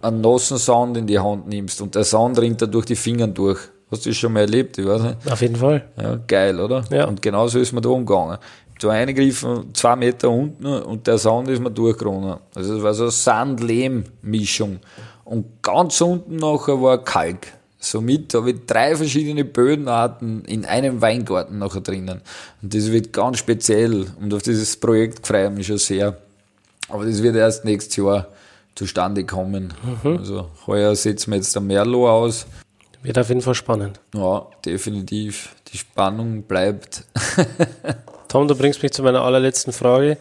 einen 0.00 0.20
nassen 0.20 0.58
Sand 0.58 0.96
in 0.96 1.06
die 1.06 1.18
Hand 1.18 1.48
nimmst. 1.48 1.80
Und 1.80 1.94
der 1.94 2.04
Sand 2.04 2.38
rinnt 2.38 2.62
da 2.62 2.66
durch 2.66 2.86
die 2.86 2.96
Finger 2.96 3.26
durch. 3.26 3.58
Hast 3.90 4.04
du 4.04 4.10
das 4.10 4.16
schon 4.16 4.32
mal 4.32 4.40
erlebt? 4.40 4.78
Ich 4.78 4.86
weiß 4.86 5.02
nicht. 5.02 5.30
Auf 5.30 5.40
jeden 5.40 5.56
Fall. 5.56 5.88
Ja, 5.96 6.18
geil, 6.26 6.58
oder? 6.60 6.84
Ja. 6.90 7.06
Und 7.06 7.22
genauso 7.22 7.58
ist 7.58 7.72
man 7.72 7.82
da 7.82 7.88
umgegangen. 7.90 8.38
So 8.78 8.90
eingegriffen, 8.90 9.74
zwei 9.74 9.96
Meter 9.96 10.28
unten 10.28 10.66
und 10.66 11.06
der 11.06 11.16
Sand 11.16 11.48
ist 11.48 11.62
mir 11.62 11.70
durchgeronnen. 11.70 12.36
Also 12.54 12.76
es 12.76 12.82
war 12.82 12.92
so 12.92 13.04
eine 13.04 13.10
Sand-Lehm-Mischung. 13.10 14.80
Und 15.26 15.60
ganz 15.60 16.00
unten 16.00 16.36
nachher 16.36 16.80
war 16.80 17.02
Kalk. 17.02 17.48
Somit 17.80 18.32
habe 18.32 18.52
ich 18.52 18.64
drei 18.64 18.94
verschiedene 18.94 19.44
Bödenarten 19.44 20.44
in 20.44 20.64
einem 20.64 21.02
Weingarten 21.02 21.58
nachher 21.58 21.80
drinnen. 21.80 22.22
Und 22.62 22.74
das 22.74 22.92
wird 22.92 23.12
ganz 23.12 23.38
speziell. 23.38 24.06
Und 24.20 24.32
auf 24.32 24.42
dieses 24.42 24.76
Projekt 24.76 25.26
freue 25.26 25.48
ich 25.48 25.52
mich 25.52 25.66
schon 25.66 25.78
sehr. 25.78 26.16
Aber 26.88 27.04
das 27.04 27.22
wird 27.24 27.34
erst 27.34 27.64
nächstes 27.64 27.96
Jahr 27.96 28.28
zustande 28.76 29.24
kommen. 29.24 29.74
Mhm. 30.04 30.18
Also 30.18 30.48
heuer 30.68 30.94
setzen 30.94 31.32
wir 31.32 31.38
jetzt 31.38 31.54
der 31.56 31.62
Merlot 31.62 32.08
aus. 32.08 32.46
Wird 33.02 33.18
auf 33.18 33.28
jeden 33.28 33.42
Fall 33.42 33.54
spannend. 33.54 33.98
Ja, 34.14 34.46
definitiv. 34.64 35.56
Die 35.72 35.78
Spannung 35.78 36.44
bleibt. 36.44 37.04
Tom, 38.28 38.46
du 38.46 38.54
bringst 38.54 38.80
mich 38.80 38.92
zu 38.92 39.02
meiner 39.02 39.22
allerletzten 39.22 39.72
Frage. 39.72 40.18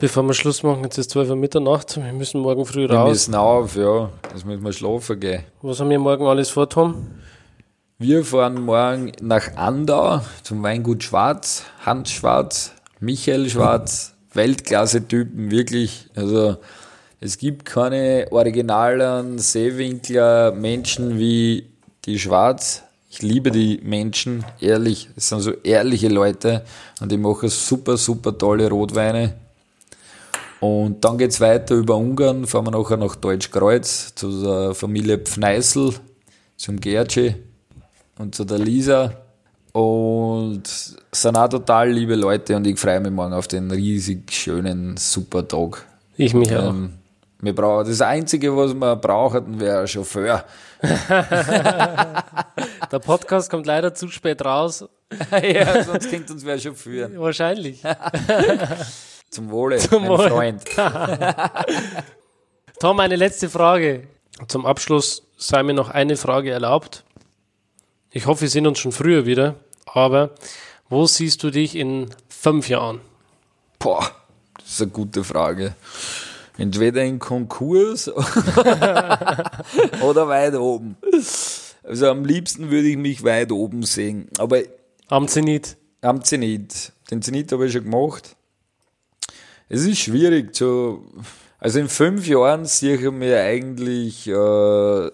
Bevor 0.00 0.24
wir 0.24 0.34
Schluss 0.34 0.62
machen, 0.62 0.82
jetzt 0.82 0.98
ist 0.98 1.10
12 1.10 1.30
Uhr 1.30 1.36
Mitternacht, 1.36 1.96
wir 1.96 2.12
müssen 2.12 2.40
morgen 2.40 2.66
früh 2.66 2.86
raus. 2.86 3.06
Wir 3.06 3.10
müssen 3.10 3.34
auf, 3.34 3.76
ja. 3.76 4.10
Jetzt 4.32 4.44
müssen 4.44 4.64
wir 4.64 4.72
schlafen 4.72 5.20
gehen. 5.20 5.44
Was 5.62 5.78
haben 5.78 5.88
wir 5.88 5.98
morgen 5.98 6.26
alles 6.26 6.50
vor, 6.50 6.68
Tom? 6.68 7.06
Wir 7.98 8.24
fahren 8.24 8.60
morgen 8.60 9.12
nach 9.22 9.56
Andau 9.56 10.20
zum 10.42 10.62
Weingut 10.64 11.04
Schwarz, 11.04 11.62
Hans 11.86 12.10
Schwarz, 12.10 12.72
Michael 12.98 13.48
Schwarz, 13.48 14.14
Weltklasse-Typen, 14.32 15.52
wirklich. 15.52 16.10
Also, 16.16 16.56
es 17.20 17.38
gibt 17.38 17.64
keine 17.64 18.26
originalen 18.32 19.38
Seewinkler 19.38 20.52
Menschen 20.52 21.20
wie 21.20 21.68
die 22.04 22.18
Schwarz. 22.18 22.82
Ich 23.10 23.22
liebe 23.22 23.52
die 23.52 23.80
Menschen, 23.84 24.44
ehrlich. 24.60 25.08
Es 25.14 25.28
sind 25.28 25.40
so 25.40 25.52
ehrliche 25.62 26.08
Leute 26.08 26.64
und 27.00 27.12
die 27.12 27.16
machen 27.16 27.48
super, 27.48 27.96
super 27.96 28.36
tolle 28.36 28.68
Rotweine. 28.68 29.34
Und 30.64 31.04
dann 31.04 31.18
geht 31.18 31.30
es 31.30 31.42
weiter 31.42 31.74
über 31.74 31.94
Ungarn, 31.94 32.46
fahren 32.46 32.64
wir 32.64 32.70
nachher 32.70 32.96
nach 32.96 33.16
Deutschkreuz 33.16 34.14
zu 34.14 34.42
der 34.42 34.74
Familie 34.74 35.18
Pfneißl, 35.18 35.92
zum 36.56 36.80
Gerci 36.80 37.34
und 38.18 38.34
zu 38.34 38.46
der 38.46 38.60
Lisa. 38.60 39.12
Und 39.72 40.62
sind 40.66 41.36
auch 41.36 41.48
total 41.50 41.90
liebe 41.90 42.14
Leute 42.14 42.56
und 42.56 42.66
ich 42.66 42.78
freue 42.78 43.00
mich 43.00 43.12
morgen 43.12 43.34
auf 43.34 43.46
den 43.46 43.70
riesig 43.70 44.32
schönen, 44.32 44.96
super 44.96 45.46
Tag. 45.46 45.84
Ich 46.16 46.32
mich 46.32 46.50
ähm, 46.50 46.56
auch. 46.58 47.44
Wir 47.44 47.54
brauchen, 47.54 47.86
das 47.86 48.00
Einzige, 48.00 48.56
was 48.56 48.72
wir 48.72 48.96
brauchen, 48.96 49.60
wäre 49.60 49.80
ein 49.80 49.86
Chauffeur. 49.86 50.46
Der 52.90 53.00
Podcast 53.00 53.50
kommt 53.50 53.66
leider 53.66 53.92
zu 53.92 54.08
spät 54.08 54.42
raus. 54.42 54.88
ja, 55.42 55.82
sonst 55.86 56.08
könnte 56.08 56.32
uns 56.32 56.42
wer 56.42 56.58
Chauffeur. 56.58 57.10
Wahrscheinlich. 57.16 57.82
Zum 59.34 59.50
Wohle, 59.50 59.78
Zum 59.78 60.06
Wohle. 60.06 60.30
Freund. 60.30 60.62
Tom, 62.78 63.00
eine 63.00 63.16
letzte 63.16 63.50
Frage. 63.50 64.06
Zum 64.46 64.64
Abschluss 64.64 65.24
sei 65.36 65.64
mir 65.64 65.74
noch 65.74 65.90
eine 65.90 66.16
Frage 66.16 66.52
erlaubt. 66.52 67.02
Ich 68.12 68.26
hoffe, 68.26 68.42
wir 68.42 68.48
sehen 68.48 68.68
uns 68.68 68.78
schon 68.78 68.92
früher 68.92 69.26
wieder, 69.26 69.56
aber 69.86 70.30
wo 70.88 71.04
siehst 71.06 71.42
du 71.42 71.50
dich 71.50 71.74
in 71.74 72.10
fünf 72.28 72.68
Jahren? 72.68 73.00
Boah, 73.80 74.08
das 74.58 74.74
ist 74.74 74.82
eine 74.82 74.92
gute 74.92 75.24
Frage. 75.24 75.74
Entweder 76.56 77.02
in 77.02 77.18
Konkurs 77.18 78.08
oder 78.08 78.28
weit 80.28 80.54
oben. 80.54 80.96
Also 81.82 82.08
am 82.08 82.24
liebsten 82.24 82.70
würde 82.70 82.86
ich 82.86 82.96
mich 82.96 83.24
weit 83.24 83.50
oben 83.50 83.82
sehen. 83.82 84.28
Aber 84.38 84.60
am 85.08 85.26
Zenit. 85.26 85.76
Am 86.02 86.22
Zenit. 86.22 86.92
Den 87.10 87.20
Zenit 87.20 87.50
habe 87.50 87.66
ich 87.66 87.72
schon 87.72 87.82
gemacht. 87.82 88.36
Es 89.68 89.84
ist 89.86 89.98
schwierig 89.98 90.54
zu, 90.54 91.04
also 91.58 91.78
in 91.78 91.88
fünf 91.88 92.26
Jahren 92.26 92.66
sehe 92.66 92.96
ich 92.96 93.10
mir 93.10 93.40
eigentlich 93.40 94.26
äh, 94.28 95.10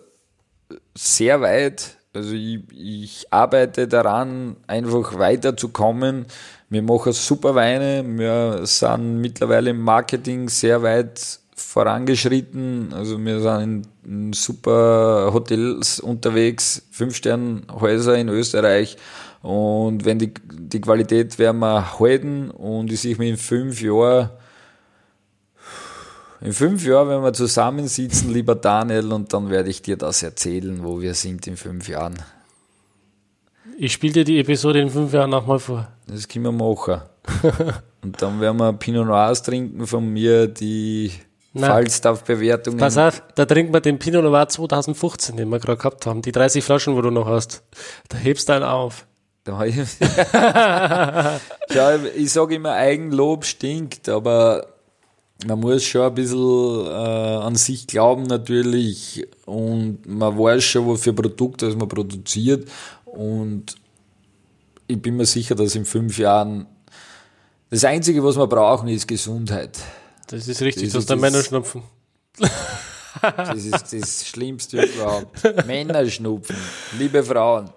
sehr 0.94 1.40
weit. 1.40 1.96
Also 2.12 2.32
ich, 2.32 2.60
ich 2.72 3.26
arbeite 3.30 3.86
daran, 3.86 4.56
einfach 4.66 5.16
weiterzukommen. 5.16 6.26
Wir 6.68 6.82
machen 6.82 7.12
super 7.12 7.54
Weine. 7.54 8.04
Wir 8.04 8.66
sind 8.66 9.20
mittlerweile 9.20 9.70
im 9.70 9.80
Marketing 9.80 10.48
sehr 10.48 10.82
weit 10.82 11.38
vorangeschritten. 11.70 12.92
Also 12.92 13.24
wir 13.24 13.40
sind 13.40 13.86
in, 14.04 14.32
super 14.32 15.30
Hotels 15.32 16.00
unterwegs, 16.00 16.82
Fünf-Sterne-Häuser 16.90 18.16
in 18.18 18.28
Österreich. 18.28 18.96
Und 19.40 20.04
wenn 20.04 20.18
die, 20.18 20.34
die 20.52 20.80
Qualität 20.80 21.38
werden 21.38 21.60
wir 21.60 21.98
halten 21.98 22.50
und 22.50 22.92
ich 22.92 23.00
sehe 23.00 23.16
mich 23.16 23.30
in 23.30 23.36
fünf 23.36 23.80
Jahren 23.80 24.30
in 26.42 26.54
fünf 26.54 26.86
Jahren, 26.86 27.10
wenn 27.10 27.22
wir 27.22 27.34
zusammensitzen, 27.34 28.32
lieber 28.32 28.54
Daniel, 28.54 29.12
und 29.12 29.30
dann 29.32 29.50
werde 29.50 29.68
ich 29.68 29.82
dir 29.82 29.98
das 29.98 30.22
erzählen, 30.22 30.82
wo 30.82 30.98
wir 30.98 31.12
sind 31.12 31.46
in 31.46 31.58
fünf 31.58 31.86
Jahren. 31.86 32.14
Ich 33.76 33.92
spiele 33.92 34.14
dir 34.14 34.24
die 34.24 34.38
Episode 34.38 34.80
in 34.80 34.88
fünf 34.88 35.12
Jahren 35.12 35.28
nochmal 35.28 35.58
vor. 35.58 35.88
Das 36.06 36.26
können 36.26 36.46
wir 36.46 36.52
machen. 36.52 37.02
und 38.02 38.22
dann 38.22 38.40
werden 38.40 38.56
wir 38.56 38.72
Pinot 38.72 39.06
Noirs 39.06 39.42
trinken 39.42 39.86
von 39.86 40.10
mir, 40.10 40.46
die 40.46 41.12
Falstaff-Bewertungen. 41.56 42.78
Pass 42.78 42.96
auf, 42.96 43.22
da 43.34 43.44
trinken 43.44 43.72
wir 43.72 43.80
den 43.80 43.98
Pinot 43.98 44.22
Noir 44.22 44.48
2015, 44.48 45.36
den 45.36 45.48
wir 45.48 45.58
gerade 45.58 45.78
gehabt 45.78 46.06
haben. 46.06 46.22
Die 46.22 46.32
30 46.32 46.62
Flaschen, 46.62 46.94
wo 46.94 47.02
du 47.02 47.10
noch 47.10 47.26
hast. 47.26 47.62
Da 48.08 48.18
hebst 48.18 48.48
du 48.48 48.54
einen 48.54 48.64
auf. 48.64 49.06
Hab 49.48 49.66
ich, 49.66 49.74
sage 52.32 52.54
immer, 52.54 52.72
Eigenlob 52.72 53.44
stinkt, 53.44 54.08
aber 54.08 54.64
man 55.46 55.58
muss 55.58 55.82
schon 55.82 56.02
ein 56.02 56.14
bisschen 56.14 56.86
äh, 56.86 56.88
an 56.88 57.56
sich 57.56 57.86
glauben 57.86 58.24
natürlich 58.24 59.26
und 59.46 60.06
man 60.06 60.38
weiß 60.38 60.62
schon, 60.62 60.88
was 60.88 61.00
für 61.00 61.14
Produkte 61.14 61.74
man 61.74 61.88
produziert 61.88 62.68
und 63.06 63.74
ich 64.86 65.00
bin 65.00 65.16
mir 65.16 65.26
sicher, 65.26 65.54
dass 65.54 65.74
in 65.74 65.84
fünf 65.84 66.18
Jahren 66.18 66.66
das 67.70 67.84
Einzige, 67.84 68.22
was 68.22 68.36
wir 68.36 68.46
brauchen, 68.46 68.88
ist 68.88 69.08
Gesundheit. 69.08 69.78
Das 70.30 70.46
ist 70.48 70.62
richtig, 70.62 70.92
Das 70.92 71.00
ist 71.02 71.08
der 71.10 71.16
das- 71.16 71.20
Männerschnupfen. 71.22 71.82
Das 73.22 73.64
ist 73.64 73.92
das 73.92 74.26
Schlimmste 74.26 74.82
überhaupt. 74.82 75.66
Männerschnupfen. 75.66 76.56
Liebe 76.96 77.22
Frauen. 77.24 77.68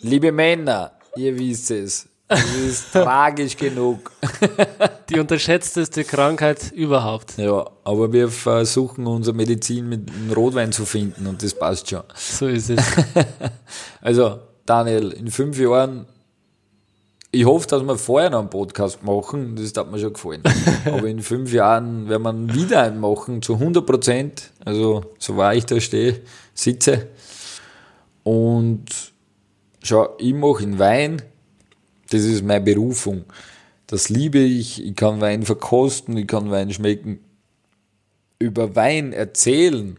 Liebe 0.00 0.32
Männer, 0.32 0.90
ihr 1.16 1.38
wisst 1.38 1.70
es. 1.70 2.08
Das 2.26 2.44
ist 2.56 2.86
tragisch 2.92 3.56
genug. 3.56 4.10
Die 5.08 5.18
unterschätzteste 5.20 6.04
Krankheit 6.04 6.72
überhaupt. 6.72 7.38
Ja, 7.38 7.70
aber 7.84 8.12
wir 8.12 8.28
versuchen 8.28 9.06
unsere 9.06 9.34
Medizin 9.36 9.88
mit 9.88 10.10
einem 10.10 10.32
Rotwein 10.32 10.72
zu 10.72 10.84
finden 10.84 11.26
und 11.28 11.42
das 11.42 11.54
passt 11.54 11.88
schon. 11.88 12.02
So 12.14 12.48
ist 12.48 12.70
es. 12.70 12.84
Also, 14.02 14.40
Daniel, 14.66 15.12
in 15.12 15.30
fünf 15.30 15.58
Jahren, 15.58 16.06
ich 17.30 17.44
hoffe, 17.44 17.66
dass 17.66 17.82
wir 17.82 17.96
vorher 17.98 18.30
noch 18.30 18.40
einen 18.40 18.50
Podcast 18.50 19.02
machen, 19.02 19.56
das 19.56 19.74
hat 19.76 19.90
mir 19.90 19.98
schon 19.98 20.12
gefallen. 20.12 20.42
Aber 20.86 21.06
in 21.06 21.20
fünf 21.20 21.52
Jahren 21.52 22.08
werden 22.08 22.48
wir 22.48 22.54
wieder 22.54 22.82
einen 22.82 23.00
machen, 23.00 23.42
zu 23.42 23.54
100 23.54 23.84
Prozent, 23.84 24.50
also 24.64 25.04
so 25.18 25.36
wahr 25.36 25.54
ich 25.54 25.66
da 25.66 25.78
stehe, 25.80 26.20
sitze. 26.54 27.08
Und 28.22 28.86
schau, 29.82 30.16
ich 30.18 30.34
mache 30.34 30.62
in 30.62 30.78
Wein, 30.78 31.22
das 32.10 32.22
ist 32.22 32.42
meine 32.44 32.64
Berufung. 32.64 33.24
Das 33.86 34.08
liebe 34.08 34.38
ich, 34.38 34.84
ich 34.84 34.96
kann 34.96 35.20
Wein 35.20 35.42
verkosten, 35.42 36.16
ich 36.16 36.26
kann 36.26 36.50
Wein 36.50 36.72
schmecken. 36.72 37.20
Über 38.38 38.74
Wein 38.74 39.12
erzählen, 39.12 39.98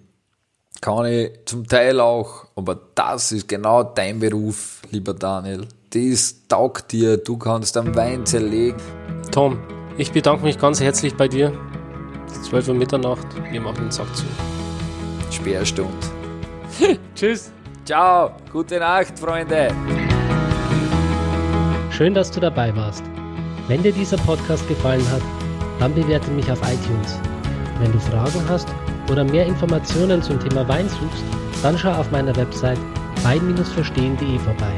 kann 0.81 1.05
ich 1.05 1.31
zum 1.45 1.67
Teil 1.67 1.99
auch, 1.99 2.47
aber 2.55 2.79
das 2.95 3.31
ist 3.31 3.47
genau 3.47 3.83
dein 3.83 4.19
Beruf, 4.19 4.81
lieber 4.91 5.13
Daniel. 5.13 5.67
Das 5.91 6.47
taugt 6.47 6.91
dir, 6.91 7.17
du 7.17 7.37
kannst 7.37 7.75
am 7.75 7.95
Wein 7.95 8.23
zerlegen. 8.23 8.79
Tom, 9.31 9.57
ich 9.97 10.11
bedanke 10.11 10.43
mich 10.43 10.59
ganz 10.59 10.79
herzlich 10.79 11.15
bei 11.15 11.27
dir. 11.27 11.51
Es 12.27 12.33
ist 12.33 12.45
12 12.45 12.67
Uhr 12.67 12.73
Mitternacht, 12.75 13.25
wir 13.51 13.59
machen 13.59 13.85
den 13.85 13.91
Sack 13.91 14.15
zu. 14.15 14.25
Sperrstunde. 15.31 15.91
Tschüss. 17.15 17.51
Ciao, 17.85 18.33
gute 18.51 18.77
Nacht, 18.77 19.17
Freunde. 19.17 19.73
Schön, 21.89 22.13
dass 22.13 22.29
du 22.29 22.39
dabei 22.39 22.75
warst. 22.75 23.03
Wenn 23.67 23.81
dir 23.81 23.91
dieser 23.91 24.17
Podcast 24.17 24.67
gefallen 24.67 25.05
hat, 25.11 25.23
dann 25.79 25.95
bewerte 25.95 26.29
mich 26.31 26.51
auf 26.51 26.59
iTunes. 26.61 27.17
Wenn 27.79 27.91
du 27.91 27.99
Fragen 27.99 28.47
hast 28.47 28.67
oder 29.09 29.23
mehr 29.23 29.47
Informationen 29.47 30.21
zum 30.21 30.39
Thema 30.39 30.67
Wein 30.67 30.87
suchst, 30.87 31.23
dann 31.63 31.79
schau 31.79 31.93
auf 31.93 32.11
meiner 32.11 32.35
Website 32.35 32.79
wein-verstehen.de 33.23 34.37
vorbei. 34.37 34.77